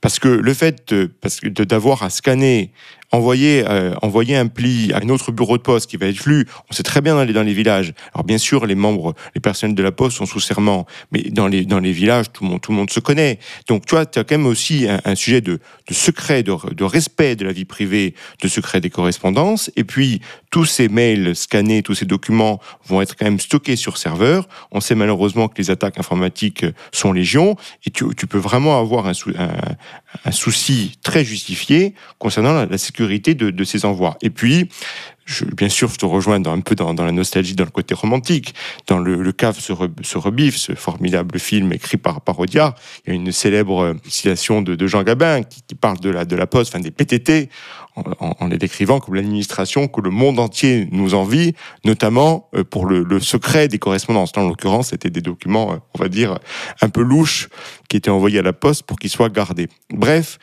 Parce 0.00 0.18
que 0.18 0.28
le 0.28 0.54
fait 0.54 0.92
d'avoir 1.44 2.02
à 2.02 2.10
scanner 2.10 2.72
envoyer, 3.14 3.64
euh, 3.66 3.94
envoyer 4.02 4.36
un 4.36 4.48
pli 4.48 4.92
à 4.92 4.98
un 4.98 5.08
autre 5.08 5.30
bureau 5.32 5.56
de 5.56 5.62
poste 5.62 5.88
qui 5.88 5.96
va 5.96 6.06
être 6.06 6.24
lu, 6.26 6.46
on 6.70 6.74
sait 6.74 6.82
très 6.82 7.00
bien 7.00 7.14
dans 7.14 7.24
les, 7.24 7.32
dans 7.32 7.42
les 7.42 7.52
villages. 7.52 7.94
Alors 8.12 8.24
bien 8.24 8.38
sûr, 8.38 8.66
les 8.66 8.74
membres, 8.74 9.14
les 9.34 9.40
personnels 9.40 9.76
de 9.76 9.82
la 9.82 9.92
poste 9.92 10.16
sont 10.16 10.26
sous 10.26 10.40
serment, 10.40 10.86
mais 11.12 11.22
dans 11.22 11.46
les, 11.46 11.64
dans 11.64 11.78
les 11.78 11.92
villages, 11.92 12.32
tout 12.32 12.44
le 12.44 12.50
monde, 12.50 12.60
tout 12.60 12.72
le 12.72 12.78
monde 12.78 12.90
se 12.90 13.00
connaît. 13.00 13.38
Donc 13.68 13.86
tu 13.86 13.94
vois, 13.94 14.04
tu 14.04 14.18
as 14.18 14.24
quand 14.24 14.36
même 14.36 14.46
aussi 14.46 14.86
un, 14.88 15.14
sujet 15.14 15.40
de, 15.40 15.60
secret, 15.90 16.42
de, 16.42 16.84
respect 16.84 17.36
de 17.36 17.44
la 17.44 17.52
vie 17.52 17.64
privée, 17.64 18.14
de 18.42 18.48
secret 18.48 18.80
des 18.80 18.90
correspondances. 18.90 19.70
Et 19.76 19.84
puis, 19.84 20.20
tous 20.50 20.64
ces 20.64 20.88
mails 20.88 21.36
scannés, 21.36 21.82
tous 21.82 21.94
ces 21.94 22.06
documents 22.06 22.60
vont 22.86 23.00
être 23.00 23.16
quand 23.16 23.24
même 23.24 23.40
stockés 23.40 23.76
sur 23.76 23.96
serveur. 23.96 24.48
On 24.72 24.80
sait 24.80 24.94
malheureusement 24.94 25.48
que 25.48 25.58
les 25.58 25.70
attaques 25.70 25.98
informatiques 25.98 26.64
sont 26.92 27.12
légion, 27.12 27.56
et 27.86 27.90
tu, 27.90 28.04
peux 28.26 28.38
vraiment 28.38 28.80
avoir 28.80 29.06
un, 29.06 30.32
souci 30.32 30.98
très 31.02 31.24
justifié 31.24 31.94
concernant 32.18 32.66
la 32.66 32.78
sécurité 32.78 33.03
de, 33.06 33.64
ces 33.64 33.84
envois. 33.84 34.16
Et 34.22 34.30
puis, 34.30 34.68
je, 35.24 35.44
bien 35.44 35.68
sûr, 35.68 35.88
je 35.88 35.96
te 35.96 36.06
rejoins 36.06 36.40
dans, 36.40 36.52
un 36.52 36.60
peu 36.60 36.74
dans, 36.74 36.92
la 36.92 37.12
nostalgie, 37.12 37.54
dans 37.54 37.64
le 37.64 37.70
côté 37.70 37.94
romantique. 37.94 38.54
Dans 38.86 38.98
le, 38.98 39.22
le 39.22 39.32
cave 39.32 39.58
se, 39.58 39.72
rebiffe, 40.18 40.56
ce 40.56 40.74
formidable 40.74 41.38
film 41.38 41.72
écrit 41.72 41.96
par 41.96 42.20
Parodia, 42.20 42.74
il 43.06 43.10
y 43.10 43.12
a 43.12 43.16
une 43.16 43.32
célèbre 43.32 43.82
euh, 43.82 43.94
citation 44.06 44.62
de, 44.62 44.86
Jean 44.86 45.02
Gabin 45.02 45.42
qui, 45.42 45.74
parle 45.74 45.98
de 46.00 46.10
la, 46.10 46.24
de 46.24 46.36
la 46.36 46.46
poste, 46.46 46.74
enfin 46.74 46.82
des 46.82 46.90
PTT, 46.90 47.48
en, 47.96 48.48
les 48.48 48.58
décrivant 48.58 48.98
comme 48.98 49.14
l'administration 49.14 49.86
que 49.86 50.00
le 50.00 50.10
monde 50.10 50.40
entier 50.40 50.88
nous 50.90 51.14
envie, 51.14 51.54
notamment 51.84 52.48
euh, 52.54 52.64
pour 52.64 52.86
le, 52.86 53.20
secret 53.20 53.68
des 53.68 53.78
correspondances. 53.78 54.32
en 54.36 54.48
l'occurrence, 54.48 54.88
c'était 54.88 55.10
des 55.10 55.20
documents, 55.20 55.72
euh, 55.72 55.76
on 55.94 56.02
va 56.02 56.08
dire, 56.08 56.38
un 56.80 56.88
peu 56.88 57.02
louches 57.02 57.48
qui 57.88 57.96
étaient 57.96 58.10
envoyés 58.10 58.40
à 58.40 58.42
la 58.42 58.52
poste 58.52 58.82
pour 58.82 58.98
qu'ils 58.98 59.10
soient 59.10 59.28
gardés. 59.28 59.68
Bref, 59.90 60.38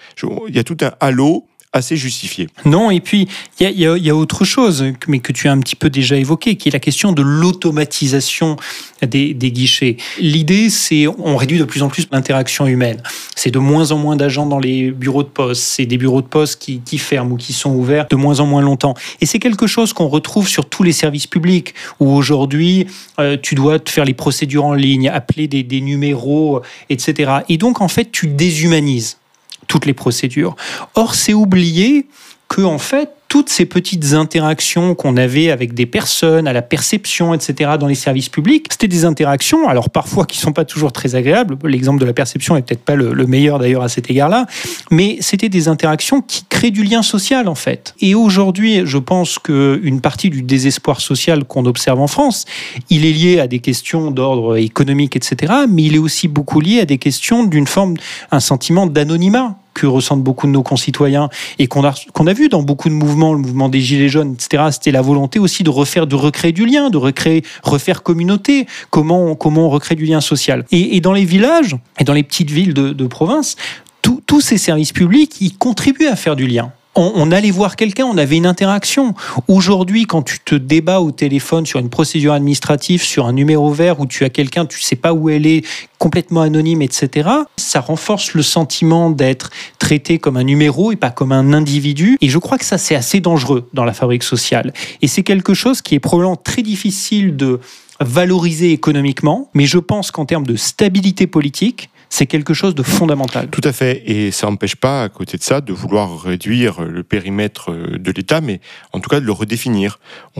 il 0.47 0.55
y 0.55 0.59
a 0.59 0.63
tout 0.63 0.77
un 0.81 0.93
halo 0.99 1.45
assez 1.73 1.95
justifié. 1.95 2.49
Non, 2.65 2.91
et 2.91 2.99
puis 2.99 3.29
il 3.59 3.69
y, 3.69 3.83
y 3.83 4.09
a, 4.09 4.15
autre 4.15 4.43
chose, 4.43 4.85
mais 5.07 5.19
que 5.19 5.31
tu 5.31 5.47
as 5.47 5.53
un 5.53 5.59
petit 5.59 5.77
peu 5.77 5.89
déjà 5.89 6.17
évoqué, 6.17 6.55
qui 6.55 6.67
est 6.67 6.71
la 6.71 6.79
question 6.79 7.13
de 7.13 7.21
l'automatisation 7.21 8.57
des, 9.01 9.33
des, 9.33 9.51
guichets. 9.51 9.95
L'idée, 10.19 10.69
c'est 10.69 11.07
on 11.07 11.37
réduit 11.37 11.59
de 11.59 11.63
plus 11.63 11.81
en 11.81 11.87
plus 11.87 12.07
l'interaction 12.11 12.67
humaine. 12.67 13.01
C'est 13.35 13.51
de 13.51 13.59
moins 13.59 13.91
en 13.91 13.97
moins 13.97 14.17
d'agents 14.17 14.45
dans 14.45 14.59
les 14.59 14.91
bureaux 14.91 15.23
de 15.23 15.29
poste. 15.29 15.63
C'est 15.63 15.85
des 15.85 15.97
bureaux 15.97 16.21
de 16.21 16.27
poste 16.27 16.61
qui, 16.61 16.81
qui, 16.81 16.97
ferment 16.97 17.33
ou 17.33 17.37
qui 17.37 17.53
sont 17.53 17.73
ouverts 17.73 18.07
de 18.09 18.17
moins 18.17 18.41
en 18.41 18.45
moins 18.45 18.61
longtemps. 18.61 18.93
Et 19.21 19.25
c'est 19.25 19.39
quelque 19.39 19.65
chose 19.65 19.93
qu'on 19.93 20.07
retrouve 20.07 20.49
sur 20.49 20.65
tous 20.65 20.83
les 20.83 20.91
services 20.91 21.27
publics, 21.27 21.73
où 22.01 22.11
aujourd'hui, 22.11 22.87
euh, 23.19 23.37
tu 23.41 23.55
dois 23.55 23.79
te 23.79 23.89
faire 23.89 24.03
les 24.03 24.13
procédures 24.13 24.65
en 24.65 24.73
ligne, 24.73 25.07
appeler 25.07 25.47
des, 25.47 25.63
des 25.63 25.79
numéros, 25.79 26.61
etc. 26.89 27.31
Et 27.47 27.57
donc, 27.57 27.79
en 27.79 27.87
fait, 27.87 28.11
tu 28.11 28.27
déshumanises 28.27 29.20
toutes 29.67 29.85
les 29.85 29.93
procédures. 29.93 30.55
Or, 30.95 31.15
c'est 31.15 31.33
oublié 31.33 32.07
que, 32.47 32.61
en 32.61 32.79
fait, 32.79 33.09
toutes 33.31 33.47
ces 33.47 33.65
petites 33.65 34.11
interactions 34.11 34.93
qu'on 34.93 35.15
avait 35.15 35.51
avec 35.51 35.73
des 35.73 35.85
personnes, 35.85 36.49
à 36.49 36.51
la 36.51 36.61
perception, 36.61 37.33
etc., 37.33 37.71
dans 37.79 37.87
les 37.87 37.95
services 37.95 38.27
publics, 38.27 38.67
c'était 38.69 38.89
des 38.89 39.05
interactions, 39.05 39.69
alors 39.69 39.89
parfois 39.89 40.25
qui 40.25 40.37
sont 40.37 40.51
pas 40.51 40.65
toujours 40.65 40.91
très 40.91 41.15
agréables. 41.15 41.57
L'exemple 41.63 42.01
de 42.01 42.05
la 42.05 42.11
perception 42.11 42.57
est 42.57 42.61
peut-être 42.61 42.83
pas 42.83 42.95
le, 42.95 43.25
meilleur 43.27 43.57
d'ailleurs 43.57 43.83
à 43.83 43.87
cet 43.87 44.09
égard-là, 44.09 44.47
mais 44.91 45.15
c'était 45.21 45.47
des 45.47 45.69
interactions 45.69 46.21
qui 46.21 46.43
créent 46.49 46.71
du 46.71 46.83
lien 46.83 47.03
social 47.03 47.47
en 47.47 47.55
fait. 47.55 47.95
Et 48.01 48.15
aujourd'hui, 48.15 48.81
je 48.83 48.97
pense 48.97 49.39
qu'une 49.39 50.01
partie 50.01 50.29
du 50.29 50.41
désespoir 50.41 50.99
social 50.99 51.45
qu'on 51.45 51.65
observe 51.65 52.01
en 52.01 52.07
France, 52.07 52.43
il 52.89 53.05
est 53.05 53.13
lié 53.13 53.39
à 53.39 53.47
des 53.47 53.59
questions 53.59 54.11
d'ordre 54.11 54.57
économique, 54.57 55.15
etc., 55.15 55.53
mais 55.69 55.83
il 55.83 55.95
est 55.95 55.99
aussi 55.99 56.27
beaucoup 56.27 56.59
lié 56.59 56.81
à 56.81 56.85
des 56.85 56.97
questions 56.97 57.45
d'une 57.45 57.65
forme, 57.65 57.95
un 58.29 58.41
sentiment 58.41 58.87
d'anonymat 58.87 59.60
que 59.81 59.87
ressentent 59.87 60.23
beaucoup 60.23 60.45
de 60.45 60.51
nos 60.51 60.61
concitoyens 60.61 61.29
et 61.57 61.67
qu'on 61.67 61.83
a, 61.83 61.93
qu'on 62.13 62.27
a 62.27 62.33
vu 62.33 62.49
dans 62.49 62.61
beaucoup 62.61 62.87
de 62.87 62.93
mouvements, 62.93 63.33
le 63.33 63.39
mouvement 63.39 63.67
des 63.67 63.81
Gilets 63.81 64.09
jaunes, 64.09 64.33
etc., 64.33 64.65
c'était 64.71 64.91
la 64.91 65.01
volonté 65.01 65.39
aussi 65.39 65.63
de 65.63 65.71
refaire, 65.71 66.05
de 66.05 66.15
recréer 66.15 66.51
du 66.51 66.67
lien, 66.67 66.91
de 66.91 66.97
recréer, 66.97 67.43
refaire 67.63 68.03
communauté, 68.03 68.67
comment, 68.91 69.33
comment 69.35 69.65
on 69.65 69.69
recrée 69.69 69.95
du 69.95 70.05
lien 70.05 70.21
social. 70.21 70.65
Et, 70.71 71.01
dans 71.01 71.13
les 71.13 71.25
villages 71.25 71.75
et 71.99 72.03
dans 72.03 72.13
les 72.13 72.21
petites 72.21 72.51
villes 72.51 72.75
de, 72.75 72.91
de 72.91 73.07
province, 73.07 73.55
tous 74.01 74.41
ces 74.41 74.57
services 74.57 74.93
publics, 74.93 75.41
ils 75.41 75.57
contribuent 75.57 76.07
à 76.07 76.15
faire 76.15 76.35
du 76.35 76.45
lien 76.45 76.71
on, 76.95 77.31
allait 77.31 77.51
voir 77.51 77.75
quelqu'un, 77.75 78.05
on 78.05 78.17
avait 78.17 78.37
une 78.37 78.45
interaction. 78.45 79.13
Aujourd'hui, 79.47 80.05
quand 80.05 80.21
tu 80.23 80.39
te 80.39 80.55
débats 80.55 80.99
au 80.99 81.11
téléphone 81.11 81.65
sur 81.65 81.79
une 81.79 81.89
procédure 81.89 82.33
administrative, 82.33 83.01
sur 83.01 83.25
un 83.27 83.33
numéro 83.33 83.71
vert 83.71 83.99
où 83.99 84.05
tu 84.05 84.25
as 84.25 84.29
quelqu'un, 84.29 84.65
tu 84.65 84.81
sais 84.81 84.95
pas 84.95 85.13
où 85.13 85.29
elle 85.29 85.45
est, 85.45 85.65
complètement 85.97 86.41
anonyme, 86.41 86.81
etc., 86.81 87.29
ça 87.57 87.79
renforce 87.79 88.33
le 88.33 88.41
sentiment 88.41 89.09
d'être 89.09 89.51
traité 89.79 90.19
comme 90.19 90.35
un 90.35 90.43
numéro 90.43 90.91
et 90.91 90.95
pas 90.95 91.11
comme 91.11 91.31
un 91.31 91.53
individu. 91.53 92.17
Et 92.21 92.29
je 92.29 92.37
crois 92.39 92.57
que 92.57 92.65
ça, 92.65 92.77
c'est 92.77 92.95
assez 92.95 93.19
dangereux 93.19 93.69
dans 93.73 93.85
la 93.85 93.93
fabrique 93.93 94.23
sociale. 94.23 94.73
Et 95.01 95.07
c'est 95.07 95.23
quelque 95.23 95.53
chose 95.53 95.81
qui 95.81 95.95
est 95.95 95.99
probablement 95.99 96.35
très 96.35 96.61
difficile 96.61 97.37
de 97.37 97.59
valoriser 97.99 98.71
économiquement, 98.71 99.49
mais 99.53 99.65
je 99.65 99.77
pense 99.77 100.11
qu'en 100.11 100.25
termes 100.25 100.45
de 100.45 100.55
stabilité 100.55 101.27
politique, 101.27 101.89
c'est 102.11 102.27
quelque 102.27 102.53
chose 102.53 102.75
de 102.75 102.83
fondamental. 102.83 103.47
Tout 103.49 103.61
à 103.63 103.71
fait. 103.71 104.03
Et 104.05 104.31
ça 104.31 104.45
n'empêche 104.47 104.75
pas, 104.75 105.03
à 105.03 105.09
côté 105.09 105.37
de 105.37 105.43
ça, 105.43 105.61
de 105.61 105.71
vouloir 105.71 106.21
réduire 106.21 106.81
le 106.81 107.03
périmètre 107.03 107.71
de 107.71 108.11
l'État, 108.11 108.41
mais 108.41 108.59
en 108.91 108.99
tout 108.99 109.09
cas 109.09 109.21
de 109.21 109.25
le 109.25 109.31
redéfinir. 109.31 109.97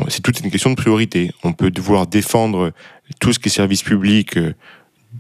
C'est 0.09 0.21
toute 0.21 0.41
une 0.41 0.51
question 0.51 0.69
de 0.69 0.75
priorité. 0.75 1.31
On 1.43 1.53
peut 1.53 1.71
vouloir 1.79 2.07
défendre 2.07 2.73
tout 3.21 3.31
ce 3.31 3.39
qui 3.39 3.47
est 3.47 3.51
service 3.51 3.83
public 3.83 4.37
euh, 4.37 4.53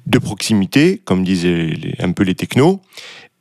de 0.07 0.19
proximité, 0.19 1.01
comme 1.03 1.23
disaient 1.23 1.73
un 1.99 2.11
peu 2.11 2.23
les 2.23 2.35
technos, 2.35 2.81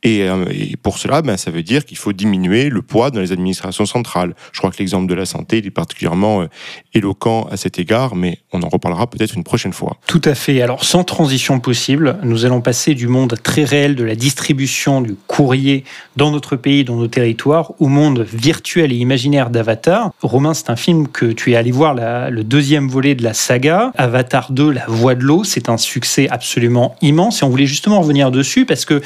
euh, 0.05 0.45
et, 0.49 0.77
pour 0.77 0.97
cela, 0.97 1.21
ben, 1.21 1.37
ça 1.37 1.51
veut 1.51 1.63
dire 1.63 1.85
qu'il 1.85 1.97
faut 1.97 2.13
diminuer 2.13 2.69
le 2.69 2.81
poids 2.81 3.11
dans 3.11 3.19
les 3.19 3.31
administrations 3.31 3.85
centrales. 3.85 4.33
Je 4.51 4.59
crois 4.59 4.71
que 4.71 4.77
l'exemple 4.79 5.07
de 5.07 5.13
la 5.13 5.25
santé 5.25 5.57
est 5.57 5.71
particulièrement 5.71 6.41
euh, 6.41 6.47
éloquent 6.93 7.47
à 7.51 7.57
cet 7.57 7.77
égard, 7.77 8.15
mais 8.15 8.39
on 8.51 8.61
en 8.63 8.69
reparlera 8.69 9.07
peut-être 9.07 9.35
une 9.35 9.43
prochaine 9.43 9.73
fois. 9.73 9.97
Tout 10.07 10.21
à 10.25 10.33
fait. 10.33 10.61
Alors, 10.61 10.83
sans 10.83 11.03
transition 11.03 11.59
possible, 11.59 12.17
nous 12.23 12.45
allons 12.45 12.61
passer 12.61 12.95
du 12.95 13.07
monde 13.07 13.35
très 13.43 13.63
réel 13.63 13.95
de 13.95 14.03
la 14.03 14.15
distribution 14.15 15.01
du 15.01 15.15
courrier 15.27 15.83
dans 16.15 16.31
notre 16.31 16.55
pays, 16.55 16.83
dans 16.83 16.95
nos 16.95 17.07
territoires, 17.07 17.73
au 17.79 17.87
monde 17.87 18.25
virtuel 18.33 18.91
et 18.91 18.95
imaginaire 18.95 19.49
d'Avatar. 19.49 20.11
Romain, 20.21 20.53
c'est 20.53 20.69
un 20.69 20.75
film 20.75 21.07
que 21.07 21.27
tu 21.27 21.51
es 21.51 21.55
allé 21.55 21.71
voir 21.71 21.93
le 21.93 22.43
deuxième 22.43 22.87
volet 22.87 23.15
de 23.15 23.23
la 23.23 23.33
saga. 23.33 23.91
Avatar 23.97 24.51
2, 24.51 24.71
La 24.71 24.85
Voix 24.87 25.15
de 25.15 25.23
l'eau, 25.23 25.43
c'est 25.43 25.69
un 25.69 25.77
succès 25.77 26.27
absolument 26.29 26.95
immense 27.01 27.41
et 27.41 27.45
on 27.45 27.49
voulait 27.49 27.65
justement 27.65 28.01
revenir 28.01 28.31
dessus 28.31 28.65
parce 28.65 28.85
que 28.85 29.01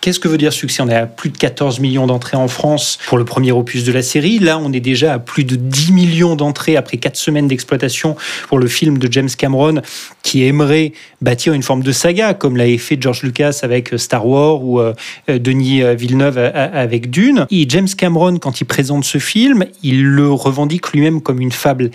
Qu'est-ce 0.00 0.18
que 0.18 0.28
veut 0.28 0.38
dire 0.38 0.52
succès? 0.52 0.82
On 0.82 0.88
est 0.88 0.94
à 0.94 1.04
plus 1.04 1.28
de 1.28 1.36
14 1.36 1.78
millions 1.78 2.06
d'entrées 2.06 2.38
en 2.38 2.48
France 2.48 2.98
pour 3.06 3.18
le 3.18 3.26
premier 3.26 3.52
opus 3.52 3.84
de 3.84 3.92
la 3.92 4.00
série. 4.00 4.38
Là, 4.38 4.58
on 4.58 4.72
est 4.72 4.80
déjà 4.80 5.12
à 5.12 5.18
plus 5.18 5.44
de 5.44 5.56
10 5.56 5.92
millions 5.92 6.36
d'entrées 6.36 6.76
après 6.76 6.96
4 6.96 7.16
semaines 7.16 7.48
d'exploitation 7.48 8.16
pour 8.48 8.58
le 8.58 8.66
film 8.66 8.96
de 8.96 9.12
James 9.12 9.28
Cameron 9.36 9.82
qui 10.22 10.44
aimerait 10.44 10.92
bâtir 11.20 11.52
une 11.52 11.62
forme 11.62 11.82
de 11.82 11.92
saga 11.92 12.32
comme 12.32 12.56
l'avait 12.56 12.78
fait 12.78 12.96
George 12.98 13.22
Lucas 13.22 13.60
avec 13.62 13.92
Star 13.98 14.26
Wars 14.26 14.64
ou 14.64 14.80
euh, 14.80 14.94
Denis 15.28 15.82
Villeneuve 15.94 16.38
avec 16.38 17.10
Dune. 17.10 17.46
Et 17.50 17.66
James 17.68 17.88
Cameron, 17.94 18.38
quand 18.38 18.62
il 18.62 18.64
présente 18.64 19.04
ce 19.04 19.18
film, 19.18 19.66
il 19.82 20.02
le 20.02 20.30
revendique 20.32 20.92
lui-même 20.92 21.20
comme 21.20 21.40
une 21.40 21.52
fable 21.52 21.90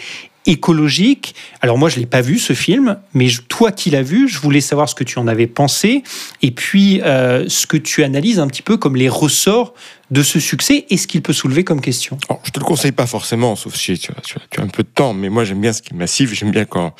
écologique. 0.45 1.35
Alors 1.61 1.77
moi, 1.77 1.89
je 1.89 1.99
l'ai 1.99 2.05
pas 2.05 2.21
vu 2.21 2.37
ce 2.37 2.53
film, 2.53 2.97
mais 3.13 3.27
toi 3.49 3.71
qui 3.71 3.89
l'as 3.89 4.03
vu, 4.03 4.27
je 4.27 4.39
voulais 4.39 4.61
savoir 4.61 4.87
ce 4.89 4.95
que 4.95 5.03
tu 5.03 5.19
en 5.19 5.27
avais 5.27 5.47
pensé 5.47 6.03
et 6.41 6.51
puis 6.51 7.01
euh, 7.01 7.45
ce 7.47 7.67
que 7.67 7.77
tu 7.77 8.03
analyses 8.03 8.39
un 8.39 8.47
petit 8.47 8.61
peu 8.61 8.77
comme 8.77 8.95
les 8.95 9.09
ressorts 9.09 9.73
de 10.11 10.21
ce 10.21 10.39
succès 10.39 10.85
et 10.89 10.97
ce 10.97 11.07
qu'il 11.07 11.21
peut 11.21 11.33
soulever 11.33 11.63
comme 11.63 11.81
question. 11.81 12.17
Je 12.29 12.35
je 12.45 12.51
te 12.51 12.59
le 12.59 12.65
conseille 12.65 12.91
pas 12.91 13.07
forcément, 13.07 13.55
sauf 13.55 13.75
si 13.75 13.97
tu 13.97 14.11
as, 14.11 14.61
un 14.61 14.67
peu 14.67 14.83
de 14.83 14.87
temps, 14.87 15.13
mais 15.13 15.29
moi 15.29 15.43
j'aime 15.43 15.59
bien 15.59 15.73
ce 15.73 15.81
qui 15.81 15.93
est 15.93 15.97
massif, 15.97 16.33
j'aime 16.33 16.51
bien 16.51 16.65
quand, 16.65 16.93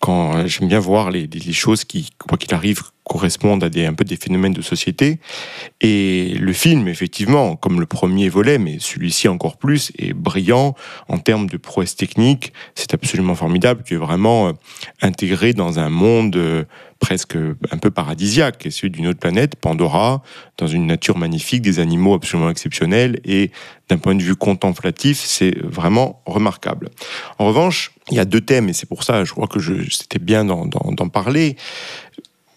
quand 0.00 0.46
j'aime 0.46 0.68
bien 0.68 0.78
voir 0.78 1.10
les, 1.10 1.26
les 1.26 1.52
choses 1.52 1.84
qui, 1.84 2.10
quoi 2.18 2.38
qu'il 2.38 2.54
arrive, 2.54 2.80
correspondent 3.04 3.62
à 3.62 3.68
des, 3.68 3.84
un 3.84 3.92
peu 3.92 4.04
des 4.04 4.16
phénomènes 4.16 4.54
de 4.54 4.62
société. 4.62 5.18
Et 5.80 6.34
le 6.40 6.52
film, 6.52 6.88
effectivement, 6.88 7.54
comme 7.54 7.78
le 7.78 7.86
premier 7.86 8.28
volet, 8.28 8.58
mais 8.58 8.78
celui-ci 8.80 9.28
encore 9.28 9.58
plus, 9.58 9.92
est 9.98 10.14
brillant 10.14 10.74
en 11.08 11.18
termes 11.18 11.46
de 11.46 11.56
prouesse 11.58 11.96
technique. 11.96 12.52
C'est 12.74 12.94
absolument 12.94 13.34
formidable. 13.34 13.82
Tu 13.84 13.94
es 13.94 13.98
vraiment 13.98 14.48
euh, 14.48 14.52
intégré 15.02 15.52
dans 15.52 15.78
un 15.78 15.90
monde 15.90 16.36
euh, 16.36 16.64
presque 17.04 17.36
un 17.36 17.76
peu 17.76 17.90
paradisiaque, 17.90 18.66
celui 18.70 18.90
d'une 18.90 19.08
autre 19.08 19.18
planète, 19.18 19.56
Pandora, 19.56 20.22
dans 20.56 20.66
une 20.66 20.86
nature 20.86 21.18
magnifique, 21.18 21.60
des 21.60 21.78
animaux 21.78 22.14
absolument 22.14 22.48
exceptionnels, 22.48 23.20
et 23.26 23.50
d'un 23.90 23.98
point 23.98 24.14
de 24.14 24.22
vue 24.22 24.34
contemplatif, 24.34 25.18
c'est 25.18 25.54
vraiment 25.62 26.22
remarquable. 26.24 26.88
En 27.38 27.44
revanche, 27.44 27.92
il 28.10 28.16
y 28.16 28.20
a 28.20 28.24
deux 28.24 28.40
thèmes, 28.40 28.70
et 28.70 28.72
c'est 28.72 28.88
pour 28.88 29.04
ça, 29.04 29.22
je 29.22 29.32
crois 29.32 29.46
que 29.48 29.60
c'était 29.90 30.18
bien 30.18 30.46
d'en 30.46 31.08
parler. 31.10 31.56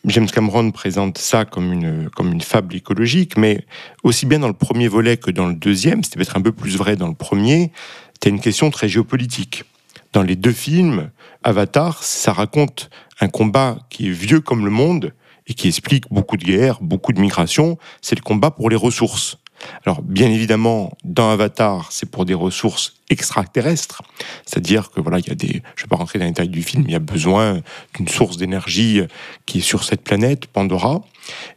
James 0.05 0.27
Cameron 0.27 0.71
présente 0.71 1.17
ça 1.17 1.43
comme 1.43 1.73
une, 1.73 2.09
comme 2.15 2.31
une 2.31 2.39
fable 2.39 2.73
écologique, 2.73 3.37
mais 3.37 3.65
aussi 4.03 4.25
bien 4.25 4.39
dans 4.39 4.47
le 4.47 4.53
premier 4.53 4.87
volet 4.87 5.17
que 5.17 5.29
dans 5.29 5.47
le 5.47 5.55
deuxième, 5.55 6.05
c'était 6.05 6.15
peut-être 6.15 6.37
un 6.37 6.41
peu 6.41 6.53
plus 6.53 6.77
vrai 6.77 6.95
dans 6.95 7.09
le 7.09 7.15
premier, 7.15 7.73
c'était 8.13 8.29
une 8.29 8.39
question 8.39 8.69
très 8.69 8.87
géopolitique. 8.87 9.65
Dans 10.13 10.23
les 10.23 10.37
deux 10.37 10.53
films, 10.53 11.09
Avatar, 11.43 12.03
ça 12.03 12.33
raconte 12.33 12.89
un 13.19 13.27
combat 13.27 13.77
qui 13.89 14.07
est 14.07 14.11
vieux 14.11 14.41
comme 14.41 14.65
le 14.65 14.71
monde 14.71 15.13
et 15.47 15.53
qui 15.53 15.67
explique 15.67 16.05
beaucoup 16.11 16.37
de 16.37 16.43
guerres, 16.43 16.79
beaucoup 16.81 17.13
de 17.13 17.19
migrations, 17.19 17.77
c'est 18.01 18.15
le 18.15 18.21
combat 18.21 18.51
pour 18.51 18.69
les 18.69 18.75
ressources. 18.75 19.37
Alors, 19.85 20.01
bien 20.01 20.29
évidemment, 20.29 20.95
dans 21.03 21.31
Avatar, 21.31 21.91
c'est 21.91 22.09
pour 22.11 22.25
des 22.25 22.33
ressources 22.33 22.95
extraterrestres, 23.09 24.03
c'est-à-dire 24.45 24.91
que 24.91 25.01
voilà, 25.01 25.19
il 25.19 25.27
y 25.27 25.31
a 25.31 25.35
des, 25.35 25.63
je 25.75 25.83
vais 25.83 25.87
pas 25.89 25.95
rentrer 25.95 26.19
dans 26.19 26.25
les 26.25 26.31
détails 26.31 26.49
du 26.49 26.61
film, 26.61 26.83
il 26.85 26.91
y 26.91 26.95
a 26.95 26.99
besoin 26.99 27.61
d'une 27.95 28.07
source 28.07 28.37
d'énergie 28.37 29.01
qui 29.45 29.59
est 29.59 29.61
sur 29.61 29.83
cette 29.83 30.03
planète 30.03 30.45
Pandora, 30.47 31.01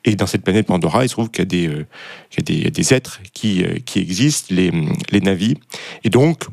et 0.04 0.16
dans 0.16 0.26
cette 0.26 0.42
planète 0.42 0.66
Pandora, 0.66 1.04
il 1.04 1.08
se 1.08 1.14
trouve 1.14 1.30
qu'il 1.30 1.40
y 1.40 1.42
a 1.42 1.46
des, 1.46 1.68
euh, 1.68 1.86
il 2.38 2.62
y 2.62 2.66
a 2.66 2.70
des, 2.70 2.94
êtres 2.94 3.20
qui, 3.34 3.62
euh, 3.64 3.78
qui 3.84 3.98
existent, 3.98 4.54
les, 4.54 4.70
les 5.10 5.20
navis, 5.20 5.56
et 6.04 6.08
donc 6.08 6.46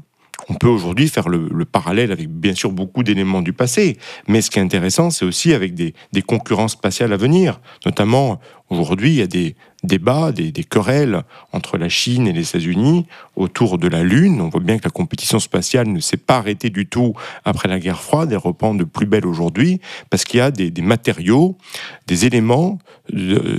on 0.49 0.55
peut 0.55 0.67
aujourd'hui 0.67 1.07
faire 1.09 1.29
le, 1.29 1.65
parallèle 1.65 2.11
avec 2.11 2.29
bien 2.29 2.55
sûr 2.55 2.71
beaucoup 2.71 3.03
d'éléments 3.03 3.41
du 3.41 3.53
passé, 3.53 3.97
mais 4.27 4.41
ce 4.41 4.49
qui 4.49 4.59
est 4.59 4.61
intéressant, 4.61 5.09
c'est 5.09 5.25
aussi 5.25 5.53
avec 5.53 5.73
des, 5.73 5.93
des 6.13 6.21
concurrences 6.21 6.73
spatiales 6.73 7.11
à 7.13 7.17
venir. 7.17 7.59
Notamment, 7.85 8.39
aujourd'hui, 8.69 9.09
il 9.09 9.15
y 9.15 9.21
a 9.21 9.27
des 9.27 9.55
débats, 9.87 10.31
des, 10.31 10.51
querelles 10.51 11.23
entre 11.51 11.77
la 11.77 11.89
Chine 11.89 12.27
et 12.27 12.33
les 12.33 12.49
États-Unis 12.49 13.07
autour 13.35 13.77
de 13.77 13.87
la 13.87 14.03
Lune. 14.03 14.41
On 14.41 14.49
voit 14.49 14.61
bien 14.61 14.77
que 14.77 14.83
la 14.83 14.91
compétition 14.91 15.39
spatiale 15.39 15.87
ne 15.87 15.99
s'est 15.99 16.17
pas 16.17 16.37
arrêtée 16.37 16.69
du 16.69 16.85
tout 16.85 17.13
après 17.45 17.67
la 17.67 17.79
guerre 17.79 18.01
froide, 18.01 18.31
elle 18.31 18.37
reprend 18.37 18.75
de 18.75 18.83
plus 18.83 19.05
belle 19.05 19.25
aujourd'hui, 19.25 19.81
parce 20.09 20.25
qu'il 20.25 20.37
y 20.39 20.41
a 20.41 20.51
des, 20.51 20.71
matériaux, 20.81 21.57
des 22.05 22.25
éléments 22.25 22.77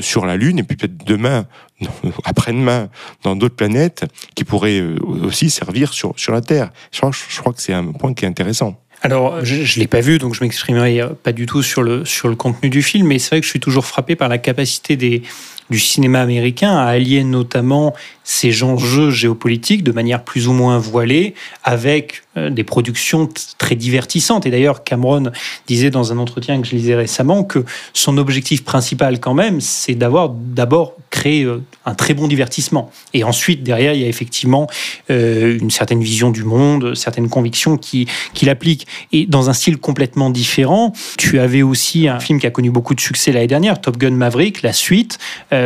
sur 0.01 0.26
la 0.26 0.37
Lune, 0.37 0.59
et 0.59 0.62
puis 0.62 0.76
peut-être 0.76 1.05
demain, 1.05 1.47
après-demain, 2.24 2.89
dans 3.24 3.35
d'autres 3.35 3.57
planètes, 3.57 4.05
qui 4.35 4.45
pourraient 4.45 4.81
euh, 4.81 4.99
aussi 5.24 5.51
servir 5.51 5.93
sur, 5.93 6.12
sur 6.16 6.33
la 6.33 6.41
Terre. 6.41 6.70
Je 6.93 6.99
crois, 6.99 7.11
je 7.12 7.41
crois 7.41 7.53
que 7.53 7.62
c'est 7.62 7.72
un 7.72 7.93
point 7.93 8.14
qui 8.14 8.24
est 8.24 8.29
intéressant. 8.29 8.79
Alors, 9.03 9.45
je 9.45 9.57
ne 9.57 9.81
l'ai 9.81 9.87
pas 9.87 10.01
vu, 10.01 10.18
donc 10.18 10.35
je 10.35 10.43
m'exprimerai 10.43 11.01
pas 11.22 11.33
du 11.33 11.47
tout 11.47 11.62
sur 11.62 11.83
le, 11.83 12.05
sur 12.05 12.29
le 12.29 12.35
contenu 12.35 12.68
du 12.68 12.83
film, 12.83 13.07
mais 13.07 13.18
c'est 13.18 13.31
vrai 13.31 13.41
que 13.41 13.47
je 13.47 13.51
suis 13.51 13.61
toujours 13.61 13.87
frappé 13.87 14.16
par 14.16 14.29
la 14.29 14.39
capacité 14.39 14.97
des, 14.97 15.22
du 15.71 15.79
cinéma 15.79 16.21
américain 16.21 16.77
à 16.77 16.87
allier 16.87 17.25
notamment 17.25 17.95
ces 18.25 18.62
enjeux 18.62 19.11
géopolitiques 19.11 19.83
de 19.83 19.93
manière 19.93 20.23
plus 20.23 20.49
ou 20.49 20.53
moins 20.53 20.79
voilée 20.79 21.35
avec 21.64 22.23
euh, 22.37 22.51
des 22.51 22.62
productions 22.62 23.29
très 23.57 23.75
divertissantes. 23.75 24.45
Et 24.45 24.51
d'ailleurs, 24.51 24.85
Cameron 24.85 25.33
disait 25.66 25.91
dans 25.91 26.12
un 26.12 26.19
entretien 26.19 26.61
que 26.61 26.66
je 26.66 26.77
lisais 26.77 26.95
récemment 26.95 27.43
que 27.43 27.64
son 27.95 28.19
objectif 28.19 28.64
principal 28.64 29.19
quand 29.19 29.33
même, 29.33 29.62
c'est 29.62 29.95
d'avoir 29.95 30.29
d'abord 30.29 30.95
créé 31.09 31.45
euh, 31.45 31.62
un 31.87 31.95
très 31.95 32.12
bon 32.12 32.29
divertissement. 32.29 32.91
Et 33.14 33.25
ensuite, 33.25 33.62
derrière, 33.62 33.95
il 33.95 34.03
y 34.03 34.05
a 34.05 34.09
effectivement 34.09 34.66
euh, 35.11 35.59
une 35.59 35.71
certaine 35.71 36.03
vision 36.03 36.31
du 36.31 36.45
monde, 36.45 36.95
certaines 36.95 37.31
convictions 37.31 37.79
qu'il 37.79 38.09
qui 38.35 38.49
applique. 38.51 38.87
Et 39.12 39.25
dans 39.25 39.49
un 39.49 39.55
style 39.55 39.79
complètement 39.79 40.29
différent, 40.29 40.93
tu 41.16 41.41
avais 41.41 41.62
aussi 41.62 42.09
un 42.09 42.21
film 42.21 42.39
qui 42.41 42.47
a 42.47 42.51
connu 42.51 42.71
beaucoup 42.71 42.95
de 42.95 43.01
succès 43.01 43.33
l'année 43.33 43.47
dernière, 43.47 43.81
Top 43.81 43.97
Gun 43.97 44.11
Maverick, 44.11 44.61
la 44.61 44.75
suite, 44.75 45.19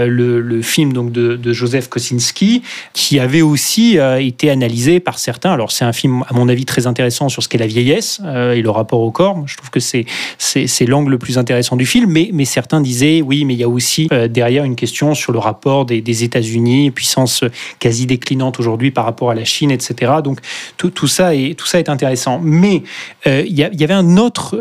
le, 0.07 0.63
film 0.63 0.93
donc 0.93 1.13
de, 1.13 1.53
Joseph 1.53 1.89
Kosinski, 1.89 2.63
qui 2.93 3.19
avait 3.19 3.43
aussi 3.43 3.99
été 4.19 4.51
analysé 4.51 5.01
par 5.01 5.19
certains. 5.19 5.53
Alors 5.53 5.73
c'est 5.73 5.85
un 5.85 5.93
film, 5.93 6.25
à 6.29 6.35
mon 6.35 6.49
avis, 6.49 6.65
très 6.65 6.87
intéressant 6.87 7.29
sur 7.29 7.43
ce 7.43 7.49
qu'est 7.49 7.59
la 7.59 7.67
vieillesse 7.67 8.21
euh, 8.25 8.53
et 8.53 8.63
le 8.63 8.71
rapport 8.71 9.01
au 9.01 9.11
corps. 9.11 9.43
Je 9.47 9.57
trouve 9.57 9.71
que 9.71 9.81
c'est 9.81 10.07
c'est 10.39 10.87
l'angle 10.87 11.13
le 11.13 11.19
plus 11.19 11.39
intéressant 11.39 11.77
du 11.77 11.87
film. 11.87 12.11
Mais, 12.11 12.31
mais 12.33 12.45
certains 12.45 12.81
disaient 12.81 13.23
oui, 13.23 13.45
mais 13.45 13.55
il 13.55 13.61
y 13.61 13.65
a 13.65 13.69
aussi 13.69 14.09
euh, 14.13 14.29
derrière 14.29 14.65
une 14.65 14.77
question 14.77 15.15
sur 15.15 15.33
le 15.33 15.39
rapport 15.39 15.87
des, 15.87 16.25
États-Unis, 16.25 16.91
puissance 16.91 17.45
quasi 17.79 18.07
déclinante 18.07 18.61
aujourd'hui 18.61 18.91
par 18.91 19.05
rapport 19.05 19.31
à 19.31 19.35
la 19.35 19.45
Chine, 19.45 19.71
etc. 19.71 20.13
Donc 20.23 20.41
tout, 20.77 21.07
ça 21.07 21.35
est 21.35 21.59
tout 21.59 21.67
ça 21.67 21.79
est 21.79 21.89
intéressant. 21.89 22.41
Mais 22.43 22.83
euh, 23.27 23.45
il 23.47 23.59
y, 23.59 23.63
avait 23.65 23.95
un 23.95 24.17
autre 24.17 24.59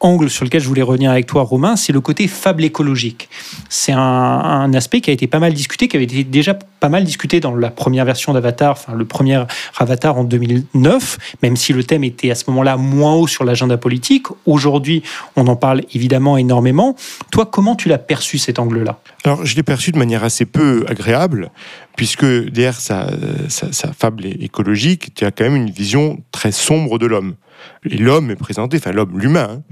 angle 0.00 0.30
sur 0.30 0.44
lequel 0.44 0.60
je 0.60 0.68
voulais 0.68 0.82
revenir 0.82 1.10
avec 1.10 1.26
toi, 1.26 1.42
Romain, 1.42 1.76
c'est 1.76 1.92
le 1.92 2.00
côté 2.00 2.28
fable 2.28 2.64
écologique. 2.64 3.28
C'est 3.68 3.92
un 3.92 4.61
aspect 4.72 5.00
qui 5.00 5.10
a 5.10 5.12
été 5.12 5.26
pas 5.26 5.38
mal 5.38 5.52
discuté, 5.52 5.88
qui 5.88 5.96
avait 5.96 6.04
été 6.04 6.24
déjà 6.24 6.54
pas 6.54 6.88
mal 6.88 7.04
discuté 7.04 7.40
dans 7.40 7.54
la 7.54 7.70
première 7.70 8.04
version 8.04 8.32
d'Avatar, 8.32 8.72
enfin 8.72 8.94
le 8.94 9.04
premier 9.04 9.42
Avatar 9.78 10.18
en 10.18 10.24
2009, 10.24 11.36
même 11.42 11.56
si 11.56 11.72
le 11.72 11.84
thème 11.84 12.04
était 12.04 12.30
à 12.30 12.34
ce 12.34 12.44
moment-là 12.48 12.76
moins 12.76 13.14
haut 13.14 13.26
sur 13.26 13.44
l'agenda 13.44 13.76
politique. 13.76 14.26
Aujourd'hui, 14.46 15.02
on 15.36 15.46
en 15.46 15.56
parle 15.56 15.82
évidemment 15.94 16.36
énormément. 16.36 16.96
Toi, 17.30 17.46
comment 17.46 17.76
tu 17.76 17.88
l'as 17.88 17.98
perçu 17.98 18.38
cet 18.38 18.58
angle-là? 18.58 18.98
Alors, 19.24 19.44
je 19.44 19.56
l'ai 19.56 19.62
perçu 19.62 19.92
de 19.92 19.98
manière 19.98 20.24
assez 20.24 20.44
peu 20.44 20.84
agréable, 20.88 21.50
puisque 21.96 22.24
derrière 22.24 22.80
sa, 22.80 23.10
sa 23.48 23.92
fable 23.92 24.26
écologique, 24.26 25.14
tu 25.14 25.24
as 25.24 25.30
quand 25.30 25.44
même 25.44 25.56
une 25.56 25.70
vision 25.70 26.20
très 26.32 26.52
sombre 26.52 26.98
de 26.98 27.06
l'homme. 27.06 27.34
L'homme 27.84 28.30
est 28.30 28.36
présenté, 28.36 28.76
enfin 28.76 28.92
l'homme, 28.92 29.18
l'humain, 29.18 29.48
hein. 29.50 29.62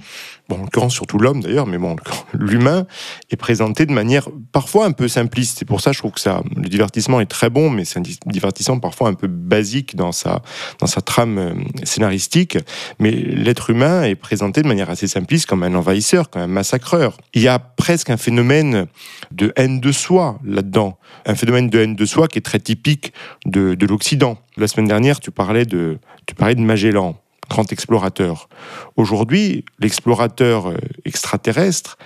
bon, 0.49 0.57
en 0.57 0.62
l'occurrence 0.62 0.95
surtout 0.95 1.18
l'homme 1.18 1.43
d'ailleurs, 1.43 1.66
mais 1.66 1.78
bon, 1.78 1.97
l'humain 2.34 2.86
est 3.30 3.36
présenté 3.36 3.86
de 3.86 3.93
manière 3.93 4.28
parfois 4.53 4.86
un 4.86 4.93
peu 4.93 5.09
simpliste. 5.09 5.59
C'est 5.59 5.64
pour 5.64 5.80
ça 5.80 5.91
que 5.91 5.95
je 5.97 6.01
trouve 6.01 6.12
que 6.12 6.20
le 6.57 6.68
divertissement 6.68 7.20
est 7.20 7.26
très 7.26 7.51
bon, 7.51 7.70
mais 7.70 7.84
c'est 7.84 7.99
un 7.99 8.03
divertissement 8.26 8.78
parfois 8.78 9.09
un 9.09 9.14
peu 9.14 9.28
basique 9.28 9.97
dans 9.97 10.12
sa, 10.12 10.43
dans 10.78 10.86
sa 10.86 11.01
trame 11.01 11.38
euh, 11.38 11.55
scénaristique. 11.84 12.59
Mais 12.99 13.11
l'être 13.11 13.70
humain 13.70 14.03
est 14.03 14.14
présenté 14.14 14.62
de 14.62 14.68
manière 14.68 14.91
assez 14.91 15.07
simpliste 15.07 15.47
comme 15.47 15.62
un 15.62 15.74
envahisseur, 15.74 16.30
comme 16.30 16.43
un 16.43 16.47
massacreur. 16.47 17.16
Il 17.34 17.43
y 17.43 17.49
a 17.49 17.59
presque 17.59 18.11
un 18.11 18.16
phénomène 18.16 18.86
de 19.30 19.53
haine 19.57 19.80
de 19.80 19.93
soi 19.93 20.38
là-dedans. 20.45 20.99
Un 21.26 21.34
phénomène 21.34 21.68
de 21.68 21.78
haine 21.78 21.95
de 21.95 22.05
soi 22.05 22.28
qui 22.28 22.38
est 22.38 22.43
très 22.43 22.61
typique 22.61 23.12
de, 23.47 23.74
de 23.74 23.86
l'Occident. 23.86 24.38
La 24.57 24.66
semaine 24.66 24.86
dernière, 24.88 25.20
tu 25.20 25.30
parlais 25.30 25.64
de, 25.64 25.99
tu 26.26 26.34
parlais 26.34 26.55
de 26.55 26.61
Magellan 26.61 27.16
grand 27.51 27.71
explorateur. 27.73 28.49
Aujourd'hui, 28.97 29.67
l'explorateur 29.81 30.69
euh, 30.71 30.77
extraterrestre 31.05 31.99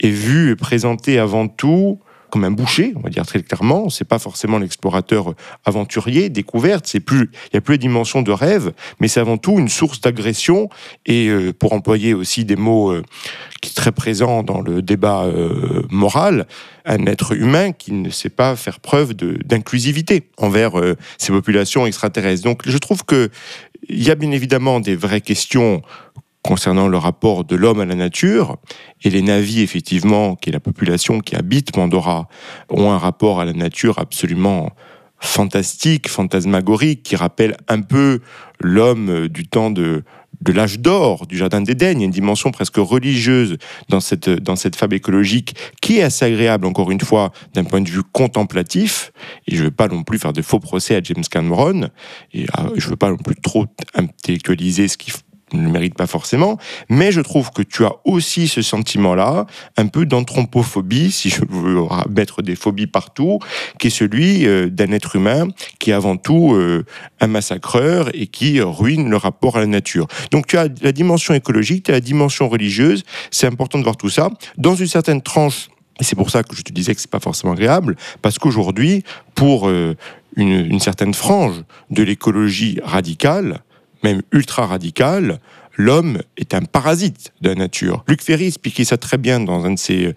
est 0.00 0.10
vu 0.10 0.50
et 0.50 0.56
présenté 0.56 1.18
avant 1.18 1.48
tout 1.48 2.00
comme 2.30 2.44
un 2.44 2.50
boucher, 2.50 2.92
on 2.96 3.00
va 3.00 3.10
dire 3.10 3.26
très 3.26 3.42
clairement. 3.42 3.88
C'est 3.88 4.04
pas 4.06 4.18
forcément 4.18 4.58
l'explorateur 4.58 5.34
aventurier, 5.64 6.28
découverte. 6.28 6.86
C'est 6.86 7.00
plus, 7.00 7.30
il 7.52 7.54
y 7.54 7.56
a 7.56 7.60
plus 7.60 7.74
les 7.74 7.78
dimensions 7.78 8.22
de 8.22 8.32
rêve, 8.32 8.72
mais 9.00 9.08
c'est 9.08 9.20
avant 9.20 9.38
tout 9.38 9.58
une 9.58 9.68
source 9.68 10.00
d'agression. 10.00 10.68
Et 11.06 11.28
euh, 11.28 11.52
pour 11.52 11.72
employer 11.72 12.14
aussi 12.14 12.44
des 12.44 12.56
mots 12.56 12.90
euh, 12.90 13.02
qui 13.60 13.70
sont 13.70 13.80
très 13.80 13.92
présents 13.92 14.42
dans 14.42 14.60
le 14.60 14.82
débat 14.82 15.24
euh, 15.24 15.82
moral, 15.90 16.46
un 16.84 17.06
être 17.06 17.32
humain 17.32 17.72
qui 17.72 17.92
ne 17.92 18.10
sait 18.10 18.30
pas 18.30 18.56
faire 18.56 18.80
preuve 18.80 19.14
d'inclusivité 19.14 20.28
envers 20.36 20.72
ces 21.18 21.32
populations 21.32 21.84
extraterrestres. 21.84 22.44
Donc, 22.44 22.62
je 22.64 22.78
trouve 22.78 23.04
que 23.04 23.30
il 23.88 24.02
y 24.02 24.10
a 24.10 24.14
bien 24.14 24.30
évidemment 24.30 24.80
des 24.80 24.96
vraies 24.96 25.20
questions 25.20 25.82
concernant 26.46 26.88
le 26.88 26.96
rapport 26.96 27.44
de 27.44 27.56
l'homme 27.56 27.80
à 27.80 27.84
la 27.84 27.94
nature. 27.94 28.56
Et 29.02 29.10
les 29.10 29.22
navis, 29.22 29.60
effectivement, 29.60 30.36
qui 30.36 30.50
est 30.50 30.52
la 30.52 30.60
population 30.60 31.20
qui 31.20 31.36
habite 31.36 31.72
Pandora, 31.72 32.28
ont 32.70 32.90
un 32.90 32.98
rapport 32.98 33.40
à 33.40 33.44
la 33.44 33.52
nature 33.52 33.98
absolument 33.98 34.70
fantastique, 35.18 36.08
fantasmagorique, 36.08 37.02
qui 37.02 37.16
rappelle 37.16 37.56
un 37.68 37.80
peu 37.80 38.20
l'homme 38.60 39.28
du 39.28 39.46
temps 39.48 39.70
de, 39.70 40.04
de 40.42 40.52
l'âge 40.52 40.78
d'or 40.80 41.26
du 41.26 41.36
Jardin 41.36 41.60
d'Éden. 41.60 41.92
Il 41.92 42.00
y 42.00 42.02
a 42.02 42.04
une 42.04 42.10
dimension 42.10 42.50
presque 42.50 42.76
religieuse 42.76 43.56
dans 43.88 44.00
cette, 44.00 44.28
dans 44.28 44.56
cette 44.56 44.76
fable 44.76 44.94
écologique 44.94 45.54
qui 45.80 45.98
est 45.98 46.02
assez 46.02 46.24
agréable, 46.24 46.66
encore 46.66 46.90
une 46.90 47.00
fois, 47.00 47.32
d'un 47.54 47.64
point 47.64 47.80
de 47.80 47.88
vue 47.88 48.02
contemplatif. 48.12 49.12
Et 49.46 49.54
je 49.54 49.60
ne 49.60 49.66
veux 49.66 49.74
pas 49.74 49.88
non 49.88 50.02
plus 50.02 50.18
faire 50.18 50.32
de 50.32 50.42
faux 50.42 50.60
procès 50.60 50.96
à 50.96 51.02
James 51.02 51.24
Cameron. 51.30 51.88
Et 52.32 52.46
ah, 52.52 52.66
je 52.76 52.86
ne 52.86 52.90
veux 52.90 52.96
pas 52.96 53.10
non 53.10 53.16
plus 53.16 53.36
trop 53.36 53.66
intellectualiser 53.94 54.88
ce 54.88 54.96
qu'il 54.96 55.12
ne 55.52 55.62
le 55.62 55.68
mérite 55.70 55.94
pas 55.94 56.06
forcément, 56.06 56.58
mais 56.88 57.12
je 57.12 57.20
trouve 57.20 57.50
que 57.52 57.62
tu 57.62 57.84
as 57.84 57.92
aussi 58.04 58.48
ce 58.48 58.62
sentiment-là, 58.62 59.46
un 59.76 59.86
peu 59.86 60.04
d'anthropophobie, 60.04 61.12
si 61.12 61.30
je 61.30 61.42
veux 61.48 61.82
mettre 62.10 62.42
des 62.42 62.56
phobies 62.56 62.88
partout, 62.88 63.38
qui 63.78 63.86
est 63.86 63.90
celui 63.90 64.46
euh, 64.46 64.68
d'un 64.68 64.90
être 64.90 65.16
humain 65.16 65.48
qui 65.78 65.90
est 65.90 65.94
avant 65.94 66.16
tout 66.16 66.52
euh, 66.54 66.84
un 67.20 67.28
massacreur 67.28 68.10
et 68.14 68.26
qui 68.26 68.60
ruine 68.60 69.08
le 69.08 69.16
rapport 69.16 69.56
à 69.56 69.60
la 69.60 69.66
nature. 69.66 70.08
Donc 70.32 70.46
tu 70.48 70.58
as 70.58 70.68
la 70.82 70.92
dimension 70.92 71.32
écologique, 71.32 71.84
tu 71.84 71.90
as 71.92 71.94
la 71.94 72.00
dimension 72.00 72.48
religieuse, 72.48 73.04
c'est 73.30 73.46
important 73.46 73.78
de 73.78 73.84
voir 73.84 73.96
tout 73.96 74.10
ça. 74.10 74.30
Dans 74.58 74.74
une 74.74 74.88
certaine 74.88 75.22
tranche 75.22 75.68
et 76.00 76.04
c'est 76.04 76.16
pour 76.16 76.30
ça 76.30 76.42
que 76.42 76.54
je 76.54 76.62
te 76.62 76.72
disais 76.72 76.94
que 76.94 77.00
c'est 77.00 77.10
pas 77.10 77.20
forcément 77.20 77.54
agréable, 77.54 77.96
parce 78.20 78.38
qu'aujourd'hui, 78.38 79.02
pour 79.34 79.68
euh, 79.68 79.96
une, 80.36 80.66
une, 80.66 80.80
certaine 80.80 81.14
frange 81.14 81.62
de 81.90 82.02
l'écologie 82.02 82.78
radicale, 82.84 83.62
même 84.06 84.22
ultra 84.30 84.66
radical, 84.66 85.40
l'homme 85.76 86.22
est 86.36 86.54
un 86.54 86.62
parasite 86.62 87.32
de 87.40 87.48
la 87.48 87.54
nature. 87.56 88.04
Luc 88.06 88.22
Ferry 88.22 88.46
expliquait 88.46 88.84
ça 88.84 88.96
très 88.96 89.18
bien 89.18 89.40
dans 89.40 89.64
un 89.64 89.72
de 89.72 89.78
ses 89.78 90.06
euh, 90.06 90.14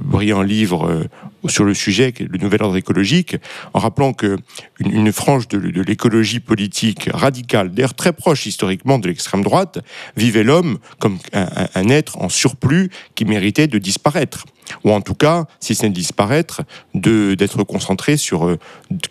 brillants 0.00 0.42
livres 0.42 0.90
euh, 0.90 1.48
sur 1.48 1.64
le 1.64 1.72
sujet, 1.72 2.12
le 2.18 2.38
nouvel 2.38 2.62
ordre 2.62 2.76
écologique, 2.76 3.36
en 3.72 3.78
rappelant 3.78 4.12
que 4.12 4.36
une, 4.80 5.12
frange 5.12 5.46
de, 5.48 5.58
l'écologie 5.58 6.40
politique 6.40 7.08
radicale, 7.14 7.70
d'ailleurs 7.70 7.94
très 7.94 8.12
proche 8.12 8.46
historiquement 8.46 8.98
de 8.98 9.06
l'extrême 9.06 9.42
droite, 9.42 9.78
vivait 10.16 10.42
l'homme 10.42 10.78
comme 10.98 11.18
un, 11.32 11.88
être 11.88 12.18
en 12.18 12.28
surplus 12.28 12.90
qui 13.14 13.24
méritait 13.24 13.68
de 13.68 13.78
disparaître 13.78 14.44
ou 14.84 14.92
en 14.92 15.00
tout 15.00 15.14
cas, 15.14 15.44
si 15.60 15.74
ce 15.74 15.84
n'est 15.84 15.90
disparaître, 15.90 16.62
d'être 16.94 17.64
concentré 17.64 18.16
sur 18.16 18.46
euh, 18.46 18.58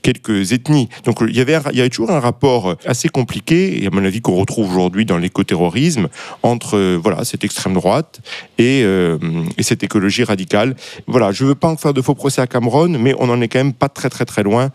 quelques 0.02 0.52
ethnies. 0.52 0.90
Donc 1.06 1.20
il 1.28 1.36
y, 1.36 1.42
avait 1.42 1.58
il 1.72 1.78
y 1.78 1.82
avait 1.82 1.90
toujours 1.90 2.12
un 2.12 2.20
rapport 2.20 2.76
assez 2.86 3.10
compliqué, 3.10 3.84
et 3.84 3.88
à 3.88 3.90
mon 3.92 4.04
avis 4.06 4.22
qu'on 4.22 4.36
retrouve 4.36 4.70
aujourd'hui 4.70 5.06
dans 5.06 5.18
l'écoterrorisme, 5.18 6.10
entre 6.44 6.78
euh, 6.78 7.00
voilà, 7.02 7.24
cette 7.24 7.44
extrême 7.44 7.74
droite 7.74 8.22
et, 8.58 8.82
et 8.82 9.64
cette 9.64 9.84
écologie 9.84 10.24
radicale. 10.24 10.76
Voilà, 11.08 11.32
je 11.32 11.44
ne 11.44 11.50
veux 11.50 11.56
pas 11.56 11.70
en 11.70 11.78
faire 11.78 11.94
de 11.94 12.02
faux 12.02 12.16
procès 12.16 12.42
à 12.42 12.48
Cameron, 12.48 12.90
mais 12.90 13.14
on 13.20 13.28
n'en 13.28 13.40
est 13.42 13.48
quand 13.48 13.60
même 13.60 13.74
pas 13.74 13.90
très 13.90 14.10
très 14.10 14.26
très 14.26 14.44
loin 14.44 14.72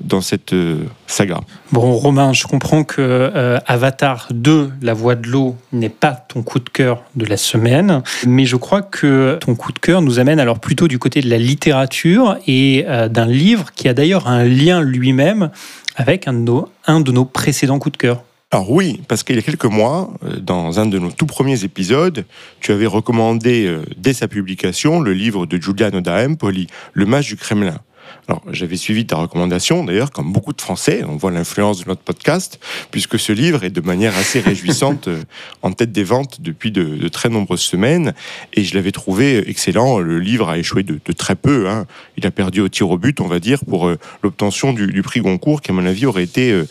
dans 0.00 0.20
cette 0.20 0.52
euh, 0.52 0.84
saga. 1.06 1.40
Bon, 1.72 1.92
Romain, 1.92 2.32
je 2.32 2.46
comprends 2.46 2.84
que 2.84 3.00
euh, 3.00 3.58
Avatar 3.66 4.28
2, 4.32 4.72
La 4.82 4.94
Voix 4.94 5.14
de 5.14 5.28
l'eau, 5.28 5.56
n'est 5.72 5.88
pas 5.88 6.12
ton 6.12 6.42
coup 6.42 6.58
de 6.58 6.68
cœur 6.68 7.02
de 7.14 7.24
la 7.24 7.36
semaine, 7.36 8.02
mais 8.26 8.44
je 8.44 8.56
crois 8.56 8.82
que 8.82 9.38
ton 9.40 9.54
coup 9.54 9.72
de 9.72 9.78
cœur 9.78 10.02
nous 10.02 10.18
amène 10.18 10.40
alors 10.40 10.58
plutôt 10.58 10.88
du 10.88 10.98
côté 10.98 11.20
de 11.20 11.30
la 11.30 11.38
littérature 11.38 12.36
et 12.46 12.84
euh, 12.88 13.08
d'un 13.08 13.26
livre 13.26 13.72
qui 13.74 13.88
a 13.88 13.94
d'ailleurs 13.94 14.28
un 14.28 14.44
lien 14.44 14.80
lui-même 14.80 15.50
avec 15.96 16.28
un 16.28 16.32
de, 16.32 16.38
nos, 16.38 16.68
un 16.86 17.00
de 17.00 17.12
nos 17.12 17.24
précédents 17.24 17.78
coups 17.78 17.92
de 17.92 17.98
cœur. 17.98 18.24
Alors 18.50 18.70
oui, 18.70 19.00
parce 19.08 19.24
qu'il 19.24 19.36
y 19.36 19.38
a 19.38 19.42
quelques 19.42 19.64
mois, 19.64 20.12
dans 20.40 20.78
un 20.78 20.86
de 20.86 20.98
nos 20.98 21.10
tout 21.10 21.26
premiers 21.26 21.64
épisodes, 21.64 22.24
tu 22.60 22.70
avais 22.70 22.86
recommandé, 22.86 23.78
dès 23.96 24.12
sa 24.12 24.28
publication, 24.28 25.00
le 25.00 25.12
livre 25.12 25.44
de 25.46 25.60
Julian 25.60 25.92
Odaempoli, 25.92 26.68
Le 26.92 27.06
Mage 27.06 27.26
du 27.26 27.36
Kremlin. 27.36 27.80
Alors, 28.28 28.42
j'avais 28.50 28.76
suivi 28.76 29.06
ta 29.06 29.16
recommandation, 29.16 29.84
d'ailleurs, 29.84 30.10
comme 30.10 30.32
beaucoup 30.32 30.52
de 30.52 30.60
Français, 30.60 31.02
on 31.06 31.16
voit 31.16 31.30
l'influence 31.30 31.84
de 31.84 31.88
notre 31.88 32.00
podcast, 32.00 32.58
puisque 32.90 33.18
ce 33.18 33.32
livre 33.32 33.64
est 33.64 33.70
de 33.70 33.80
manière 33.80 34.16
assez 34.16 34.40
réjouissante 34.40 35.08
euh, 35.08 35.22
en 35.62 35.72
tête 35.72 35.92
des 35.92 36.04
ventes 36.04 36.40
depuis 36.40 36.70
de, 36.70 37.08
très 37.08 37.28
nombreuses 37.28 37.60
semaines, 37.60 38.14
et 38.54 38.64
je 38.64 38.74
l'avais 38.74 38.92
trouvé 38.92 39.48
excellent. 39.48 39.98
Le 39.98 40.18
livre 40.18 40.48
a 40.48 40.58
échoué 40.58 40.82
de, 40.82 40.98
très 41.12 41.36
peu, 41.36 41.68
hein. 41.68 41.86
il 42.16 42.26
a 42.26 42.30
perdu 42.30 42.60
au 42.60 42.68
tir 42.68 42.90
au 42.90 42.98
but, 42.98 43.20
on 43.20 43.28
va 43.28 43.40
dire, 43.40 43.64
pour 43.64 43.90
l'obtention 44.22 44.72
du, 44.72 44.86
du, 44.86 45.02
prix 45.02 45.20
Goncourt, 45.20 45.60
qui, 45.60 45.70
à 45.70 45.74
mon 45.74 45.86
avis, 45.86 46.06
aurait 46.06 46.24
été 46.24 46.64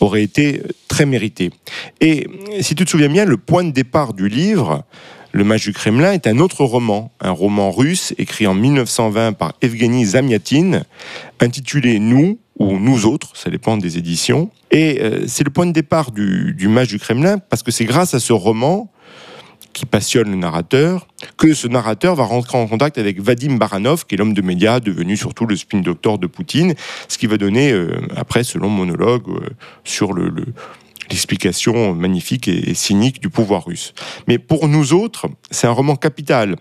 aurait 0.00 0.22
été 0.22 0.62
très 0.88 1.06
mérité. 1.06 1.50
Et 2.00 2.26
si 2.60 2.74
tu 2.74 2.84
te 2.84 2.90
souviens 2.90 3.08
bien, 3.08 3.24
le 3.24 3.36
point 3.36 3.64
de 3.64 3.70
départ 3.70 4.14
du 4.14 4.28
livre, 4.28 4.84
Le 5.32 5.44
Mage 5.44 5.64
du 5.64 5.72
Kremlin, 5.72 6.12
est 6.12 6.26
un 6.26 6.38
autre 6.38 6.64
roman, 6.64 7.10
un 7.20 7.30
roman 7.30 7.70
russe 7.70 8.14
écrit 8.18 8.46
en 8.46 8.52
1920 8.52 9.32
par 9.32 9.54
Evgeny 9.62 10.04
Zamyatin, 10.04 10.82
intitulé 11.40 11.98
Nous 11.98 12.38
ou 12.58 12.78
Nous 12.78 13.06
autres, 13.06 13.34
ça 13.34 13.48
dépend 13.48 13.78
des 13.78 13.96
éditions. 13.96 14.50
Et 14.70 15.00
euh, 15.00 15.24
c'est 15.26 15.42
le 15.44 15.50
point 15.50 15.64
de 15.64 15.72
départ 15.72 16.10
du, 16.10 16.52
du 16.54 16.68
Mage 16.68 16.88
du 16.88 16.98
Kremlin 16.98 17.38
parce 17.38 17.62
que 17.62 17.70
c'est 17.70 17.86
grâce 17.86 18.12
à 18.12 18.20
ce 18.20 18.34
roman 18.34 18.90
qui 19.72 19.86
passionne 19.86 20.30
le 20.30 20.36
narrateur, 20.36 21.06
que 21.36 21.54
ce 21.54 21.66
narrateur 21.66 22.14
va 22.14 22.24
rentrer 22.24 22.58
en 22.58 22.66
contact 22.66 22.98
avec 22.98 23.20
Vadim 23.20 23.56
Baranov, 23.56 24.06
qui 24.06 24.14
est 24.14 24.18
l'homme 24.18 24.34
de 24.34 24.42
médias 24.42 24.80
devenu 24.80 25.16
surtout 25.16 25.46
le 25.46 25.56
spin 25.56 25.80
doctor 25.80 26.18
de 26.18 26.26
Poutine, 26.26 26.74
ce 27.08 27.18
qui 27.18 27.26
va 27.26 27.38
donner 27.38 27.72
euh, 27.72 28.00
après 28.16 28.44
ce 28.44 28.58
monologue 28.58 29.28
euh, 29.28 29.48
sur 29.84 30.12
le, 30.12 30.32
l'explication 31.12 31.94
magnifique 31.94 32.48
et, 32.48 32.74
cynique 32.74 33.20
du 33.20 33.28
pouvoir 33.28 33.66
russe. 33.66 33.94
Mais 34.26 34.38
pour 34.38 34.66
nous 34.68 34.92
autres, 34.92 35.28
c'est 35.50 35.66
un 35.66 35.72
roman 35.72 35.94
capital 35.94 36.56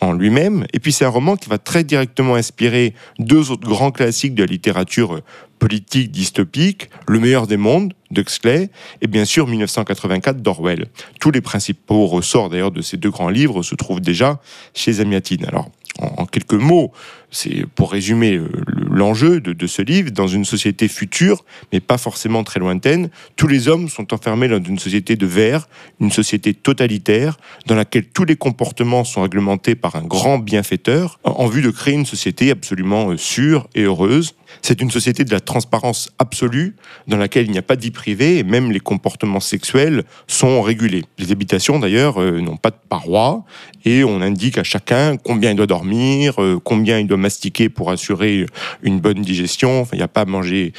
en 0.00 0.12
lui-même, 0.12 0.66
et 0.72 0.80
puis 0.80 0.92
c'est 0.92 1.04
un 1.04 1.10
roman 1.10 1.36
qui 1.36 1.48
va 1.48 1.58
très 1.58 1.84
directement 1.84 2.34
inspirer 2.34 2.94
deux 3.18 3.50
autres 3.50 3.66
grands 3.66 3.90
classiques 3.90 4.34
de 4.34 4.42
la 4.42 4.50
littérature 4.50 5.20
politique 5.58 6.10
dystopique, 6.10 6.90
Le 7.06 7.20
meilleur 7.20 7.46
des 7.46 7.56
mondes 7.56 7.94
d'Huxley 8.10 8.68
et 9.00 9.06
bien 9.06 9.24
sûr 9.24 9.46
1984 9.46 10.42
d'Orwell. 10.42 10.86
Tous 11.20 11.30
les 11.30 11.40
principaux 11.40 12.06
ressorts 12.06 12.50
d'ailleurs 12.50 12.72
de 12.72 12.82
ces 12.82 12.96
deux 12.96 13.10
grands 13.10 13.28
livres 13.28 13.62
se 13.62 13.76
trouvent 13.76 14.00
déjà 14.00 14.40
chez 14.74 14.94
Zamiatine. 14.94 15.44
Alors 15.46 15.70
en, 16.00 16.26
quelques 16.26 16.54
mots, 16.54 16.92
c'est 17.32 17.66
pour 17.74 17.90
résumer 17.90 18.36
euh, 18.36 18.48
l'enjeu 18.90 19.40
de, 19.40 19.66
ce 19.66 19.80
livre, 19.82 20.10
dans 20.10 20.28
une 20.28 20.44
société 20.44 20.86
future, 20.86 21.44
mais 21.72 21.80
pas 21.80 21.96
forcément 21.96 22.44
très 22.44 22.60
lointaine, 22.60 23.08
tous 23.36 23.48
les 23.48 23.68
hommes 23.68 23.88
sont 23.88 24.12
enfermés 24.12 24.48
dans 24.48 24.62
une 24.62 24.78
société 24.78 25.16
de 25.16 25.26
verre, 25.26 25.66
une 25.98 26.12
société 26.12 26.52
totalitaire, 26.52 27.38
dans 27.66 27.74
laquelle 27.74 28.04
tous 28.04 28.26
les 28.26 28.36
comportements 28.36 29.04
sont 29.04 29.22
réglementés 29.22 29.74
par 29.74 29.96
un 29.96 30.02
grand 30.02 30.38
bienfaiteur, 30.38 31.18
en, 31.24 31.46
vue 31.46 31.62
de 31.62 31.70
créer 31.70 31.94
une 31.94 32.06
société 32.06 32.50
absolument 32.50 33.10
euh, 33.10 33.16
sûre 33.16 33.66
et 33.74 33.82
heureuse. 33.82 34.34
C'est 34.60 34.82
une 34.82 34.90
société 34.90 35.24
de 35.24 35.30
la 35.30 35.40
transparence 35.40 36.10
absolue, 36.18 36.76
dans 37.08 37.16
laquelle 37.16 37.46
il 37.46 37.52
n'y 37.52 37.58
a 37.58 37.62
pas 37.62 37.76
de 37.76 37.80
vie 37.80 37.90
privée, 37.90 38.38
et 38.38 38.42
même 38.44 38.70
les 38.70 38.80
comportements 38.80 39.40
sexuels 39.40 40.04
sont 40.26 40.60
régulés. 40.60 41.04
Les 41.16 41.32
habitations, 41.32 41.78
d'ailleurs, 41.78 42.20
euh, 42.20 42.42
n'ont 42.42 42.58
pas 42.58 42.70
de 42.70 42.76
parois, 42.90 43.44
et 43.86 44.04
on 44.04 44.20
indique 44.20 44.58
à 44.58 44.64
chacun 44.64 45.16
combien 45.16 45.50
il 45.52 45.56
doit 45.56 45.66
dormir, 45.66 46.36
combien 46.62 46.98
il 46.98 47.06
doit 47.06 47.16
mastiquer 47.22 47.68
pour 47.68 47.90
assurer 47.90 48.46
une 48.82 49.00
bonne 49.00 49.22
digestion. 49.22 49.86
il 49.92 49.96
n'y 49.96 50.02
a 50.02 50.08
pas 50.08 50.22
à 50.22 50.24
manger 50.26 50.72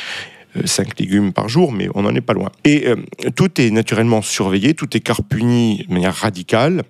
euh, 0.55 0.61
cinq 0.65 0.99
légumes 0.99 1.33
par 1.33 1.49
jour, 1.49 1.71
mais 1.71 1.87
on 1.95 2.03
n'en 2.03 2.13
est 2.13 2.21
pas 2.21 2.33
loin. 2.33 2.51
Et 2.63 2.87
euh, 2.87 2.95
tout 3.35 3.59
est 3.59 3.71
naturellement 3.71 4.21
surveillé, 4.21 4.75
tout 4.75 4.95
est 4.95 4.99
carpuni 4.99 5.85
de 5.87 5.93
manière 5.93 6.13
radicale. 6.13 6.83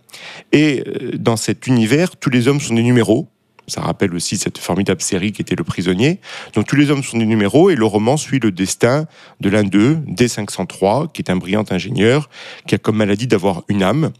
Et 0.51 0.84
euh, 0.86 1.12
dans 1.18 1.38
cet 1.38 1.68
univers, 1.68 2.18
tous 2.18 2.30
les 2.30 2.47
hommes 2.47 2.60
sont 2.60 2.74
des 2.74 2.84
numéros. 2.84 3.30
Ça 3.68 3.82
rappelle 3.82 4.14
aussi 4.14 4.38
cette 4.38 4.57
formidable 4.57 5.01
série 5.01 5.32
qui 5.32 5.41
était 5.41 5.55
Le 5.55 5.64
Prisonnier. 5.64 6.20
Donc 6.53 6.68
tous 6.68 6.76
les 6.76 6.91
hommes 6.91 7.03
sont 7.03 7.18
des 7.18 7.26
numéros 7.26 7.70
et 7.70 7.76
le 7.76 7.86
roman 7.86 8.18
suit 8.18 8.39
le 8.39 8.51
destin 8.51 9.07
de 9.39 9.49
l'un 9.49 9.64
d'eux, 9.64 9.99
D503, 10.07 11.11
qui 11.11 11.22
est 11.22 11.32
un 11.32 11.38
brillant 11.38 11.64
ingénieur, 11.70 12.30
qui 12.68 12.76
a 12.76 12.78
comme 12.78 12.97
maladie 12.97 13.28
d'avoir 13.28 13.64
une 13.70 13.84
âme, 13.84 14.11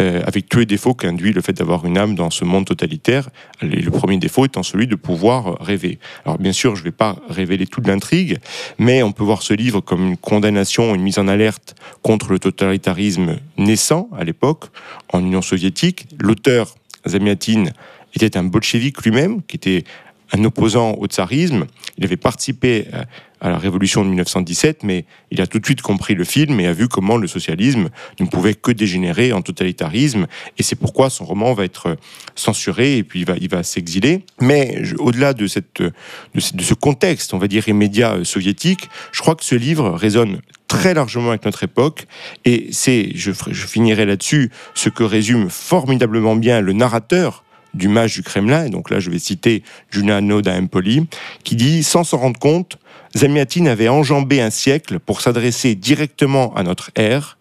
euh, 0.00 0.22
avec 0.26 0.48
tous 0.48 0.58
les 0.58 0.66
défauts 0.66 0.94
qu'induit 0.94 1.32
le 1.32 1.40
fait 1.40 1.54
d'avoir 1.54 1.86
une 1.86 1.96
âme 1.96 2.14
dans 2.14 2.30
ce 2.30 2.44
monde 2.44 2.66
totalitaire. 2.66 3.30
le 3.62 3.90
premier 3.90 4.18
défaut 4.18 4.44
étant 4.44 4.62
celui 4.62 4.86
de 4.86 4.96
pouvoir 4.96 5.58
rêver. 5.60 5.98
Alors 6.26 6.38
bien 6.38 6.52
sûr, 6.52 6.76
je 6.76 6.80
ne 6.80 6.84
vais 6.84 6.92
pas 6.92 7.16
révéler 7.28 7.66
toute 7.66 7.86
l'intrigue, 7.86 8.38
mais 8.78 9.02
on 9.02 9.12
peut 9.12 9.24
voir 9.24 9.42
ce 9.42 9.54
livre 9.54 9.80
comme 9.80 10.06
une 10.06 10.16
condamnation, 10.16 10.94
une 10.94 11.02
mise 11.02 11.18
en 11.18 11.26
alerte 11.26 11.74
contre 12.02 12.32
le 12.32 12.38
totalitarisme 12.38 13.36
naissant 13.56 14.08
à 14.16 14.24
l'époque 14.24 14.66
en 15.12 15.20
Union 15.20 15.42
soviétique. 15.42 16.06
L'auteur, 16.18 16.74
Zamiatin, 17.08 17.66
était 18.14 18.36
un 18.36 18.44
bolchevique 18.44 19.02
lui-même, 19.02 19.42
qui 19.42 19.56
était 19.56 19.84
un 20.32 20.44
opposant 20.44 20.92
au 20.92 21.06
tsarisme. 21.06 21.66
Il 21.98 22.04
avait 22.04 22.16
participé 22.16 22.86
euh, 22.94 23.02
à 23.40 23.48
la 23.48 23.58
révolution 23.58 24.02
de 24.04 24.08
1917, 24.08 24.84
mais 24.84 25.04
il 25.30 25.40
a 25.40 25.46
tout 25.46 25.58
de 25.58 25.64
suite 25.64 25.82
compris 25.82 26.14
le 26.14 26.24
film 26.24 26.60
et 26.60 26.66
a 26.66 26.72
vu 26.72 26.88
comment 26.88 27.16
le 27.16 27.26
socialisme 27.26 27.88
ne 28.20 28.26
pouvait 28.26 28.54
que 28.54 28.70
dégénérer 28.70 29.32
en 29.32 29.42
totalitarisme. 29.42 30.26
Et 30.58 30.62
c'est 30.62 30.76
pourquoi 30.76 31.10
son 31.10 31.24
roman 31.24 31.54
va 31.54 31.64
être 31.64 31.96
censuré 32.34 32.98
et 32.98 33.02
puis 33.02 33.20
il 33.20 33.26
va, 33.26 33.34
il 33.40 33.48
va 33.48 33.62
s'exiler. 33.62 34.24
Mais 34.40 34.82
au-delà 34.98 35.32
de, 35.32 35.46
de 35.46 36.62
ce 36.62 36.74
contexte, 36.74 37.34
on 37.34 37.38
va 37.38 37.48
dire, 37.48 37.68
immédiat 37.68 38.14
euh, 38.14 38.24
soviétique, 38.24 38.88
je 39.12 39.20
crois 39.20 39.34
que 39.34 39.44
ce 39.44 39.54
livre 39.54 39.90
résonne 39.90 40.40
très 40.68 40.94
largement 40.94 41.30
avec 41.30 41.44
notre 41.44 41.64
époque. 41.64 42.06
Et 42.44 42.68
c'est, 42.70 43.10
je 43.14 43.32
finirai 43.32 44.06
là-dessus, 44.06 44.50
ce 44.74 44.88
que 44.88 45.02
résume 45.02 45.50
formidablement 45.50 46.36
bien 46.36 46.60
le 46.60 46.72
narrateur 46.72 47.42
du 47.74 47.88
mage 47.88 48.14
du 48.14 48.22
Kremlin, 48.22 48.66
et 48.66 48.70
donc 48.70 48.90
là 48.90 49.00
je 49.00 49.10
vais 49.10 49.18
citer 49.18 49.62
Giuliano 49.90 50.42
da 50.42 50.56
Empoli, 50.56 51.06
qui 51.44 51.56
dit 51.56 51.82
Sans 51.82 52.04
s'en 52.04 52.18
rendre 52.18 52.38
compte, 52.40 52.78
Zamiatin 53.16 53.66
avait 53.66 53.88
enjambé 53.88 54.40
un 54.40 54.50
siècle 54.50 54.98
pour 54.98 55.20
s'adresser 55.20 55.74
directement 55.74 56.54
à 56.54 56.62
notre 56.62 56.90
ère. 56.94 57.38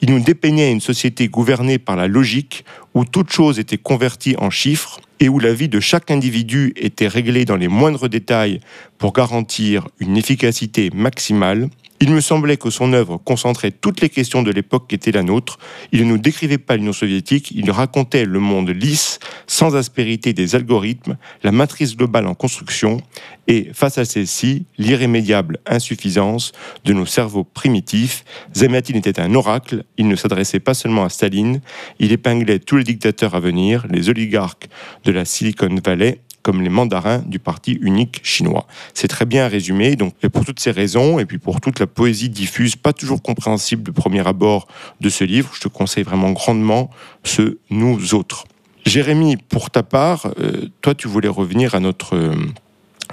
Il 0.00 0.12
nous 0.12 0.20
dépeignait 0.20 0.72
une 0.72 0.80
société 0.80 1.28
gouvernée 1.28 1.78
par 1.78 1.96
la 1.96 2.06
logique, 2.06 2.64
où 2.94 3.04
toute 3.04 3.30
chose 3.30 3.58
était 3.58 3.78
convertie 3.78 4.36
en 4.38 4.50
chiffres 4.50 5.00
et 5.20 5.28
où 5.28 5.38
la 5.38 5.54
vie 5.54 5.68
de 5.68 5.80
chaque 5.80 6.10
individu 6.10 6.72
était 6.76 7.08
réglée 7.08 7.44
dans 7.44 7.56
les 7.56 7.68
moindres 7.68 8.08
détails 8.08 8.60
pour 8.98 9.12
garantir 9.12 9.86
une 10.00 10.16
efficacité 10.16 10.90
maximale. 10.92 11.68
Il 12.04 12.10
me 12.10 12.20
semblait 12.20 12.56
que 12.56 12.68
son 12.68 12.94
œuvre 12.94 13.16
concentrait 13.16 13.70
toutes 13.70 14.00
les 14.00 14.08
questions 14.08 14.42
de 14.42 14.50
l'époque 14.50 14.88
qui 14.88 14.96
était 14.96 15.12
la 15.12 15.22
nôtre. 15.22 15.60
Il 15.92 16.00
ne 16.00 16.06
nous 16.06 16.18
décrivait 16.18 16.58
pas 16.58 16.74
l'Union 16.74 16.92
soviétique, 16.92 17.52
il 17.52 17.70
racontait 17.70 18.24
le 18.24 18.40
monde 18.40 18.70
lisse, 18.70 19.20
sans 19.46 19.76
aspérité 19.76 20.32
des 20.32 20.56
algorithmes, 20.56 21.16
la 21.44 21.52
matrice 21.52 21.96
globale 21.96 22.26
en 22.26 22.34
construction, 22.34 23.00
et 23.46 23.70
face 23.72 23.98
à 23.98 24.04
celle-ci, 24.04 24.66
l'irrémédiable 24.78 25.60
insuffisance 25.64 26.50
de 26.84 26.92
nos 26.92 27.06
cerveaux 27.06 27.44
primitifs. 27.44 28.24
Zamiatin 28.56 28.94
était 28.94 29.20
un 29.20 29.36
oracle, 29.36 29.84
il 29.96 30.08
ne 30.08 30.16
s'adressait 30.16 30.58
pas 30.58 30.74
seulement 30.74 31.04
à 31.04 31.08
Staline, 31.08 31.60
il 32.00 32.10
épinglait 32.10 32.58
tous 32.58 32.78
les 32.78 32.84
dictateurs 32.84 33.36
à 33.36 33.38
venir, 33.38 33.86
les 33.88 34.08
oligarques 34.08 34.68
de 35.04 35.12
la 35.12 35.24
Silicon 35.24 35.76
Valley 35.84 36.18
comme 36.42 36.62
les 36.62 36.68
mandarins 36.68 37.18
du 37.18 37.38
parti 37.38 37.72
unique 37.80 38.20
chinois. 38.22 38.66
C'est 38.94 39.08
très 39.08 39.24
bien 39.24 39.48
résumé. 39.48 39.96
Donc, 39.96 40.14
et 40.22 40.28
pour 40.28 40.44
toutes 40.44 40.60
ces 40.60 40.70
raisons, 40.70 41.18
et 41.18 41.24
puis 41.24 41.38
pour 41.38 41.60
toute 41.60 41.78
la 41.80 41.86
poésie 41.86 42.28
diffuse, 42.28 42.76
pas 42.76 42.92
toujours 42.92 43.22
compréhensible 43.22 43.82
de 43.82 43.90
premier 43.90 44.26
abord 44.26 44.66
de 45.00 45.08
ce 45.08 45.24
livre, 45.24 45.50
je 45.54 45.60
te 45.60 45.68
conseille 45.68 46.04
vraiment 46.04 46.30
grandement 46.32 46.90
ce 47.24 47.58
Nous 47.70 48.14
autres. 48.14 48.44
Jérémy, 48.84 49.36
pour 49.36 49.70
ta 49.70 49.82
part, 49.82 50.32
euh, 50.38 50.68
toi, 50.80 50.94
tu 50.94 51.06
voulais 51.08 51.28
revenir 51.28 51.74
à 51.74 51.80
notre 51.80 52.16
euh, 52.16 52.34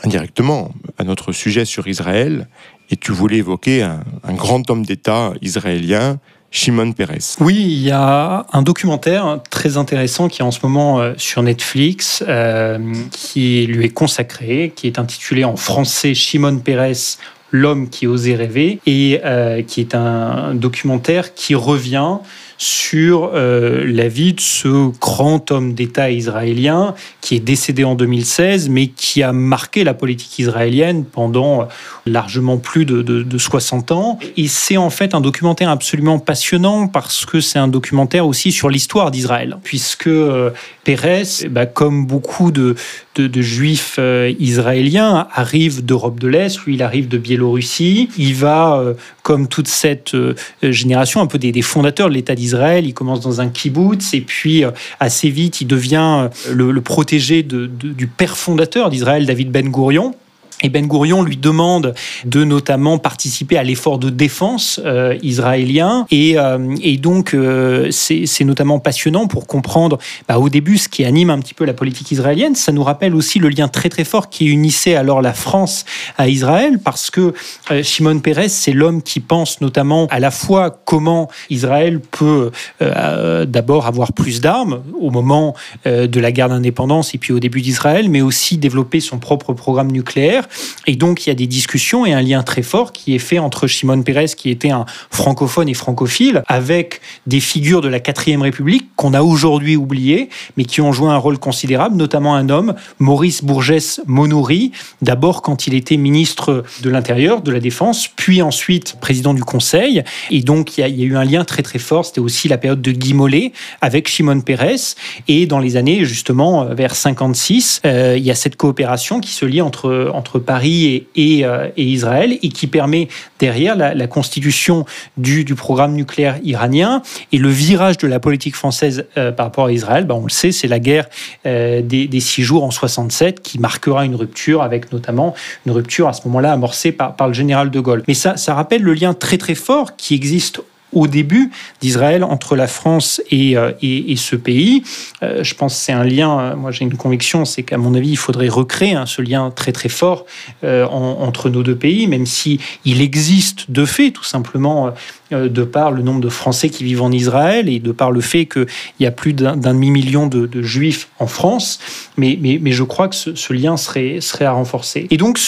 indirectement 0.04 0.72
à 0.98 1.04
notre 1.04 1.32
sujet 1.32 1.66
sur 1.66 1.88
Israël, 1.88 2.48
et 2.90 2.96
tu 2.96 3.12
voulais 3.12 3.38
évoquer 3.38 3.84
un 3.84 4.34
grand 4.34 4.70
homme 4.72 4.86
d'État 4.86 5.34
israélien 5.42 6.20
Shimon 6.52 6.93
Peres. 6.93 7.38
Oui, 7.39 7.56
il 7.56 7.84
y 7.84 7.91
a 7.91 8.45
un 8.52 8.62
documentaire 8.62 9.39
très 9.50 9.78
intéressant 9.78 10.28
qui 10.28 10.41
est 10.41 10.45
en 10.45 10.52
ce 10.52 10.60
moment 10.64 11.00
euh, 11.00 11.14
sur 11.18 11.43
Netflix, 11.43 12.24
euh, 12.28 12.80
qui 13.12 13.68
lui 13.68 13.86
est 13.86 13.93
consacré, 13.93 14.74
qui 14.76 14.88
est 14.88 14.97
intitulé 14.97 15.43
en 15.43 15.56
français 15.56 16.14
Shimon 16.14 16.58
Peres, 16.58 17.18
l'homme 17.52 17.89
qui 17.89 18.08
osait 18.08 18.36
rêver, 18.36 18.80
et 18.86 19.22
euh, 19.26 19.62
qui 19.62 19.82
est 19.82 19.93
un 19.93 20.54
documentaire 20.56 21.34
qui 21.34 21.56
revient 21.56 22.18
sur 22.60 23.32
euh, 23.34 23.86
la 23.88 24.10
vie 24.10 24.34
de 24.34 24.41
ce 24.41 24.91
grand 24.99 25.49
homme 25.49 25.74
d'État 25.74 26.12
israélien 26.12 26.93
qui 27.22 27.36
est 27.36 27.39
décédé 27.39 27.86
en 27.86 27.95
2016, 27.95 28.68
mais 28.68 28.88
qui 28.88 29.24
a 29.24 29.32
marqué 29.32 29.86
la 29.86 29.93
politique 29.93 30.38
israélienne 30.39 31.05
pendant 31.05 31.70
largement 32.05 32.57
plus 32.57 32.86
de, 32.86 33.01
de 33.01 33.38
60 33.38 33.91
ans. 33.93 34.20
Et 34.36 34.49
c'est 34.49 34.76
en 34.76 34.89
fait 34.89 35.16
un 35.16 35.22
documentaire 35.22 35.70
absolument 35.70 36.20
passionnant 36.20 36.88
parce 36.88 37.26
que 37.26 37.39
c'est 37.39 37.60
un 37.60 37.70
documentaire 37.70 38.28
aussi 38.28 38.51
sur 38.51 38.70
l'histoire 38.70 39.10
d'Israël, 39.10 39.57
puisque 39.64 40.07
euh, 40.07 40.51
Pérez, 40.84 41.47
bah, 41.49 41.66
comme 41.66 42.05
beaucoup 42.05 42.51
de, 42.51 42.76
de, 43.22 43.42
juifs 43.42 43.96
euh, 44.00 44.34
israéliens, 44.40 45.28
arrive 45.34 45.86
d'Europe 45.86 46.20
de 46.20 46.28
l'Est, 46.28 46.60
lui 46.66 46.76
il 46.76 46.84
arrive 46.84 47.08
de 47.08 47.18
Biélorussie, 47.18 48.10
il 48.18 48.36
va, 48.36 48.84
comme 49.24 49.48
toute 49.48 49.68
cette 49.68 50.16
génération, 50.62 51.22
un 51.22 51.28
peu 51.28 51.38
des, 51.38 51.62
fondateurs 51.62 52.10
de 52.10 52.14
l'État 52.14 52.36
d'Israël, 52.36 52.50
Israël. 52.50 52.86
Il 52.86 52.94
commence 52.94 53.22
dans 53.22 53.42
un 53.42 53.50
kibbutz 53.50 54.14
et 54.14 54.22
puis 54.22 54.64
euh, 54.64 54.72
assez 55.00 55.30
vite, 55.30 55.62
il 55.62 55.68
devient 55.68 56.30
euh, 56.48 56.54
le, 56.54 56.82
protégé 56.82 57.44
du 57.44 58.08
père 58.08 58.38
fondateur 58.38 58.90
d'Israël, 58.90 59.26
David 59.26 59.52
Ben 59.52 59.70
Gourion. 59.70 60.16
Et 60.62 60.70
Ben 60.70 60.88
Gourion 60.88 61.24
lui 61.24 61.38
demande 61.38 61.93
de 62.26 62.43
notamment 62.43 62.97
participer 62.97 63.57
à 63.57 63.64
l'effort 63.64 63.97
de 63.97 64.10
défense 64.10 64.82
euh, 64.86 65.18
israélien. 65.24 66.05
Et, 66.12 66.38
euh, 66.38 66.76
et 66.82 66.97
donc, 66.97 67.34
euh, 67.34 67.89
c'est 67.91 68.43
notamment 68.43 68.80
passionnant 68.80 69.28
pour 69.28 69.47
comprendre 69.47 69.97
bah, 70.28 70.38
au 70.38 70.49
début 70.49 70.78
ce 70.78 70.89
qui 70.89 71.05
anime 71.05 71.30
un 71.30 71.39
petit 71.39 71.53
peu 71.53 71.66
la 71.66 71.74
politique 71.74 72.12
israélienne. 72.12 72.55
Ça 72.55 72.72
nous 72.72 72.84
rappelle 72.84 73.16
aussi 73.16 73.39
le 73.39 73.49
lien 73.49 73.68
très 73.68 73.89
très 73.89 74.03
fort 74.03 74.30
qui 74.30 74.47
unissait 74.47 74.95
alors 74.95 75.22
la 75.22 75.34
France 75.34 75.86
à 76.18 76.28
Israël, 76.28 76.80
parce 76.84 77.10
que 77.10 77.34
Shimon 77.82 78.20
Peres, 78.20 78.49
c'est 78.49 78.72
l'homme 78.72 79.01
qui 79.01 79.20
pense 79.20 79.62
notamment 79.62 80.07
à 80.10 80.20
la 80.20 80.32
fois 80.32 80.82
comment 80.86 81.30
Israël 81.49 81.99
peut 81.99 82.51
d'abord 82.80 83.86
avoir 83.86 84.14
plus 84.14 84.41
d'armes 84.41 84.82
au 84.99 85.12
moment 85.12 85.55
de 85.86 86.20
la 86.20 86.32
guerre 86.32 86.49
d'indépendance 86.49 87.14
et 87.16 87.18
puis 87.18 87.34
au 87.34 87.39
début 87.39 87.62
d'Israël, 87.62 88.10
mais 88.10 88.22
aussi 88.22 88.57
développer 88.57 88.99
son 88.99 89.20
propre 89.20 89.53
programme 89.53 89.91
nucléaire 89.91 90.49
et 90.88 90.95
donc, 90.95 91.26
il 91.26 91.30
y 91.30 91.32
a 91.32 91.36
des 91.36 91.47
discussions 91.47 92.06
et 92.06 92.14
un 92.14 92.22
lien 92.22 92.43
très 92.43 92.62
fort 92.62 92.91
qui 92.91 93.16
est 93.16 93.20
fait 93.20 93.39
entre 93.39 93.68
Shimon 93.68 94.02
Peres, 94.02 94.36
qui 94.36 94.50
était 94.50 94.72
un 94.72 94.86
francophone 95.12 95.70
et 95.70 95.74
francophile, 95.74 96.43
avec 96.47 97.02
des 97.28 97.39
figures 97.39 97.82
de 97.82 97.88
la 97.88 98.00
4ème 98.00 98.41
République 98.41 98.89
qu'on 98.95 99.14
a 99.14 99.22
aujourd'hui 99.22 99.76
oubliées, 99.76 100.30
mais 100.58 100.66
qui 100.66 100.82
ont 100.82 100.91
joué 100.91 101.10
un 101.10 101.18
rôle 101.18 101.38
considérable, 101.38 101.95
notamment 101.95 102.36
un 102.36 102.50
homme, 102.50 102.76
Maurice 103.00 103.43
Bourgès 103.43 104.02
Monouri, 104.08 104.72
d'abord 105.02 105.41
quand 105.41 105.68
il 105.68 105.74
était 105.74 105.97
ministre 105.97 106.64
de 106.82 106.89
l'Intérieur, 106.89 107.41
de 107.41 107.52
la 107.52 107.60
Défense, 107.60 108.08
puis 108.08 108.41
ensuite 108.41 108.95
président 109.00 109.34
du 109.34 109.43
Conseil. 109.43 110.04
Et 110.32 110.41
donc, 110.41 110.78
il 110.78 110.82
y 110.82 110.84
a, 110.84 111.06
eu 111.06 111.16
un 111.16 111.24
lien 111.24 111.45
très 111.45 111.62
très 111.62 111.80
fort. 111.80 112.06
C'était 112.06 112.20
aussi 112.20 112.47
la 112.47 112.58
période 112.58 112.82
de 112.82 112.91
Guy 112.91 113.14
Mollet 113.14 113.54
avec 113.82 114.08
Shimon 114.08 114.41
Peres. 114.41 114.95
Et 115.28 115.45
dans 115.45 115.60
les 115.60 115.78
années, 115.78 116.04
justement, 116.06 116.66
vers 116.66 116.95
56, 116.95 117.82
euh, 117.86 118.16
il 118.18 118.24
y 118.24 118.32
a 118.32 118.36
cette 118.36 118.56
coopération 118.56 119.20
qui 119.20 119.32
se 119.32 119.45
lie 119.45 119.62
entre, 119.62 120.12
entre 120.14 120.39
Paris 120.40 121.08
euh, 121.18 121.70
et, 121.76 121.84
Israël 121.84 122.38
et 122.42 122.50
qui 122.50 122.68
permet 122.68 123.08
derrière 123.40 123.76
la, 123.76 124.08
constitution 124.08 124.86
du, 125.18 125.46
programme 125.56 125.94
nucléaire 125.94 126.40
iranien 126.44 127.02
et 127.32 127.38
le 127.38 127.50
virage 127.50 127.98
de 127.98 128.08
la 128.08 128.20
politique 128.20 128.56
française 128.56 129.06
euh, 129.18 129.32
par 129.32 129.48
rapport 129.48 129.66
à 129.66 129.72
Israël. 129.72 130.06
Ben, 130.06 130.16
on 130.16 130.24
le 130.24 130.30
sait, 130.30 130.52
c'est 130.52 130.68
la 130.68 130.80
guerre 130.80 131.08
euh, 131.46 131.82
des, 131.82 132.20
six 132.20 132.44
jours 132.44 132.64
en 132.64 132.72
67 132.72 133.42
qui 133.42 133.60
marquera 133.60 134.06
une 134.06 134.16
rupture 134.16 134.62
avec 134.62 134.92
notamment 134.92 135.34
une 135.66 135.72
rupture 135.72 136.08
à 136.08 136.14
ce 136.14 136.28
moment-là 136.28 136.54
amorcée 136.54 136.92
par, 136.92 137.16
le 137.28 137.34
général 137.34 137.70
de 137.70 137.80
Gaulle. 137.80 138.04
Mais 138.08 138.14
ça, 138.14 138.38
ça 138.38 138.54
rappelle 138.54 138.82
le 138.82 138.94
lien 138.94 139.14
très 139.14 139.38
très 139.38 139.56
fort 139.56 139.96
qui 139.96 140.16
existe 140.16 140.62
au 140.94 141.08
début 141.08 141.52
d'Israël 141.82 142.24
entre 142.24 142.56
la 142.56 142.68
France 142.68 143.22
et, 143.30 143.58
euh, 143.58 143.72
et, 143.82 144.16
ce 144.16 144.36
pays. 144.36 144.84
Euh, 145.24 145.44
je 145.44 145.54
pense 145.54 145.76
que 145.76 145.82
c'est 145.82 145.92
un 145.92 146.04
lien, 146.04 146.40
euh, 146.40 146.56
moi 146.56 146.72
j'ai 146.72 146.84
une 146.84 146.96
conviction, 146.96 147.46
c'est 147.46 147.64
qu'à 147.64 147.78
mon 147.78 147.94
avis, 147.94 148.10
il 148.10 148.18
faudrait 148.18 148.50
recréer 148.50 148.94
hein, 148.94 149.06
ce 149.06 149.22
lien 149.22 149.52
très 149.52 149.72
très 149.72 149.90
fort 149.90 150.26
entre 150.64 151.50
nos 151.50 151.64
deux 151.64 151.76
pays, 151.76 152.08
même 152.08 152.26
si 152.26 152.60
il 152.86 153.02
existe 153.02 153.72
de 153.72 153.86
fait, 153.86 154.12
tout 154.12 154.24
simplement, 154.24 154.94
de 155.32 155.64
par 155.64 155.92
le 155.92 156.02
nombre 156.02 156.22
de 156.22 156.30
Français 156.30 156.70
qui 156.70 156.84
vivent 156.84 157.02
en 157.02 157.12
Israël 157.12 157.70
et 157.70 157.80
de 157.80 157.92
par 157.92 158.12
le 158.12 158.22
fait 158.22 158.46
qu'il 158.46 158.66
y 159.00 159.06
a 159.06 159.12
plus 159.12 159.34
d'un 159.34 159.56
demi-million 159.56 160.28
de, 160.28 160.62
Juifs 160.62 161.08
en 161.20 161.28
France. 161.28 161.80
Mais, 162.18 162.38
mais, 162.42 162.72
je 162.72 162.84
crois 162.84 163.08
que 163.08 163.16
ce, 163.16 163.36
ce, 163.36 163.54
lien 163.54 163.78
serait, 163.78 164.20
serait 164.22 164.46
à 164.46 164.52
renforcer. 164.52 165.08
Et 165.10 165.18
donc, 165.18 165.40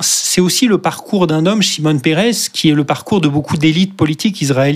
c'est 0.00 0.40
aussi 0.40 0.66
le 0.66 0.78
parcours 0.78 1.26
d'un 1.26 1.46
homme, 1.46 1.62
Shimon 1.62 1.98
Peres, 1.98 2.50
qui 2.52 2.68
est 2.68 2.74
le 2.74 2.84
parcours 2.84 3.20
de 3.20 3.28
beaucoup 3.28 3.56
d'élites 3.56 3.96
politiques 3.96 4.40
israéliennes 4.42 4.71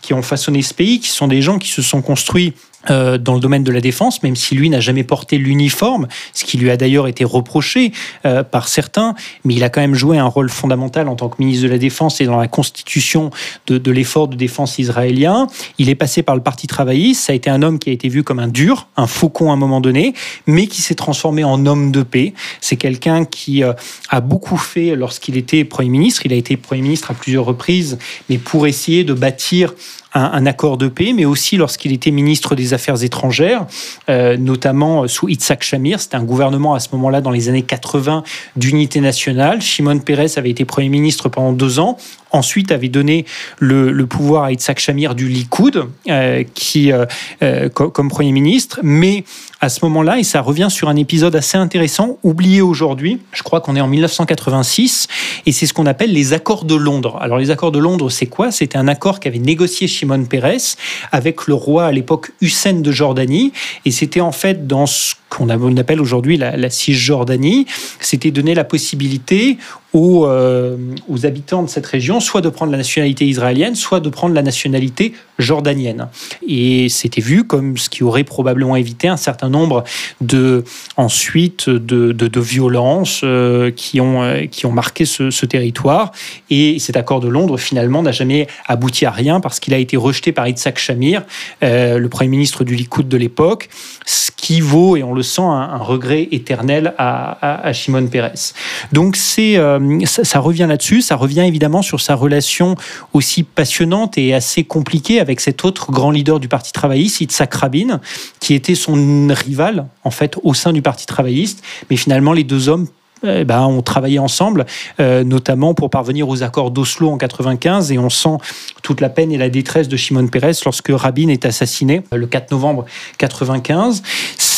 qui 0.00 0.14
ont 0.14 0.22
façonné 0.22 0.62
ce 0.62 0.74
pays, 0.74 1.00
qui 1.00 1.08
sont 1.08 1.28
des 1.28 1.42
gens 1.42 1.58
qui 1.58 1.68
se 1.68 1.82
sont 1.82 2.02
construits 2.02 2.54
euh, 2.90 3.18
dans 3.18 3.34
le 3.34 3.40
domaine 3.40 3.64
de 3.64 3.72
la 3.72 3.80
défense, 3.80 4.22
même 4.22 4.36
si 4.36 4.54
lui 4.54 4.70
n'a 4.70 4.80
jamais 4.80 5.04
porté 5.04 5.38
l'uniforme, 5.38 6.08
ce 6.34 6.44
qui 6.44 6.58
lui 6.58 6.70
a 6.70 6.76
d'ailleurs 6.76 7.06
été 7.08 7.24
reproché 7.24 7.92
euh, 8.26 8.42
par 8.42 8.68
certains, 8.68 9.14
mais 9.44 9.54
il 9.54 9.64
a 9.64 9.68
quand 9.68 9.80
même 9.80 9.94
joué 9.94 10.18
un 10.18 10.26
rôle 10.26 10.50
fondamental 10.50 11.08
en 11.08 11.16
tant 11.16 11.28
que 11.28 11.36
ministre 11.38 11.64
de 11.64 11.68
la 11.68 11.78
Défense 11.78 12.20
et 12.20 12.26
dans 12.26 12.36
la 12.36 12.48
constitution 12.48 13.30
de, 13.66 13.78
de 13.78 13.90
l'effort 13.90 14.28
de 14.28 14.36
défense 14.36 14.78
israélien. 14.78 15.46
Il 15.78 15.88
est 15.88 15.94
passé 15.94 16.22
par 16.22 16.34
le 16.34 16.42
Parti 16.42 16.66
travailliste, 16.66 17.24
ça 17.24 17.32
a 17.32 17.36
été 17.36 17.50
un 17.50 17.62
homme 17.62 17.78
qui 17.78 17.90
a 17.90 17.92
été 17.92 18.08
vu 18.08 18.22
comme 18.22 18.38
un 18.38 18.48
dur, 18.48 18.88
un 18.96 19.06
faucon 19.06 19.50
à 19.50 19.54
un 19.54 19.56
moment 19.56 19.80
donné, 19.80 20.14
mais 20.46 20.66
qui 20.66 20.82
s'est 20.82 20.94
transformé 20.94 21.44
en 21.44 21.66
homme 21.66 21.92
de 21.92 22.02
paix. 22.02 22.34
C'est 22.60 22.76
quelqu'un 22.76 23.24
qui 23.24 23.62
euh, 23.62 23.72
a 24.08 24.20
beaucoup 24.20 24.56
fait 24.56 24.96
lorsqu'il 24.96 25.36
était 25.36 25.64
Premier 25.64 25.90
ministre, 25.90 26.22
il 26.24 26.32
a 26.32 26.36
été 26.36 26.56
Premier 26.56 26.82
ministre 26.82 27.10
à 27.10 27.14
plusieurs 27.14 27.44
reprises, 27.44 27.98
mais 28.28 28.38
pour 28.38 28.66
essayer 28.66 29.04
de 29.04 29.14
bâtir 29.14 29.74
un, 30.14 30.46
accord 30.46 30.76
de 30.76 30.88
paix, 30.88 31.12
mais 31.14 31.24
aussi 31.24 31.56
lorsqu'il 31.56 31.92
était 31.92 32.10
ministre 32.10 32.54
des 32.54 32.74
Affaires 32.74 33.02
étrangères, 33.02 33.66
euh, 34.08 34.36
notamment 34.36 35.08
sous 35.08 35.28
Itzhak 35.28 35.62
Shamir. 35.62 36.00
C'était 36.00 36.16
un 36.16 36.24
gouvernement 36.24 36.74
à 36.74 36.80
ce 36.80 36.88
moment-là, 36.92 37.20
dans 37.20 37.30
les 37.30 37.48
années 37.48 37.62
80, 37.62 38.22
d'unité 38.56 39.00
nationale. 39.00 39.62
Shimon 39.62 39.98
Peres 39.98 40.36
avait 40.36 40.50
été 40.50 40.64
Premier 40.64 40.88
ministre 40.88 41.28
pendant 41.28 41.52
deux 41.52 41.78
ans 41.78 41.96
ensuite 42.32 42.72
avait 42.72 42.88
donné 42.88 43.24
le, 43.58 44.06
pouvoir 44.06 44.44
à 44.44 44.52
Itzhak 44.52 44.78
Shamir 44.80 45.14
du 45.14 45.28
Likoud, 45.28 45.86
euh, 46.08 46.44
qui, 46.54 46.92
euh, 46.92 47.06
euh, 47.42 47.68
comme 47.68 48.08
Premier 48.08 48.32
ministre. 48.32 48.80
Mais 48.82 49.24
à 49.60 49.68
ce 49.68 49.84
moment-là, 49.84 50.18
et 50.18 50.24
ça 50.24 50.40
revient 50.40 50.68
sur 50.70 50.88
un 50.88 50.96
épisode 50.96 51.36
assez 51.36 51.56
intéressant, 51.56 52.18
oublié 52.24 52.60
aujourd'hui, 52.60 53.20
je 53.32 53.42
crois 53.42 53.60
qu'on 53.60 53.76
est 53.76 53.80
en 53.80 53.86
1986, 53.86 55.06
et 55.46 55.52
c'est 55.52 55.66
ce 55.66 55.72
qu'on 55.72 55.86
appelle 55.86 56.12
les 56.12 56.32
accords 56.32 56.64
de 56.64 56.74
Londres. 56.74 57.16
Alors 57.20 57.38
les 57.38 57.50
accords 57.50 57.70
de 57.70 57.78
Londres, 57.78 58.10
c'est 58.10 58.26
quoi? 58.26 58.50
C'était 58.50 58.76
un 58.76 58.88
accord 58.88 59.20
qu'avait 59.20 59.38
négocié 59.38 59.86
Shimon 59.86 60.24
Peres 60.24 60.76
avec 61.12 61.46
le 61.46 61.54
roi 61.54 61.86
à 61.86 61.92
l'époque 61.92 62.32
Hussein 62.40 62.74
de 62.74 62.90
Jordanie, 62.90 63.52
et 63.84 63.92
c'était 63.92 64.20
en 64.20 64.32
fait 64.32 64.66
dans 64.66 64.86
ce 64.86 65.14
qu'on 65.32 65.48
appelle 65.48 66.00
aujourd'hui 66.00 66.36
la, 66.36 66.70
Cisjordanie, 66.70 67.66
c'était 68.00 68.30
donner 68.30 68.54
la 68.54 68.64
possibilité 68.64 69.56
aux, 69.92 70.26
euh, 70.26 70.76
aux, 71.08 71.26
habitants 71.26 71.62
de 71.62 71.68
cette 71.68 71.86
région 71.86 72.20
soit 72.20 72.40
de 72.40 72.48
prendre 72.48 72.72
la 72.72 72.78
nationalité 72.78 73.26
israélienne, 73.26 73.74
soit 73.74 74.00
de 74.00 74.08
prendre 74.08 74.34
la 74.34 74.42
nationalité 74.42 75.12
jordanienne. 75.38 76.08
Et 76.46 76.88
c'était 76.88 77.20
vu 77.20 77.44
comme 77.44 77.76
ce 77.76 77.90
qui 77.90 78.02
aurait 78.02 78.24
probablement 78.24 78.76
évité 78.76 79.08
un 79.08 79.16
certain 79.16 79.50
nombre 79.50 79.84
de, 80.20 80.64
ensuite, 80.96 81.68
de, 81.68 82.40
violences 82.40 83.20
euh, 83.24 83.70
qui, 83.70 84.00
ont, 84.00 84.22
euh, 84.22 84.46
qui 84.46 84.66
ont 84.66 84.72
marqué 84.72 85.04
ce, 85.04 85.30
ce, 85.30 85.46
territoire. 85.46 86.12
Et 86.50 86.78
cet 86.78 86.96
accord 86.96 87.20
de 87.20 87.28
Londres, 87.28 87.58
finalement, 87.58 88.02
n'a 88.02 88.12
jamais 88.12 88.46
abouti 88.66 89.04
à 89.04 89.10
rien 89.10 89.40
parce 89.40 89.60
qu'il 89.60 89.74
a 89.74 89.78
été 89.78 89.96
rejeté 89.96 90.32
par 90.32 90.48
Yitzhak 90.48 90.78
Shamir, 90.78 91.22
le 91.60 92.06
Premier 92.08 92.28
ministre 92.28 92.64
du 92.64 92.74
Likoud 92.74 93.08
de 93.08 93.16
l'époque, 93.16 93.68
ce 94.06 94.30
qui 94.34 94.60
vaut, 94.60 94.96
et 94.96 95.02
on 95.02 95.14
le 95.14 95.21
sent, 95.22 95.42
un, 95.42 95.78
regret 95.78 96.28
éternel 96.30 96.94
à, 96.98 97.72
Shimon 97.72 98.06
Peres. 98.06 98.52
Donc 98.92 99.16
c'est 99.16 99.58
ça, 100.04 100.38
revient 100.38 100.66
là-dessus, 100.68 101.02
ça 101.02 101.16
revient 101.16 101.40
évidemment 101.40 101.82
sur 101.82 102.00
sa 102.00 102.14
relation 102.14 102.76
aussi 103.12 103.42
passionnante 103.42 104.18
et 104.18 104.34
assez 104.34 104.64
compliquée 104.64 105.20
avec 105.20 105.40
cet 105.40 105.64
autre 105.64 105.90
grand 105.90 106.10
leader 106.10 106.40
du 106.40 106.48
Parti 106.48 106.72
travailliste, 106.72 107.20
Yitzhak 107.20 107.52
Rabin, 107.54 108.00
qui 108.40 108.54
était 108.54 108.74
son 108.74 109.28
rival 109.30 109.86
en 110.04 110.10
fait 110.10 110.36
au 110.42 110.54
sein 110.54 110.72
du 110.72 110.82
Parti 110.82 111.06
travailliste, 111.06 111.62
mais 111.90 111.96
finalement 111.96 112.32
les 112.32 112.44
deux 112.44 112.68
hommes 112.68 112.86
eh 113.24 113.44
ben, 113.44 113.60
ont 113.60 113.82
travaillé 113.82 114.18
ensemble, 114.18 114.66
euh, 114.98 115.22
notamment 115.22 115.74
pour 115.74 115.90
parvenir 115.90 116.28
aux 116.28 116.42
accords 116.42 116.72
d'Oslo 116.72 117.08
en 117.08 117.18
95, 117.18 117.92
et 117.92 117.98
on 117.98 118.10
sent 118.10 118.36
toute 118.82 119.00
la 119.00 119.08
peine 119.08 119.30
et 119.30 119.38
la 119.38 119.48
détresse 119.48 119.86
de 119.88 119.96
Shimon 119.96 120.26
Peres 120.26 120.54
lorsque 120.64 120.90
Rabin 120.90 121.28
est 121.28 121.46
assassiné 121.46 122.02
le 122.10 122.26
4 122.26 122.50
novembre 122.50 122.84
95 123.18 124.02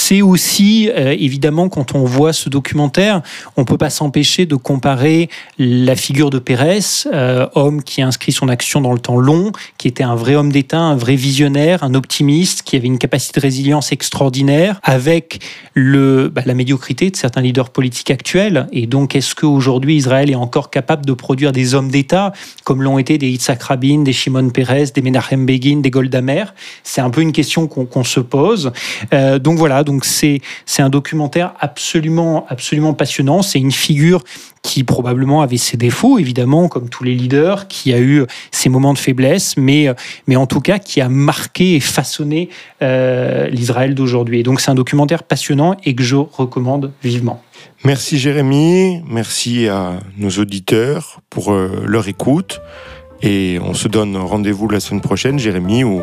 c'est 0.07 0.20
aussi, 0.20 0.90
euh, 0.90 1.16
évidemment, 1.18 1.70
quand 1.70 1.94
on 1.94 2.05
voit 2.05 2.34
ce 2.34 2.50
documentaire, 2.50 3.22
on 3.57 3.64
peut 3.64 3.78
pas 3.78 3.88
s'empêcher 3.88 4.44
de 4.44 4.55
comparer 4.55 5.30
la 5.59 5.96
figure 5.96 6.28
de 6.28 6.38
Pérez, 6.38 6.80
euh, 7.11 7.46
homme 7.55 7.82
qui 7.82 8.02
a 8.02 8.07
inscrit 8.07 8.30
son 8.30 8.50
action 8.50 8.82
dans 8.82 8.92
le 8.92 8.98
temps 8.98 9.16
long, 9.16 9.50
qui 9.78 9.88
était 9.88 10.05
un 10.05 10.14
vrai 10.14 10.34
homme 10.34 10.52
d'État, 10.52 10.78
un 10.78 10.94
vrai 10.94 11.16
visionnaire, 11.16 11.82
un 11.82 11.94
optimiste, 11.94 12.64
qui 12.64 12.76
avait 12.76 12.86
une 12.86 12.98
capacité 12.98 13.40
de 13.40 13.46
résilience 13.46 13.92
extraordinaire, 13.92 14.78
avec 14.82 15.40
bah, 15.74 16.42
la 16.44 16.52
médiocrité 16.52 17.11
de 17.11 17.16
certains 17.16 17.40
leaders 17.40 17.70
politiques 17.70 18.11
actuels. 18.11 18.66
Et 18.72 18.86
donc, 18.86 19.16
est-ce 19.16 19.34
qu'aujourd'hui, 19.34 19.96
Israël 19.96 20.30
est 20.30 20.34
encore 20.34 20.68
capable 20.68 21.07
de 21.07 21.14
produire 21.14 21.50
des 21.50 21.74
hommes 21.74 21.90
d'État, 21.90 22.34
comme 22.64 22.82
l'ont 22.82 22.98
été 22.98 23.16
des 23.16 23.30
Yitzhak 23.30 23.62
Rabin, 23.62 24.02
des 24.02 24.12
Shimon 24.12 24.50
Peres, 24.50 24.92
des 24.94 25.00
Menachem 25.00 25.46
Begin, 25.46 25.78
des 25.78 25.90
Golda 25.90 26.20
Meir? 26.20 26.55
C'est 26.82 27.00
un 27.00 27.09
peu 27.09 27.22
une 27.22 27.32
question 27.32 27.68
qu'on 27.68 28.05
se 28.05 28.20
pose. 28.20 28.70
Euh, 29.14 29.38
donc 29.38 29.57
voilà, 29.57 29.82
donc 29.95 30.05
c'est 30.05 30.82
un 30.82 30.90
documentaire 30.90 31.55
absolument 31.61 32.47
absolument 32.49 32.95
passionnant. 32.95 33.42
C'est 33.42 33.61
une 33.61 33.72
figure 33.72 34.24
qui 34.62 34.82
probablement 34.82 35.42
avait 35.42 35.59
ses 35.59 35.76
défauts, 35.76 36.18
évidemment, 36.18 36.68
comme 36.68 36.88
tous 36.88 37.05
les 37.05 37.14
leaders, 37.14 37.68
qui 37.68 37.92
a 37.92 38.01
eu 38.01 38.24
ses 38.51 38.70
moments 38.70 38.95
de 38.95 38.99
faiblesse, 38.99 39.57
mais, 39.57 39.88
mais 40.26 40.36
en 40.36 40.47
tout 40.47 40.61
cas 40.61 40.78
qui 40.78 41.01
a 41.01 41.09
marqué 41.09 41.76
et 41.76 41.80
façonné 41.80 42.49
euh, 42.82 43.47
l'Israël 43.49 43.95
d'aujourd'hui. 43.95 44.40
Et 44.40 44.42
donc 44.42 44.61
c'est 44.61 44.70
un 44.70 44.74
documentaire 44.74 45.22
passionnant 45.22 45.76
et 45.84 45.95
que 45.95 46.03
je 46.03 46.16
recommande 46.16 46.92
vivement. 47.03 47.42
Merci 47.84 48.18
Jérémy, 48.18 49.03
merci 49.07 49.68
à 49.68 50.01
nos 50.16 50.30
auditeurs 50.30 51.20
pour 51.28 51.53
euh, 51.53 51.84
leur 51.86 52.09
écoute. 52.09 52.61
Et 53.27 53.59
on 53.64 53.72
se 53.72 53.89
donne 53.89 54.18
rendez-vous 54.18 54.68
la 54.68 54.81
semaine 54.81 55.01
prochaine, 55.01 55.39
Jérémy, 55.39 55.83
où, 55.83 56.03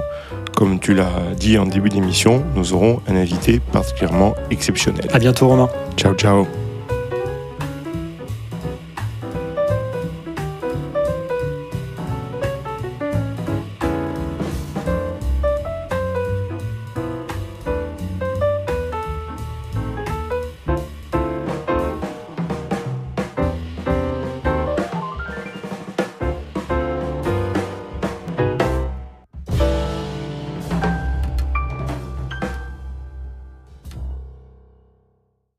comme 0.55 0.79
tu 0.79 0.95
l'as 0.95 1.11
dit 1.37 1.59
en 1.59 1.67
début 1.67 1.89
d'émission, 1.89 2.43
nous 2.55 2.73
aurons 2.73 2.99
un 3.07 3.15
invité 3.15 3.61
particulièrement 3.71 4.33
exceptionnel. 4.49 5.07
À 5.13 5.19
bientôt, 5.19 5.47
Romain. 5.47 5.69
Ciao, 5.97 6.15
ciao. 6.15 6.47